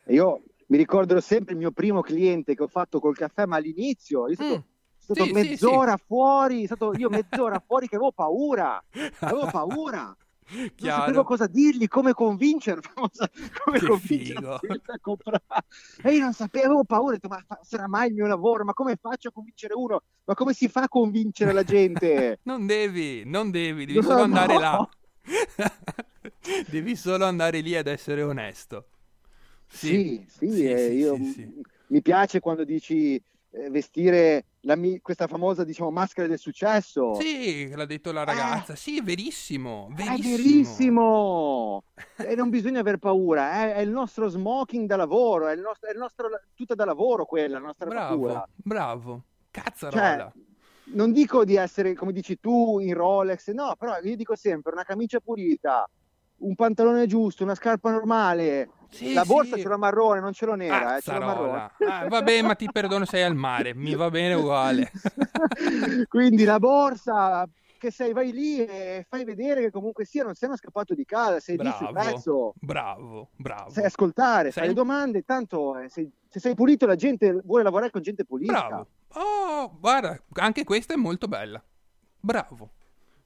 Eh... 0.05 0.15
Io 0.15 0.43
mi 0.65 0.75
ricorderò 0.75 1.21
sempre 1.21 1.53
il 1.53 1.59
mio 1.59 1.71
primo 1.71 2.01
cliente 2.01 2.55
che 2.55 2.63
ho 2.63 2.67
fatto 2.67 2.99
col 2.99 3.15
caffè, 3.15 3.45
ma 3.45 3.55
all'inizio, 3.55 4.27
io. 4.27 4.35
Mm 4.43 4.47
stato 4.47 4.74
sì, 5.13 5.31
mezz'ora 5.31 5.95
sì, 5.97 6.03
fuori, 6.05 6.65
stato 6.65 6.93
io 6.97 7.09
mezz'ora 7.09 7.61
fuori 7.65 7.87
che 7.87 7.95
avevo 7.95 8.11
paura, 8.11 8.83
avevo 9.19 9.47
paura. 9.51 10.15
Chiaro. 10.47 10.67
Non 10.77 11.05
sapevo 11.05 11.23
cosa 11.23 11.47
dirgli, 11.47 11.87
come 11.87 12.13
convincerlo, 12.13 12.83
come 13.65 13.79
che 13.79 13.85
convincerlo 13.85 14.53
a 14.53 14.59
comprare. 15.01 15.43
E 16.03 16.13
io 16.13 16.21
non 16.21 16.33
sapevo, 16.33 16.65
avevo 16.65 16.83
paura, 16.83 17.15
detto, 17.15 17.27
ma 17.27 17.43
sarà 17.61 17.87
mai 17.87 18.09
il 18.09 18.13
mio 18.13 18.27
lavoro? 18.27 18.63
Ma 18.63 18.73
come 18.73 18.95
faccio 18.95 19.29
a 19.29 19.31
convincere 19.31 19.73
uno? 19.73 20.03
Ma 20.25 20.35
come 20.35 20.53
si 20.53 20.67
fa 20.67 20.83
a 20.83 20.87
convincere 20.87 21.51
la 21.51 21.63
gente? 21.63 22.39
non 22.45 22.67
devi, 22.67 23.23
non 23.25 23.49
devi, 23.49 23.85
devi 23.85 23.99
no, 23.99 24.03
solo 24.03 24.21
andare 24.21 24.53
no. 24.53 24.59
là. 24.59 24.89
devi 26.69 26.95
solo 26.95 27.25
andare 27.25 27.61
lì 27.61 27.75
ad 27.75 27.87
essere 27.87 28.21
onesto. 28.21 28.89
Sì, 29.67 30.23
sì, 30.27 30.51
sì, 30.51 30.67
eh, 30.67 30.77
sì 30.77 30.93
io, 30.93 31.17
mi 31.87 32.01
piace 32.03 32.39
quando 32.39 32.63
dici 32.63 33.21
vestire 33.69 34.45
la, 34.61 34.77
questa 35.01 35.27
famosa 35.27 35.63
diciamo, 35.63 35.91
maschera 35.91 36.27
del 36.27 36.39
successo. 36.39 37.13
Sì, 37.15 37.69
l'ha 37.73 37.85
detto 37.85 38.11
la 38.11 38.23
ragazza. 38.23 38.73
Eh, 38.73 38.75
sì, 38.75 38.99
è 38.99 39.01
verissimo, 39.01 39.89
verissimo. 39.95 40.33
È 40.33 40.37
verissimo. 40.37 41.83
e 42.17 42.35
non 42.35 42.49
bisogna 42.49 42.79
aver 42.81 42.97
paura. 42.97 43.51
È, 43.51 43.75
è, 43.75 43.79
il 43.79 43.89
nostro 43.89 44.27
smoking 44.27 44.87
da 44.87 44.95
lavoro, 44.95 45.47
è 45.47 45.53
il 45.53 45.61
nostro, 45.61 45.89
è 45.89 45.93
il 45.93 45.97
nostro 45.97 46.29
tutta 46.53 46.75
da 46.75 46.85
lavoro 46.85 47.25
quella, 47.25 47.59
la 47.59 47.65
nostra 47.65 47.87
bravo, 47.87 48.07
paura. 48.07 48.47
Bravo, 48.55 49.23
cazzarola. 49.51 50.31
Cioè, 50.33 50.43
non 50.87 51.11
dico 51.11 51.45
di 51.45 51.55
essere, 51.55 51.93
come 51.93 52.11
dici 52.11 52.39
tu, 52.39 52.79
in 52.79 52.93
Rolex, 52.93 53.51
no, 53.51 53.75
però 53.77 53.97
io 54.01 54.15
dico 54.15 54.35
sempre 54.35 54.71
una 54.73 54.83
camicia 54.83 55.19
pulita, 55.19 55.89
un 56.37 56.55
pantalone 56.55 57.07
giusto, 57.07 57.43
una 57.43 57.55
scarpa 57.55 57.91
normale, 57.91 58.69
sì, 58.89 59.13
la 59.13 59.23
borsa 59.23 59.55
sì. 59.55 59.61
ce 59.61 59.67
l'ho 59.67 59.77
marrone, 59.77 60.19
non 60.19 60.33
ce 60.33 60.45
l'ho 60.45 60.55
nera, 60.55 60.97
eh, 60.97 61.01
ce 61.01 61.17
marrone. 61.17 61.71
Ah, 61.87 62.07
vabbè, 62.07 62.41
ma 62.41 62.55
ti 62.55 62.69
perdono, 62.71 63.05
sei 63.05 63.23
al 63.23 63.35
mare, 63.35 63.73
mi 63.73 63.95
va 63.95 64.09
bene 64.09 64.33
uguale. 64.33 64.91
Quindi 66.07 66.43
la 66.43 66.59
borsa, 66.59 67.47
che 67.77 67.91
sei, 67.91 68.13
vai 68.13 68.31
lì 68.31 68.63
e 68.63 69.05
fai 69.07 69.23
vedere 69.23 69.61
che 69.61 69.71
comunque 69.71 70.05
sia, 70.05 70.23
non 70.23 70.35
sei 70.35 70.49
uno 70.49 70.57
scappato 70.57 70.93
di 70.93 71.05
casa, 71.05 71.39
sei 71.39 71.55
bravo, 71.55 71.77
lì 71.77 71.85
sul 71.85 71.93
pezzo. 71.93 72.53
Bravo, 72.59 73.29
bravo. 73.35 73.69
Sai 73.69 73.85
ascoltare, 73.85 74.51
sei... 74.51 74.63
fai 74.63 74.67
le 74.67 74.73
domande, 74.73 75.23
tanto 75.23 75.77
eh, 75.77 75.89
sei, 75.89 76.09
se 76.27 76.39
sei 76.39 76.55
pulito 76.55 76.85
la 76.85 76.95
gente 76.95 77.41
vuole 77.43 77.63
lavorare 77.63 77.91
con 77.91 78.01
gente 78.01 78.25
pulita. 78.25 78.67
Bravo. 78.67 78.87
Oh, 79.13 79.77
guarda, 79.79 80.19
anche 80.33 80.63
questa 80.63 80.93
è 80.93 80.97
molto 80.97 81.27
bella. 81.27 81.63
Bravo. 82.19 82.71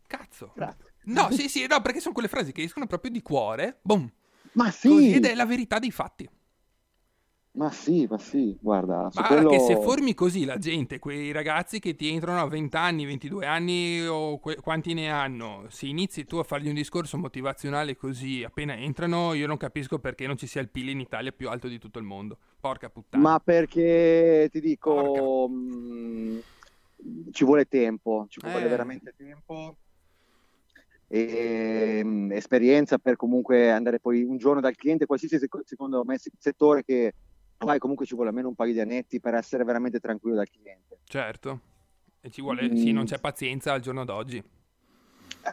Cazzo. 0.08 0.52
Grazie. 0.56 0.89
No, 1.10 1.32
sì, 1.32 1.50
sì, 1.50 1.66
no, 1.68 1.82
perché 1.82 2.00
sono 2.00 2.14
quelle 2.14 2.28
frasi 2.28 2.52
che 2.52 2.64
escono 2.64 2.86
proprio 2.86 3.12
di 3.12 3.22
cuore. 3.22 3.80
Boom. 3.82 4.12
Ma 4.54 4.72
sì! 4.72 4.90
Così, 4.90 5.14
ed 5.14 5.26
è 5.26 5.36
la 5.36 5.46
verità 5.46 5.80
dei 5.80 5.92
fatti. 5.92 6.30
Ma 7.52 7.72
sì, 7.72 8.08
ma 8.08 8.18
sì, 8.20 8.56
guarda. 8.62 9.10
Ma 9.12 9.28
quello... 9.28 9.50
che 9.50 9.60
se 9.60 9.76
formi 9.82 10.14
così 10.14 10.46
la 10.46 10.58
gente, 10.58 11.00
quei 11.00 11.32
ragazzi 11.32 11.80
che 11.80 11.96
ti 11.96 12.08
entrano 12.08 12.40
a 12.40 12.48
20 12.48 12.78
anni, 12.78 13.06
22 13.06 13.46
anni 13.46 14.06
o 14.06 14.40
que- 14.40 14.58
quanti 14.58 14.94
ne 14.94 15.10
hanno, 15.10 15.66
se 15.68 15.88
inizi 15.88 16.26
tu 16.26 16.38
a 16.38 16.44
fargli 16.44 16.68
un 16.68 16.76
discorso 16.76 17.18
motivazionale 17.18 17.98
così 17.98 18.44
appena 18.44 18.78
entrano, 18.78 19.34
io 19.34 19.48
non 19.48 19.58
capisco 19.58 19.98
perché 19.98 20.28
non 20.28 20.38
ci 20.38 20.46
sia 20.46 20.62
il 20.62 20.70
PIL 20.70 20.90
in 20.90 21.00
Italia 21.00 21.32
più 21.32 21.50
alto 21.50 21.68
di 21.68 21.80
tutto 21.80 21.98
il 21.98 22.06
mondo. 22.06 22.38
Porca 22.60 22.90
puttana. 22.90 23.22
Ma 23.22 23.40
perché 23.40 24.48
ti 24.52 24.62
dico, 24.62 25.50
mh, 25.50 25.54
mm, 25.54 26.40
ci 27.32 27.44
vuole 27.44 27.66
tempo, 27.66 28.28
ci 28.30 28.40
vuole 28.42 28.66
eh. 28.66 28.70
veramente 28.70 29.16
tempo 29.18 29.76
e, 31.12 32.02
um, 32.04 32.32
esperienza 32.32 33.00
per 33.00 33.16
comunque 33.16 33.72
andare 33.72 34.00
poi 34.00 34.24
un 34.24 34.38
giorno 34.38 34.62
dal 34.62 34.76
cliente, 34.76 35.08
qualsiasi 35.08 35.40
secondo 35.66 36.04
me 36.06 36.18
settore 36.38 36.84
che 36.84 37.14
fai 37.58 37.80
comunque 37.80 38.06
ci 38.06 38.14
vuole 38.14 38.30
almeno 38.30 38.48
un 38.48 38.56
paio 38.56 38.72
di 38.72 38.80
annetti 38.80 39.20
per 39.20 39.34
essere 39.34 39.64
veramente 39.64 40.00
tranquillo 40.00 40.36
dal 40.36 40.50
cliente. 40.50 41.00
Certo, 41.04 41.60
e 42.22 42.30
ci 42.30 42.42
vuole, 42.42 42.70
mm. 42.70 42.76
sì, 42.76 42.92
non 42.92 43.06
c'è 43.06 43.20
pazienza 43.20 43.74
al 43.74 43.82
giorno 43.82 44.06
d'oggi. 44.06 44.42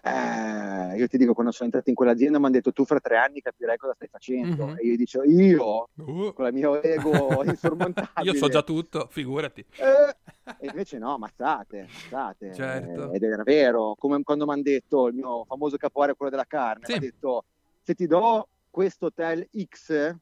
Eh, 0.02 0.96
io 0.96 1.06
ti 1.06 1.16
dico, 1.16 1.32
quando 1.32 1.52
sono 1.52 1.66
entrato 1.66 1.88
in 1.88 1.94
quell'azienda 1.94 2.38
mi 2.38 2.46
hanno 2.46 2.54
detto 2.54 2.72
tu 2.72 2.84
fra 2.84 3.00
tre 3.00 3.16
anni 3.16 3.40
capirai 3.40 3.76
cosa 3.76 3.94
stai 3.94 4.08
facendo. 4.08 4.66
Mm-hmm. 4.66 4.76
E 4.78 4.86
io 4.86 4.96
dicevo, 4.96 5.24
io, 5.24 5.88
uh. 5.94 6.32
con 6.32 6.46
il 6.46 6.52
mio 6.52 6.82
ego 6.82 7.42
insormontabile. 7.44 8.30
io 8.30 8.34
so 8.34 8.48
già 8.48 8.62
tutto, 8.62 9.06
figurati. 9.10 9.64
Eh, 9.76 10.16
e 10.58 10.66
invece 10.66 10.98
no, 10.98 11.16
mazzate, 11.18 11.88
mazzate. 11.92 12.54
Certo. 12.54 13.12
Eh, 13.12 13.16
ed 13.16 13.22
era 13.22 13.42
vero, 13.42 13.94
come 13.98 14.22
quando 14.22 14.44
mi 14.44 14.52
hanno 14.52 14.62
detto, 14.62 15.08
il 15.08 15.14
mio 15.14 15.44
famoso 15.44 15.76
capoare, 15.76 16.14
quello 16.14 16.30
della 16.30 16.46
carne, 16.46 16.84
sì. 16.84 16.92
mi 16.92 16.98
ha 16.98 17.00
detto, 17.00 17.44
se 17.82 17.94
ti 17.94 18.06
do 18.06 18.48
questo 18.70 19.06
hotel 19.06 19.48
X, 19.64 20.14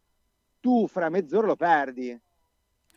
tu 0.61 0.87
fra 0.87 1.09
mezz'ora 1.09 1.47
lo 1.47 1.57
perdi. 1.57 2.19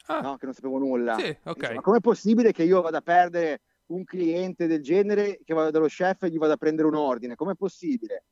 Ah. 0.10 0.22
No, 0.22 0.38
che 0.38 0.46
non 0.46 0.54
sapevo 0.54 0.78
nulla. 0.78 1.18
Sì, 1.18 1.36
ok. 1.44 1.74
Ma 1.74 1.82
com'è 1.82 2.00
possibile 2.00 2.52
che 2.52 2.64
io 2.64 2.82
vada 2.82 3.00
a 3.00 3.02
perdere 3.02 3.60
un 3.88 4.04
cliente 4.04 4.68
del 4.68 4.82
genere 4.82 5.40
che 5.44 5.54
vada 5.54 5.72
dallo 5.72 5.88
chef 5.88 6.24
e 6.24 6.30
gli 6.30 6.38
vada 6.38 6.54
a 6.54 6.58
prendere 6.58 6.88
un 6.88 6.96
ordine. 6.96 7.36
Com'è 7.36 7.56
possibile? 7.56 8.24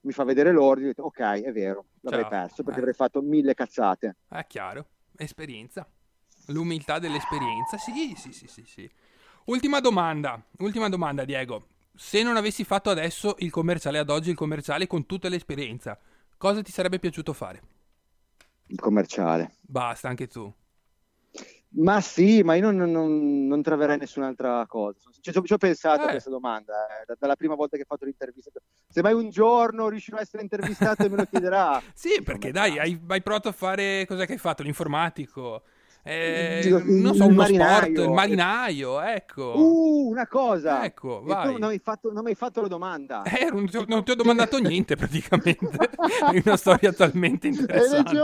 Mi 0.00 0.12
fa 0.12 0.24
vedere 0.24 0.52
l'ordine, 0.52 0.88
dico, 0.88 1.02
ok, 1.02 1.20
è 1.20 1.52
vero, 1.52 1.86
l'avrei 2.00 2.22
Ciao. 2.22 2.30
perso 2.30 2.62
perché 2.62 2.78
eh. 2.78 2.82
avrei 2.82 2.94
fatto 2.94 3.20
mille 3.20 3.54
cazzate. 3.54 4.16
È 4.28 4.46
chiaro, 4.46 4.86
esperienza. 5.16 5.86
L'umiltà 6.46 6.98
dell'esperienza, 6.98 7.76
sì, 7.76 8.14
sì, 8.16 8.32
sì, 8.32 8.46
sì, 8.46 8.64
sì. 8.64 8.90
Ultima 9.46 9.80
domanda, 9.80 10.42
ultima 10.58 10.88
domanda 10.88 11.24
Diego. 11.24 11.66
Se 11.94 12.22
non 12.22 12.36
avessi 12.36 12.64
fatto 12.64 12.90
adesso 12.90 13.34
il 13.40 13.50
commerciale 13.50 13.98
ad 13.98 14.08
oggi, 14.08 14.30
il 14.30 14.36
commerciale 14.36 14.86
con 14.86 15.04
tutta 15.04 15.28
l'esperienza, 15.28 15.98
cosa 16.36 16.62
ti 16.62 16.70
sarebbe 16.70 16.98
piaciuto 16.98 17.32
fare? 17.32 17.60
Il 18.66 18.78
commerciale. 18.78 19.56
Basta, 19.60 20.08
anche 20.08 20.26
tu. 20.26 20.50
Ma 21.70 22.00
sì, 22.00 22.42
ma 22.42 22.54
io 22.54 22.70
non, 22.70 22.90
non, 22.90 23.46
non 23.46 23.62
troverei 23.62 23.98
nessun'altra 23.98 24.64
cosa. 24.66 25.10
Cioè, 25.20 25.42
ci, 25.42 25.52
ho 25.52 25.58
pensato 25.58 26.02
eh. 26.02 26.06
a 26.06 26.10
questa 26.10 26.30
domanda, 26.30 26.86
eh, 27.02 27.14
dalla 27.18 27.36
prima 27.36 27.54
volta 27.54 27.76
che 27.76 27.82
ho 27.82 27.86
fatto 27.86 28.06
l'intervista. 28.06 28.50
Se 28.88 29.02
mai 29.02 29.12
un 29.12 29.28
giorno 29.28 29.88
riuscirò 29.88 30.16
a 30.16 30.22
essere 30.22 30.42
intervistato 30.42 31.04
e 31.04 31.08
me 31.10 31.16
lo 31.16 31.24
chiederà. 31.24 31.80
sì, 31.92 32.22
perché 32.22 32.52
dai, 32.52 32.78
hai, 32.78 32.98
hai 33.06 33.22
provato 33.22 33.48
a 33.48 33.52
fare... 33.52 34.06
Cos'è 34.06 34.24
che 34.24 34.32
hai 34.32 34.38
fatto? 34.38 34.62
L'informatico? 34.62 35.62
Eh, 36.10 36.82
non 36.86 37.14
so, 37.14 37.26
uno 37.26 37.34
marinaio. 37.34 37.80
sport, 37.80 37.98
il 37.98 38.10
marinaio, 38.10 39.00
ecco. 39.02 39.52
Uh, 39.58 40.08
una 40.08 40.26
cosa. 40.26 40.82
Ecco, 40.82 41.20
vai. 41.22 41.52
tu 41.52 41.58
non 41.58 41.68
mi, 41.68 41.78
fatto, 41.78 42.10
non 42.10 42.22
mi 42.22 42.30
hai 42.30 42.34
fatto 42.34 42.62
la 42.62 42.68
domanda. 42.68 43.24
Eh, 43.24 43.50
non, 43.52 43.68
ti, 43.68 43.84
non 43.86 44.02
ti 44.04 44.12
ho 44.12 44.14
domandato 44.14 44.58
niente 44.58 44.96
praticamente. 44.96 45.76
è 46.32 46.42
una 46.42 46.56
storia 46.56 46.94
talmente 46.94 47.48
interessante. 47.48 48.14
Il 48.14 48.22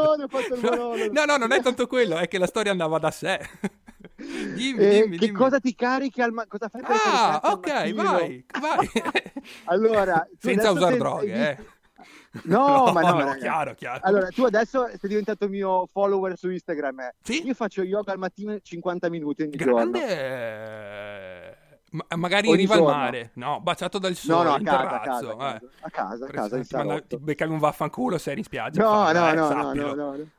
monologo. 0.62 1.12
No, 1.12 1.24
no, 1.26 1.36
non 1.36 1.52
è 1.52 1.60
tanto 1.60 1.86
quello, 1.86 2.16
è 2.16 2.26
che 2.26 2.38
la 2.38 2.46
storia 2.46 2.72
andava 2.72 2.98
da 2.98 3.10
sé. 3.10 3.38
dimmi, 4.16 4.78
eh, 4.78 5.02
dimmi, 5.02 5.18
che 5.18 5.26
dimmi. 5.26 5.38
cosa 5.38 5.60
ti 5.60 5.74
carichi 5.74 6.22
al 6.22 6.32
ma- 6.32 6.46
cosa 6.46 6.70
fai 6.70 6.80
per 6.80 6.96
Ah, 7.04 7.40
ok, 7.42 7.92
vai, 7.92 8.46
vai. 8.60 8.90
allora, 9.64 10.26
senza 10.38 10.70
usare 10.70 10.96
droghe, 10.96 11.50
eh 11.50 11.73
No, 12.44 12.86
no 12.86 12.92
ma 12.92 13.00
no, 13.00 13.24
no 13.24 13.34
chiaro, 13.34 13.74
chiaro. 13.74 14.00
Allora, 14.02 14.28
tu 14.28 14.44
adesso 14.44 14.88
sei 14.88 15.08
diventato 15.08 15.48
mio 15.48 15.88
follower 15.92 16.36
su 16.36 16.50
Instagram. 16.50 17.10
Sì? 17.22 17.44
Io 17.46 17.54
faccio 17.54 17.82
yoga 17.82 18.12
al 18.12 18.18
mattino 18.18 18.58
50 18.60 19.08
minuti 19.08 19.42
ogni 19.42 19.56
Grande... 19.56 19.98
giorno. 20.00 21.62
Ma 21.94 22.04
magari 22.16 22.48
in 22.48 22.56
riva 22.56 22.74
al 22.74 22.82
mare, 22.82 23.30
no, 23.34 23.60
baciato 23.60 24.00
dal 24.00 24.16
sole, 24.16 24.48
no, 24.48 24.50
no, 24.50 24.54
a 24.56 24.60
casa, 24.60 24.80
a 24.80 25.00
casa, 25.00 25.30
a 25.30 25.36
casa, 25.36 25.54
eh. 25.54 25.68
a 25.80 25.90
casa, 25.90 26.26
a 26.26 26.28
casa 26.28 26.60
ti, 26.60 26.74
manda, 26.74 27.00
ti 27.02 27.16
beccavi 27.18 27.52
un 27.52 27.58
vaffanculo 27.60 28.18
se 28.18 28.30
eri 28.32 28.40
in 28.40 28.44
spiaggia. 28.44 28.82
No, 28.82 29.12
no, 29.12 29.30
eh, 29.30 29.34
no, 29.34 29.52
no, 29.52 29.72
no, 29.72 29.94
no, 29.94 30.16
no, 30.16 30.30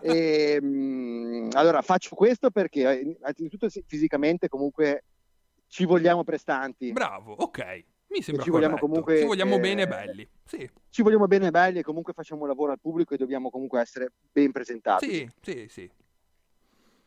e, 0.00 0.58
mh, 0.58 0.66
mm, 0.66 1.48
allora, 1.52 1.82
faccio 1.82 2.14
questo 2.14 2.50
perché, 2.50 2.90
eh, 2.90 3.16
innanzitutto, 3.18 3.68
fisicamente 3.86 4.48
comunque 4.48 5.04
ci 5.68 5.84
vogliamo 5.84 6.24
prestanti. 6.24 6.92
Bravo, 6.92 7.34
ok. 7.34 7.84
Mi 8.08 8.22
sembra 8.22 8.44
ci 8.44 8.50
vogliamo 8.50 8.78
comunque, 8.78 9.18
ci 9.18 9.24
vogliamo 9.24 9.56
eh, 9.56 9.60
bene 9.60 9.82
e 9.82 9.86
belli. 9.86 10.28
Sì. 10.44 10.70
Ci 10.88 11.02
vogliamo 11.02 11.26
bene 11.26 11.48
e 11.48 11.50
belli 11.50 11.78
e 11.78 11.82
comunque 11.82 12.12
facciamo 12.12 12.42
un 12.42 12.48
lavoro 12.48 12.72
al 12.72 12.80
pubblico 12.80 13.14
e 13.14 13.16
dobbiamo 13.16 13.50
comunque 13.50 13.80
essere 13.80 14.12
ben 14.32 14.52
presentati. 14.52 15.08
Sì, 15.08 15.30
sì, 15.40 15.66
sì. 15.68 15.90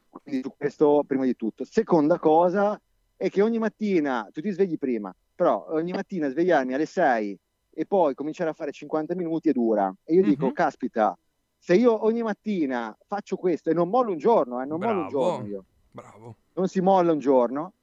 Quindi 0.10 0.48
questo 0.58 1.04
prima 1.06 1.26
di 1.26 1.36
tutto. 1.36 1.64
Seconda 1.64 2.20
cosa 2.20 2.80
è 3.16 3.30
che 3.30 3.42
ogni 3.42 3.60
mattina, 3.60 4.28
tu 4.32 4.42
ti 4.42 4.50
svegli 4.52 4.78
prima, 4.78 5.14
però 5.36 5.68
ogni 5.70 5.92
mattina 5.92 6.30
svegliarmi 6.30 6.74
alle 6.74 6.86
6 6.86 7.40
e 7.72 7.86
poi 7.86 8.14
cominciare 8.14 8.50
a 8.50 8.54
fare 8.54 8.72
50 8.72 9.16
minuti 9.16 9.50
è 9.50 9.54
dura. 9.54 9.94
E 10.04 10.14
io 10.14 10.24
dico, 10.24 10.46
mm-hmm. 10.46 10.54
caspita, 10.54 11.18
se 11.58 11.76
io 11.76 12.06
ogni 12.06 12.24
mattina 12.24 12.96
faccio 13.06 13.36
questo 13.36 13.70
e 13.70 13.74
non 13.74 13.90
mollo 13.90 14.12
un 14.12 14.18
giorno, 14.18 14.62
eh, 14.62 14.66
non 14.66 14.80
Bravo. 14.80 14.94
mollo 14.94 15.04
un 15.04 15.10
giorno 15.10 15.48
io. 15.48 15.66
Bravo. 15.92 16.36
Non 16.54 16.68
si 16.68 16.82
molla 16.82 17.12
un 17.12 17.20
giorno. 17.20 17.74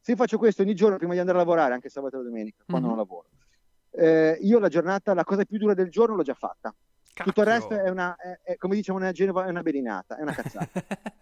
Se 0.00 0.16
faccio 0.16 0.38
questo 0.38 0.62
ogni 0.62 0.74
giorno 0.74 0.96
prima 0.96 1.12
di 1.12 1.18
andare 1.18 1.38
a 1.38 1.40
lavorare, 1.40 1.74
anche 1.74 1.88
sabato 1.88 2.20
e 2.20 2.24
domenica, 2.24 2.62
quando 2.66 2.88
mm-hmm. 2.88 2.96
non 2.96 3.06
lavoro, 3.06 3.28
eh, 3.90 4.38
io 4.40 4.58
la 4.58 4.68
giornata, 4.68 5.14
la 5.14 5.24
cosa 5.24 5.44
più 5.44 5.58
dura 5.58 5.74
del 5.74 5.90
giorno 5.90 6.16
l'ho 6.16 6.22
già 6.22 6.34
fatta. 6.34 6.74
Cacchio. 7.12 7.24
Tutto 7.24 7.40
il 7.40 7.46
resto 7.46 7.78
è 7.78 7.90
una, 7.90 8.16
è, 8.16 8.40
è, 8.42 8.56
come 8.56 8.76
diciamo 8.76 8.98
a 8.98 9.12
Genova, 9.12 9.46
è 9.46 9.50
una 9.50 9.62
belinata, 9.62 10.16
è 10.16 10.22
una 10.22 10.32
cazzata. 10.32 10.70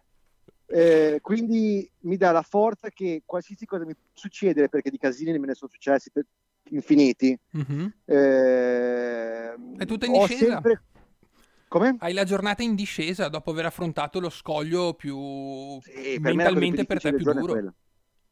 eh, 0.67 1.19
quindi 1.21 1.91
mi 2.01 2.17
dà 2.17 2.31
la 2.31 2.43
forza 2.43 2.89
che 2.91 3.23
qualsiasi 3.25 3.67
cosa 3.67 3.85
mi 3.85 3.95
succede, 4.13 4.69
perché 4.69 4.91
di 4.91 4.99
casini 4.99 5.37
me 5.39 5.47
ne 5.47 5.55
sono 5.55 5.71
successi 5.71 6.11
per 6.11 6.27
infiniti, 6.71 7.39
mm-hmm. 7.57 7.87
eh, 8.05 9.55
è 9.77 9.87
tutta 9.87 10.07
in 10.07 10.13
discesa. 10.13 10.53
Sempre... 10.53 10.83
Come? 11.69 11.97
Hai 11.99 12.15
la 12.15 12.25
giornata 12.25 12.63
in 12.63 12.75
discesa 12.75 13.29
dopo 13.29 13.51
aver 13.51 13.67
affrontato 13.67 14.21
lo 14.21 14.31
scoglio 14.31 14.95
più 14.95 15.79
sì, 15.83 16.19
per 16.19 16.35
mentalmente 16.35 16.87
per 16.87 16.99
te 16.99 17.13
più 17.13 17.31
duro. 17.31 17.75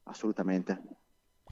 Assolutamente. 0.07 0.81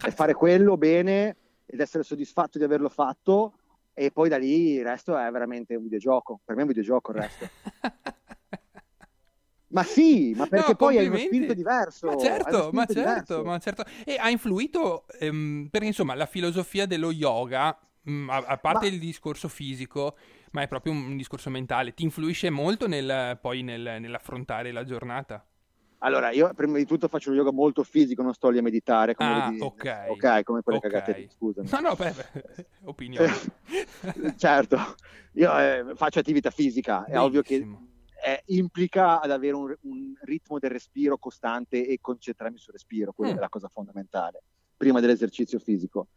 E 0.05 0.11
fare 0.11 0.33
quello 0.33 0.77
bene 0.77 1.37
ed 1.65 1.79
essere 1.79 2.03
soddisfatto 2.03 2.57
di 2.57 2.63
averlo 2.63 2.89
fatto 2.89 3.53
e 3.93 4.11
poi 4.11 4.27
da 4.27 4.37
lì 4.37 4.73
il 4.73 4.83
resto 4.83 5.17
è 5.17 5.31
veramente 5.31 5.75
un 5.75 5.83
videogioco. 5.83 6.41
Per 6.43 6.55
me 6.55 6.61
è 6.61 6.65
un 6.65 6.69
videogioco 6.69 7.11
il 7.11 7.17
resto. 7.17 7.49
ma 9.67 9.83
sì, 9.83 10.33
ma 10.35 10.47
perché 10.47 10.71
no, 10.71 10.75
poi 10.75 10.97
hai 10.97 11.07
uno 11.07 11.17
spirito 11.17 11.53
diverso. 11.53 12.07
Ma 12.07 12.17
certo, 12.17 12.69
ma 12.73 12.85
certo, 12.85 13.43
ma 13.43 13.57
certo. 13.59 13.85
E 14.03 14.17
ha 14.17 14.29
influito, 14.29 15.05
ehm, 15.19 15.69
perché 15.71 15.87
insomma 15.87 16.13
la 16.13 16.25
filosofia 16.25 16.85
dello 16.85 17.11
yoga, 17.11 17.77
mh, 18.01 18.11
mm, 18.11 18.29
a, 18.29 18.35
a, 18.35 18.57
parte 18.57 18.87
ma... 18.87 18.93
il 18.93 18.99
discorso 18.99 19.47
fisico, 19.47 20.17
ma 20.51 20.61
è 20.61 20.67
proprio 20.67 20.91
un, 20.91 21.05
un 21.05 21.17
discorso 21.17 21.49
mentale, 21.49 21.93
ti 21.93 22.03
influisce 22.03 22.49
molto 22.49 22.87
nel, 22.87 23.37
poi 23.41 23.63
nel, 23.63 23.97
nell'affrontare 23.99 24.73
la 24.73 24.83
giornata? 24.83 25.45
Allora, 26.05 26.29
io 26.29 26.53
prima 26.53 26.77
di 26.77 26.85
tutto 26.85 27.07
faccio 27.07 27.31
un 27.31 27.35
yoga 27.35 27.51
molto 27.51 27.81
fisico, 27.81 28.21
non 28.21 28.35
sto 28.35 28.49
lì 28.49 28.59
a 28.59 28.61
meditare. 28.61 29.15
Come 29.15 29.29
ah, 29.29 29.49
vedi. 29.49 29.61
ok. 29.61 30.05
Ok, 30.09 30.43
come 30.43 30.61
quelle 30.61 30.77
okay. 30.77 30.91
cagate 30.91 31.19
lì, 31.19 31.27
scusami. 31.27 31.67
No, 31.71 31.79
no, 31.79 31.95
beh, 31.95 32.11
beh 32.11 32.65
opinione. 32.85 33.33
certo, 34.37 34.77
io 35.33 35.57
eh, 35.57 35.85
faccio 35.95 36.19
attività 36.19 36.51
fisica, 36.51 36.97
Benissimo. 36.99 37.17
è 37.17 37.25
ovvio 37.25 37.41
che 37.41 37.55
eh, 37.55 38.43
implica 38.47 39.19
ad 39.19 39.31
avere 39.31 39.55
un, 39.55 39.75
un, 39.81 40.13
ritmo 40.21 40.59
del 40.59 40.69
respiro 40.69 41.17
costante 41.17 41.87
e 41.87 41.97
concentrarmi 41.99 42.59
sul 42.59 42.73
respiro, 42.73 43.11
quella 43.11 43.33
mm. 43.33 43.37
è 43.37 43.39
la 43.39 43.49
cosa 43.49 43.67
fondamentale, 43.67 44.43
prima 44.77 44.99
dell'esercizio 44.99 45.57
fisico. 45.57 46.09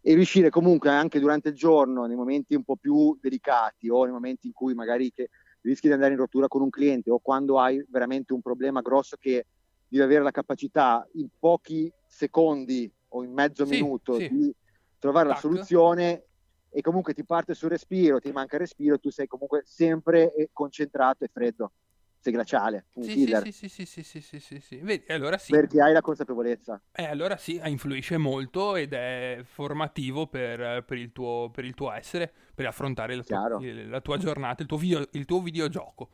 E 0.00 0.14
riuscire 0.14 0.48
comunque 0.48 0.88
anche 0.88 1.20
durante 1.20 1.50
il 1.50 1.54
giorno, 1.54 2.06
nei 2.06 2.16
momenti 2.16 2.54
un 2.54 2.64
po' 2.64 2.76
più 2.76 3.18
delicati 3.20 3.90
o 3.90 4.04
nei 4.04 4.12
momenti 4.12 4.46
in 4.46 4.54
cui 4.54 4.72
magari 4.72 5.12
che 5.12 5.28
rischi 5.64 5.88
di 5.88 5.92
andare 5.94 6.12
in 6.12 6.18
rottura 6.18 6.46
con 6.46 6.62
un 6.62 6.70
cliente 6.70 7.10
o 7.10 7.18
quando 7.18 7.58
hai 7.58 7.84
veramente 7.88 8.32
un 8.32 8.40
problema 8.40 8.80
grosso 8.80 9.16
che 9.18 9.46
devi 9.88 10.02
avere 10.02 10.22
la 10.22 10.30
capacità 10.30 11.06
in 11.14 11.28
pochi 11.38 11.92
secondi 12.06 12.90
o 13.08 13.24
in 13.24 13.32
mezzo 13.32 13.64
sì, 13.64 13.72
minuto 13.72 14.18
sì. 14.18 14.28
di 14.28 14.54
trovare 14.98 15.28
Tac. 15.28 15.36
la 15.36 15.40
soluzione 15.40 16.24
e 16.70 16.80
comunque 16.80 17.14
ti 17.14 17.24
parte 17.24 17.54
sul 17.54 17.70
respiro, 17.70 18.18
ti 18.18 18.32
manca 18.32 18.56
il 18.56 18.62
respiro, 18.62 18.98
tu 18.98 19.10
sei 19.10 19.26
comunque 19.26 19.62
sempre 19.64 20.32
concentrato 20.52 21.24
e 21.24 21.30
freddo, 21.32 21.72
sei 22.18 22.32
glaciale, 22.32 22.86
un 22.94 23.04
sì, 23.04 23.12
killer. 23.12 23.44
Sì, 23.44 23.52
sì, 23.52 23.68
sì, 23.68 23.86
sì, 23.86 24.02
sì, 24.02 24.20
sì, 24.20 24.40
sì, 24.40 24.60
sì. 24.60 24.76
Vedi, 24.78 25.12
allora 25.12 25.38
sì. 25.38 25.52
Perché 25.52 25.80
hai 25.80 25.92
la 25.92 26.00
consapevolezza. 26.00 26.82
Eh, 26.90 27.04
allora 27.04 27.36
sì, 27.36 27.60
influisce 27.64 28.16
molto 28.16 28.74
ed 28.74 28.92
è 28.92 29.42
formativo 29.44 30.26
per, 30.26 30.82
per, 30.84 30.98
il, 30.98 31.12
tuo, 31.12 31.48
per 31.52 31.64
il 31.64 31.74
tuo 31.74 31.92
essere, 31.92 32.32
per 32.54 32.66
affrontare 32.66 33.16
la 33.16 33.22
tua, 33.22 33.58
la 33.60 34.00
tua 34.00 34.16
giornata, 34.16 34.62
il 34.62 34.68
tuo, 34.68 34.78
video, 34.78 35.06
il 35.12 35.24
tuo 35.24 35.40
videogioco. 35.40 36.08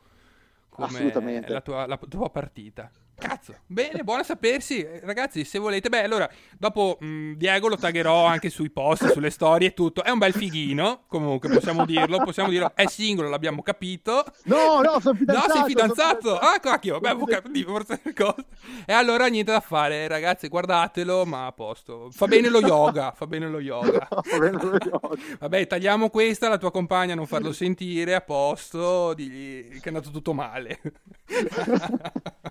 Come 0.69 0.87
Assolutamente. 0.87 1.51
La 1.51 1.61
tua, 1.61 1.85
la 1.85 1.97
tua 1.97 2.29
partita. 2.29 2.89
Cazzo, 3.21 3.55
bene, 3.67 4.03
buono 4.03 4.21
a 4.21 4.23
sapersi. 4.23 4.83
Ragazzi, 5.03 5.43
se 5.43 5.59
volete, 5.59 5.89
beh, 5.89 6.03
allora, 6.03 6.27
dopo 6.57 6.97
mh, 6.99 7.33
Diego 7.33 7.67
lo 7.67 7.77
taggerò 7.77 8.25
anche 8.25 8.49
sui 8.49 8.71
post, 8.71 9.11
sulle 9.11 9.29
storie 9.29 9.67
e 9.67 9.73
tutto. 9.75 10.03
È 10.03 10.09
un 10.09 10.17
bel 10.17 10.33
fighino, 10.33 11.03
comunque 11.07 11.49
possiamo 11.49 11.85
dirlo, 11.85 12.17
possiamo 12.23 12.49
dirlo. 12.49 12.71
È 12.73 12.87
singolo, 12.87 13.29
l'abbiamo 13.29 13.61
capito. 13.61 14.25
No, 14.45 14.81
no, 14.81 14.99
sono 14.99 15.15
fidanzato. 15.15 15.47
No, 15.47 15.53
sei 15.53 15.63
fidanzato. 15.65 16.17
fidanzato. 16.17 16.37
Ah, 16.39 16.59
cacchio, 16.59 16.99
beh, 16.99 17.09
avevo 17.09 17.25
capito 17.27 17.69
forse 17.69 18.01
cosa. 18.15 18.43
E 18.87 18.93
allora 18.93 19.27
niente 19.27 19.51
da 19.51 19.59
fare, 19.59 20.07
ragazzi, 20.07 20.47
guardatelo, 20.47 21.23
ma 21.25 21.45
a 21.45 21.51
posto. 21.51 22.09
Fa 22.11 22.25
bene 22.25 22.49
lo 22.49 22.59
yoga, 22.59 23.11
fa 23.15 23.27
bene 23.27 23.47
lo 23.47 23.59
yoga. 23.59 24.07
fa 24.09 24.37
bene 24.39 24.57
lo 24.63 24.77
yoga. 24.83 25.15
Vabbè, 25.39 25.67
tagliamo 25.67 26.09
questa, 26.09 26.49
la 26.49 26.57
tua 26.57 26.71
compagna 26.71 27.13
non 27.13 27.27
farlo 27.27 27.53
sentire, 27.53 28.15
a 28.15 28.21
posto, 28.21 29.13
digli 29.13 29.79
che 29.79 29.83
è 29.83 29.87
andato 29.89 30.09
tutto 30.09 30.33
male. 30.33 30.81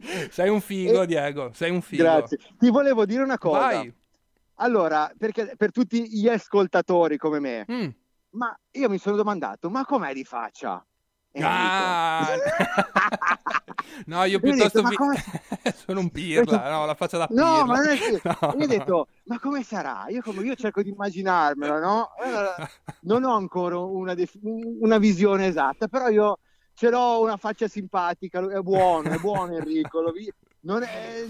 Sei 0.30 0.48
un 0.48 0.60
figo, 0.60 1.02
e... 1.02 1.06
Diego. 1.06 1.50
Sei 1.52 1.70
un 1.70 1.82
figo. 1.82 2.02
Grazie. 2.02 2.38
Ti 2.58 2.70
volevo 2.70 3.04
dire 3.04 3.22
una 3.22 3.38
cosa. 3.38 3.58
Vai. 3.58 3.94
Allora, 4.56 5.10
perché 5.16 5.54
per 5.56 5.72
tutti 5.72 6.08
gli 6.08 6.28
ascoltatori 6.28 7.16
come 7.16 7.40
me, 7.40 7.64
mm. 7.70 7.88
ma 8.30 8.58
io 8.72 8.88
mi 8.90 8.98
sono 8.98 9.16
domandato, 9.16 9.70
ma 9.70 9.84
com'è 9.84 10.12
di 10.12 10.24
faccia? 10.24 10.84
Ah, 11.38 12.26
no, 14.06 14.24
io 14.24 14.40
piuttosto 14.40 14.82
detto, 14.82 15.06
vi... 15.08 15.72
sono 15.72 16.00
un 16.00 16.10
pirla, 16.10 16.68
no, 16.70 16.84
la 16.86 16.94
faccia 16.94 17.18
da 17.18 17.26
pirla. 17.28 17.42
No, 17.42 17.64
ma 17.64 17.76
non 17.76 17.88
è 17.88 17.96
che... 17.96 18.20
no. 18.22 18.54
io 18.58 18.64
ho 18.64 18.66
detto, 18.66 19.06
ma 19.26 19.38
come 19.38 19.62
sarà? 19.62 20.06
Io, 20.08 20.20
come... 20.22 20.42
io 20.42 20.56
cerco 20.56 20.82
di 20.82 20.90
immaginarmelo, 20.90 21.78
no? 21.78 22.10
Non 23.02 23.24
ho 23.24 23.34
ancora 23.34 23.78
una, 23.78 24.14
def... 24.14 24.36
una 24.42 24.98
visione 24.98 25.46
esatta, 25.46 25.86
però 25.86 26.08
io 26.08 26.38
ce 26.80 26.88
l'ho 26.88 27.20
una 27.20 27.36
faccia 27.36 27.68
simpatica, 27.68 28.38
è 28.38 28.60
buono, 28.60 29.10
è 29.10 29.18
buono 29.18 29.54
Enrico, 29.54 30.00
lo 30.00 30.12
vi... 30.12 30.32
non, 30.60 30.82
è, 30.82 31.26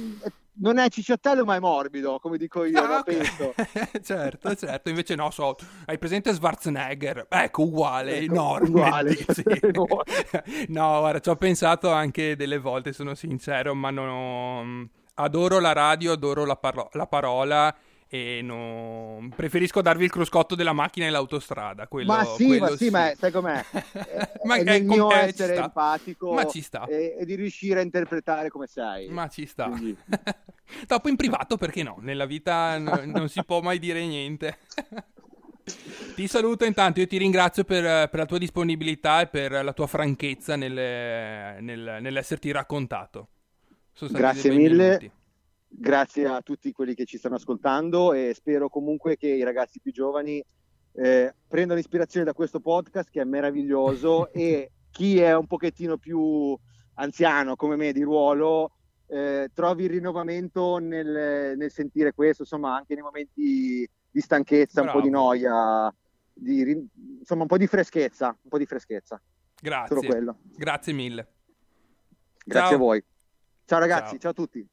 non 0.61 0.79
è 0.79 0.89
cicciottello 0.89 1.45
ma 1.45 1.57
è 1.57 1.59
morbido, 1.59 2.21
come 2.21 2.39
dico 2.39 2.63
io, 2.63 2.81
ah, 2.81 2.99
okay. 2.99 3.21
certo, 4.01 4.55
certo, 4.55 4.89
invece 4.91 5.17
no, 5.17 5.33
so, 5.33 5.57
hai 5.87 5.99
presente 5.99 6.33
Schwarzenegger? 6.33 7.27
Ecco, 7.29 7.63
uguale, 7.63 8.19
ecco, 8.19 8.33
enorme. 8.33 8.69
Uguale. 8.69 9.17
Sì. 9.31 9.43
no, 10.69 10.99
guarda, 11.01 11.19
ci 11.19 11.29
ho 11.31 11.37
pensato 11.37 11.91
anche 11.91 12.37
delle 12.37 12.59
volte, 12.59 12.93
sono 12.93 13.17
sincero, 13.17 13.75
ma 13.75 13.91
non 13.91 14.09
ho... 14.09 14.89
adoro 15.15 15.59
la 15.59 15.73
radio, 15.73 16.13
adoro 16.13 16.45
la, 16.45 16.55
paro- 16.55 16.91
la 16.93 17.09
parola 17.09 17.77
e 18.13 18.41
non... 18.43 19.33
preferisco 19.37 19.81
darvi 19.81 20.03
il 20.03 20.11
cruscotto 20.11 20.57
della 20.57 20.73
macchina 20.73 21.07
e 21.07 21.11
l'autostrada. 21.11 21.87
Quello, 21.87 22.13
ma 22.13 22.25
sì, 22.25 22.45
quello 22.45 22.65
ma 22.65 22.71
sì, 22.71 22.85
sì. 22.85 22.91
ma 22.91 23.13
sai 23.17 23.31
com'è? 23.31 23.65
ma 24.43 24.57
è, 24.57 24.65
è 24.65 24.73
il 24.73 24.85
mio 24.85 25.13
eh, 25.13 25.27
essere 25.27 25.55
empatico 25.55 26.33
ma 26.33 26.45
ci 26.47 26.61
sta. 26.61 26.87
E, 26.87 27.15
e, 27.21 27.25
di 27.25 27.37
riuscire 27.37 27.79
a 27.79 27.83
interpretare 27.85 28.49
come 28.49 28.67
sei. 28.67 29.09
Ma 29.11 29.29
ci 29.29 29.47
sta. 29.47 29.69
Quindi... 29.69 29.97
Dopo 30.89 31.09
in 31.09 31.15
privato 31.15 31.57
perché 31.57 31.85
no? 31.85 31.99
Nella 32.01 32.27
vita 32.27 32.79
no, 32.79 33.01
non 33.05 33.29
si 33.29 33.45
può 33.45 33.61
mai 33.61 33.79
dire 33.79 34.05
niente. 34.05 34.59
Ti 36.17 36.27
saluto 36.27 36.65
intanto, 36.65 36.99
io 36.99 37.07
ti 37.07 37.17
ringrazio 37.17 37.63
per, 37.63 38.09
per, 38.09 38.19
la 38.19 38.27
tua 38.27 38.39
disponibilità 38.39 39.21
e 39.21 39.29
per 39.29 39.63
la 39.63 39.73
tua 39.73 39.87
franchezza 39.87 40.57
nel, 40.57 40.73
nel, 40.73 41.99
nell'esserti 42.01 42.51
raccontato. 42.51 43.29
Grazie 44.09 44.51
mille. 44.51 44.99
Minuti. 44.99 45.11
Grazie 45.73 46.27
a 46.27 46.43
tutti 46.43 46.73
quelli 46.73 46.95
che 46.95 47.05
ci 47.05 47.17
stanno 47.17 47.37
ascoltando 47.37 48.13
e 48.13 48.33
spero 48.35 48.69
comunque 48.69 49.17
che 49.17 49.29
i 49.29 49.45
ragazzi 49.45 49.81
più 49.81 49.93
giovani 49.93 50.45
eh, 50.93 51.35
prendano 51.47 51.79
ispirazione 51.79 52.27
da 52.27 52.35
questo 52.35 52.59
podcast 52.59 53.09
che 53.09 53.21
è 53.21 53.25
meraviglioso 53.25 54.31
e 54.35 54.73
chi 54.91 55.21
è 55.21 55.35
un 55.35 55.47
pochettino 55.47 55.97
più 55.97 56.59
anziano 56.95 57.55
come 57.55 57.77
me 57.77 57.93
di 57.93 58.03
ruolo 58.03 58.73
eh, 59.07 59.51
trovi 59.55 59.85
il 59.85 59.91
rinnovamento 59.91 60.79
nel, 60.79 61.57
nel, 61.57 61.71
sentire 61.71 62.13
questo, 62.13 62.43
insomma 62.43 62.77
anche 62.77 62.95
nei 62.95 63.03
momenti 63.03 63.89
di 64.11 64.21
stanchezza, 64.21 64.83
Bravo. 64.83 64.97
un 64.97 65.03
po' 65.03 65.09
di 65.09 65.13
noia 65.13 65.95
di, 66.41 66.89
insomma, 67.19 67.43
un 67.43 67.49
po' 67.49 67.59
di 67.59 67.67
freschezza, 67.67 68.29
un 68.29 68.49
po' 68.49 68.59
di 68.59 68.67
freschezza. 68.67 69.21
Grazie. 69.61 69.97
Grazie 70.57 70.93
mille. 70.93 71.27
Grazie 72.45 72.69
ciao. 72.69 72.75
a 72.75 72.79
voi. 72.79 73.05
Ciao 73.67 73.79
ragazzi, 73.79 74.19
ciao, 74.19 74.19
ciao 74.19 74.31
a 74.31 74.35
tutti. 74.35 74.69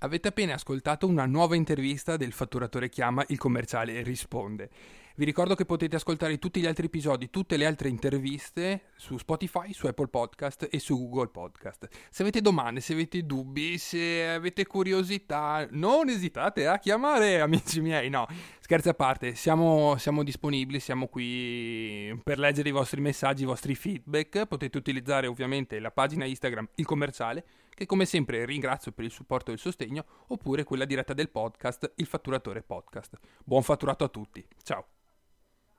Avete 0.00 0.28
appena 0.28 0.54
ascoltato 0.54 1.08
una 1.08 1.26
nuova 1.26 1.56
intervista 1.56 2.16
del 2.16 2.32
Fatturatore 2.32 2.88
Chiama, 2.88 3.24
il 3.30 3.38
commerciale 3.38 4.00
risponde. 4.04 4.70
Vi 5.16 5.24
ricordo 5.24 5.56
che 5.56 5.64
potete 5.64 5.96
ascoltare 5.96 6.38
tutti 6.38 6.60
gli 6.60 6.66
altri 6.66 6.86
episodi, 6.86 7.30
tutte 7.30 7.56
le 7.56 7.66
altre 7.66 7.88
interviste 7.88 8.90
su 8.94 9.18
Spotify, 9.18 9.72
su 9.72 9.88
Apple 9.88 10.06
Podcast 10.06 10.68
e 10.70 10.78
su 10.78 10.96
Google 10.96 11.30
Podcast. 11.30 11.88
Se 12.10 12.22
avete 12.22 12.40
domande, 12.40 12.78
se 12.78 12.92
avete 12.92 13.26
dubbi, 13.26 13.76
se 13.76 14.28
avete 14.28 14.66
curiosità, 14.66 15.66
non 15.72 16.08
esitate 16.08 16.68
a 16.68 16.78
chiamare, 16.78 17.40
amici 17.40 17.80
miei. 17.80 18.08
No, 18.08 18.28
scherzi 18.60 18.90
a 18.90 18.94
parte, 18.94 19.34
siamo, 19.34 19.96
siamo 19.96 20.22
disponibili, 20.22 20.78
siamo 20.78 21.08
qui 21.08 22.16
per 22.22 22.38
leggere 22.38 22.68
i 22.68 22.72
vostri 22.72 23.00
messaggi, 23.00 23.42
i 23.42 23.46
vostri 23.46 23.74
feedback. 23.74 24.46
Potete 24.46 24.78
utilizzare 24.78 25.26
ovviamente 25.26 25.80
la 25.80 25.90
pagina 25.90 26.24
Instagram 26.24 26.68
Il 26.76 26.86
Commerciale 26.86 27.44
che 27.78 27.86
come 27.86 28.06
sempre 28.06 28.44
ringrazio 28.44 28.90
per 28.90 29.04
il 29.04 29.12
supporto 29.12 29.52
e 29.52 29.54
il 29.54 29.60
sostegno, 29.60 30.04
oppure 30.26 30.64
quella 30.64 30.84
diretta 30.84 31.14
del 31.14 31.30
podcast 31.30 31.92
Il 31.94 32.06
Fatturatore 32.06 32.62
Podcast. 32.62 33.20
Buon 33.44 33.62
fatturato 33.62 34.02
a 34.02 34.08
tutti, 34.08 34.44
ciao! 34.64 34.97